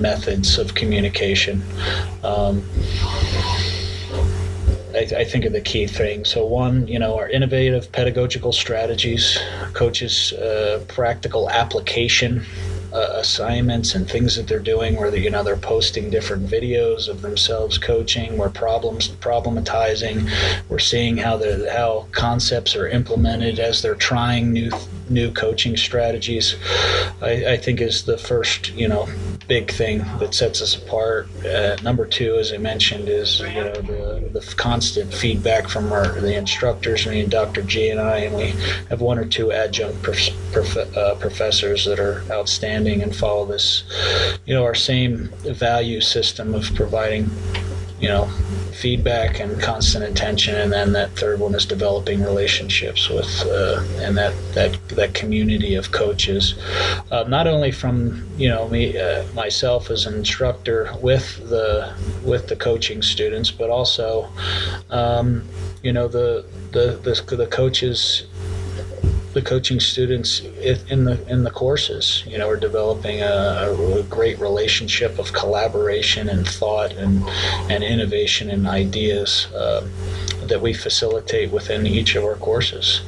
methods 0.00 0.58
of 0.58 0.74
communication. 0.74 1.62
Um, 2.24 2.64
I, 4.94 5.06
I, 5.18 5.24
think 5.24 5.46
are 5.46 5.50
the 5.50 5.60
key 5.60 5.86
things. 5.86 6.30
So 6.30 6.44
one, 6.44 6.88
you 6.88 6.98
know, 6.98 7.16
our 7.16 7.28
innovative 7.28 7.92
pedagogical 7.92 8.52
strategies, 8.52 9.38
coaches' 9.72 10.32
uh, 10.32 10.84
practical 10.88 11.48
application 11.48 12.44
uh, 12.92 13.12
assignments 13.14 13.94
and 13.94 14.08
things 14.08 14.34
that 14.36 14.48
they're 14.48 14.58
doing 14.58 14.96
where 14.96 15.10
they, 15.10 15.20
you 15.20 15.30
know 15.30 15.44
they're 15.44 15.56
posting 15.56 16.10
different 16.10 16.46
videos 16.46 17.08
of 17.08 17.22
themselves 17.22 17.78
coaching 17.78 18.36
we're 18.36 18.50
problems 18.50 19.08
problematizing 19.08 20.28
we're 20.68 20.78
seeing 20.78 21.16
how 21.16 21.36
the 21.36 21.70
how 21.72 22.06
concepts 22.10 22.74
are 22.74 22.88
implemented 22.88 23.60
as 23.60 23.80
they're 23.80 23.94
trying 23.94 24.52
new 24.52 24.70
new 25.10 25.30
coaching 25.32 25.76
strategies 25.76 26.56
I, 27.20 27.52
I 27.52 27.56
think 27.56 27.80
is 27.80 28.04
the 28.04 28.18
first 28.18 28.72
you 28.74 28.88
know 28.88 29.08
big 29.48 29.70
thing 29.70 29.98
that 30.20 30.32
sets 30.34 30.62
us 30.62 30.76
apart 30.76 31.28
uh, 31.44 31.76
number 31.82 32.06
two 32.06 32.36
as 32.36 32.52
I 32.52 32.58
mentioned 32.58 33.08
is 33.08 33.40
you 33.40 33.64
know 33.64 33.72
the, 33.72 34.30
the 34.32 34.54
constant 34.56 35.12
feedback 35.12 35.68
from 35.68 35.92
our 35.92 36.06
the 36.20 36.36
instructors 36.36 37.06
me 37.06 37.20
and 37.20 37.30
Dr. 37.30 37.62
G 37.62 37.90
and 37.90 38.00
I 38.00 38.18
and 38.18 38.36
we 38.36 38.50
have 38.88 39.00
one 39.00 39.18
or 39.18 39.24
two 39.24 39.52
adjunct 39.52 40.02
prof, 40.02 40.28
prof, 40.52 40.76
uh, 40.76 41.14
professors 41.16 41.84
that 41.84 41.98
are 41.98 42.22
outstanding 42.30 43.02
and 43.02 43.14
follow 43.14 43.44
this, 43.46 43.84
you 44.46 44.54
know, 44.54 44.64
our 44.64 44.74
same 44.74 45.28
value 45.44 46.00
system 46.00 46.54
of 46.54 46.72
providing, 46.74 47.28
you 48.00 48.08
know, 48.08 48.30
feedback 48.74 49.40
and 49.40 49.60
constant 49.60 50.04
attention, 50.04 50.54
and 50.56 50.72
then 50.72 50.92
that 50.92 51.10
third 51.12 51.40
one 51.40 51.54
is 51.54 51.66
developing 51.66 52.22
relationships 52.22 53.08
with 53.08 53.46
uh, 53.46 53.82
and 53.98 54.16
that 54.16 54.34
that 54.54 54.78
that 54.90 55.14
community 55.14 55.74
of 55.74 55.92
coaches, 55.92 56.54
uh, 57.10 57.24
not 57.28 57.46
only 57.46 57.70
from 57.70 58.26
you 58.36 58.48
know 58.48 58.68
me 58.68 58.98
uh, 58.98 59.24
myself 59.34 59.90
as 59.90 60.06
an 60.06 60.14
instructor 60.14 60.90
with 61.00 61.48
the 61.48 61.92
with 62.24 62.48
the 62.48 62.56
coaching 62.56 63.02
students, 63.02 63.50
but 63.50 63.70
also 63.70 64.28
um, 64.90 65.42
you 65.82 65.92
know 65.92 66.08
the 66.08 66.44
the 66.72 66.98
the, 67.02 67.36
the 67.36 67.46
coaches 67.46 68.26
the 69.32 69.42
coaching 69.42 69.78
students 69.78 70.40
in 70.40 71.04
the 71.04 71.24
in 71.28 71.44
the 71.44 71.50
courses. 71.50 72.24
You 72.26 72.38
know, 72.38 72.48
we're 72.48 72.56
developing 72.56 73.22
a, 73.22 73.74
a, 73.98 74.02
great 74.04 74.38
relationship 74.40 75.18
of 75.18 75.32
collaboration 75.32 76.28
and 76.28 76.46
thought 76.46 76.92
and 76.92 77.22
and 77.70 77.84
innovation 77.84 78.50
and 78.50 78.66
ideas 78.66 79.46
uh, 79.54 79.86
that 80.46 80.60
we 80.60 80.72
facilitate 80.72 81.52
within 81.52 81.86
each 81.86 82.16
of 82.16 82.24
our 82.24 82.36
courses 82.36 83.02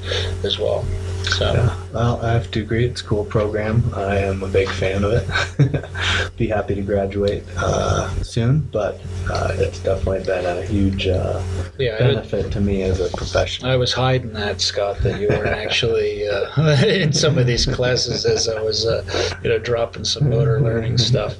as 0.45 0.59
well. 0.59 0.85
So. 1.25 1.53
Yeah. 1.53 1.77
Well, 1.93 2.21
I 2.23 2.33
have 2.33 2.51
to 2.53 2.63
agree. 2.63 2.87
It's 2.87 3.03
a 3.03 3.05
cool 3.05 3.25
program. 3.25 3.83
I 3.95 4.17
am 4.19 4.43
a 4.43 4.49
big 4.49 4.69
fan 4.69 5.05
of 5.05 5.13
it. 5.13 6.37
Be 6.37 6.47
happy 6.49 6.75
to 6.75 6.83
graduate 6.83 7.45
uh, 7.59 8.09
soon, 8.23 8.61
but 8.73 9.01
uh, 9.31 9.53
it's 9.57 9.79
definitely 9.81 10.25
been 10.25 10.47
a 10.47 10.63
huge 10.65 11.07
uh, 11.07 11.43
Yeah, 11.79 11.99
benefit 11.99 12.51
to 12.53 12.61
me 12.61 12.83
as 12.83 13.01
a 13.01 13.15
professional. 13.15 13.71
I 13.71 13.77
was 13.77 13.93
hiding 13.93 14.33
that, 14.33 14.61
Scott, 14.61 14.99
that 15.03 15.21
you 15.21 15.29
weren't 15.29 15.49
actually 15.49 16.27
uh, 16.29 16.83
in 16.87 17.13
some 17.13 17.37
of 17.37 17.47
these 17.47 17.67
classes 17.67 18.25
as 18.25 18.49
I 18.49 18.61
was, 18.63 18.87
uh, 18.87 19.05
you 19.45 19.51
know, 19.51 19.59
dropping 19.59 20.05
some 20.05 20.31
motor 20.31 20.61
learning 20.61 20.97
stuff. 20.97 21.37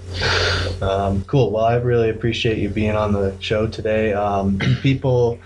Um, 0.83 1.25
cool. 1.25 1.51
Well, 1.51 1.65
I 1.65 1.77
really 1.77 2.11
appreciate 2.11 2.59
you 2.59 2.69
being 2.69 2.97
on 2.97 3.13
the 3.13 3.35
show 3.41 3.67
today. 3.67 4.13
Um, 4.13 4.59
people 4.83 5.39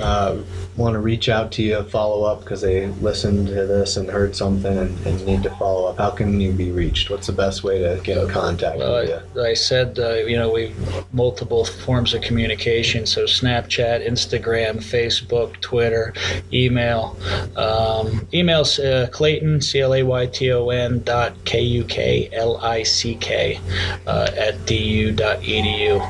uh, 0.00 0.38
want 0.76 0.94
to 0.94 0.98
reach 0.98 1.28
out 1.28 1.52
to 1.52 1.62
you, 1.62 1.82
follow 1.84 2.24
up 2.24 2.40
because 2.40 2.62
they 2.62 2.86
listened 2.86 3.48
to 3.48 3.66
this 3.70 3.96
and 3.96 4.08
heard 4.08 4.34
something 4.34 4.76
and, 4.76 5.06
and 5.06 5.24
need 5.24 5.42
to 5.44 5.50
follow 5.56 5.88
up. 5.88 5.98
How 5.98 6.10
can 6.10 6.40
you 6.40 6.52
be 6.52 6.70
reached? 6.70 7.10
What's 7.10 7.26
the 7.26 7.32
best 7.32 7.62
way 7.62 7.78
to 7.78 8.00
get 8.02 8.18
in 8.18 8.28
contact 8.28 8.78
Well, 8.78 9.00
with 9.00 9.08
you? 9.08 9.42
I, 9.42 9.50
I 9.50 9.54
said, 9.54 9.98
uh, 9.98 10.14
you 10.30 10.36
know, 10.36 10.50
we 10.50 10.68
have 10.68 11.14
multiple 11.14 11.64
forms 11.64 12.14
of 12.14 12.22
communication. 12.22 13.06
So 13.06 13.24
Snapchat, 13.24 14.06
Instagram, 14.06 14.76
Facebook, 14.78 15.60
Twitter, 15.60 16.12
email. 16.52 17.16
Um, 17.56 18.26
email's 18.34 18.78
uh, 18.78 19.08
Clayton 19.12 19.60
C 19.60 19.80
L 19.80 19.94
A 19.94 20.02
Y 20.02 20.26
T 20.26 20.52
O 20.52 20.68
N 20.70 21.02
dot 21.04 21.32
K 21.44 21.60
U 21.60 21.84
K 21.84 22.28
L 22.32 22.56
I 22.58 22.82
C 22.82 23.14
K 23.14 23.60
uh, 24.06 24.30
at 24.36 24.66
du 24.66 25.12
dot 25.12 25.40
edu. 25.40 26.00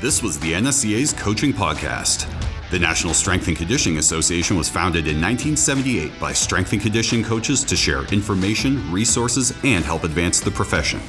This 0.00 0.22
was 0.22 0.38
the 0.38 0.52
NSCA's 0.52 1.12
Coaching 1.12 1.52
Podcast. 1.52 2.32
The 2.70 2.78
National 2.78 3.14
Strength 3.14 3.48
and 3.48 3.56
Conditioning 3.56 3.98
Association 3.98 4.56
was 4.56 4.68
founded 4.68 5.08
in 5.08 5.20
1978 5.20 6.20
by 6.20 6.34
strength 6.34 6.72
and 6.74 6.82
conditioning 6.82 7.24
coaches 7.24 7.64
to 7.64 7.74
share 7.74 8.04
information, 8.12 8.92
resources, 8.92 9.54
and 9.64 9.84
help 9.84 10.04
advance 10.04 10.38
the 10.38 10.50
profession. 10.50 11.00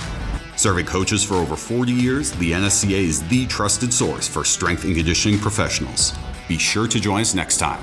Serving 0.60 0.88
coaches 0.88 1.24
for 1.24 1.36
over 1.36 1.56
40 1.56 1.94
years, 1.94 2.34
the 2.34 2.52
NSCA 2.52 2.92
is 2.92 3.26
the 3.30 3.46
trusted 3.48 3.94
source 3.94 4.28
for 4.28 4.44
strength 4.44 4.84
and 4.84 4.94
conditioning 4.94 5.40
professionals. 5.40 6.12
Be 6.50 6.58
sure 6.58 6.86
to 6.86 7.00
join 7.00 7.22
us 7.22 7.34
next 7.34 7.60
time. 7.60 7.82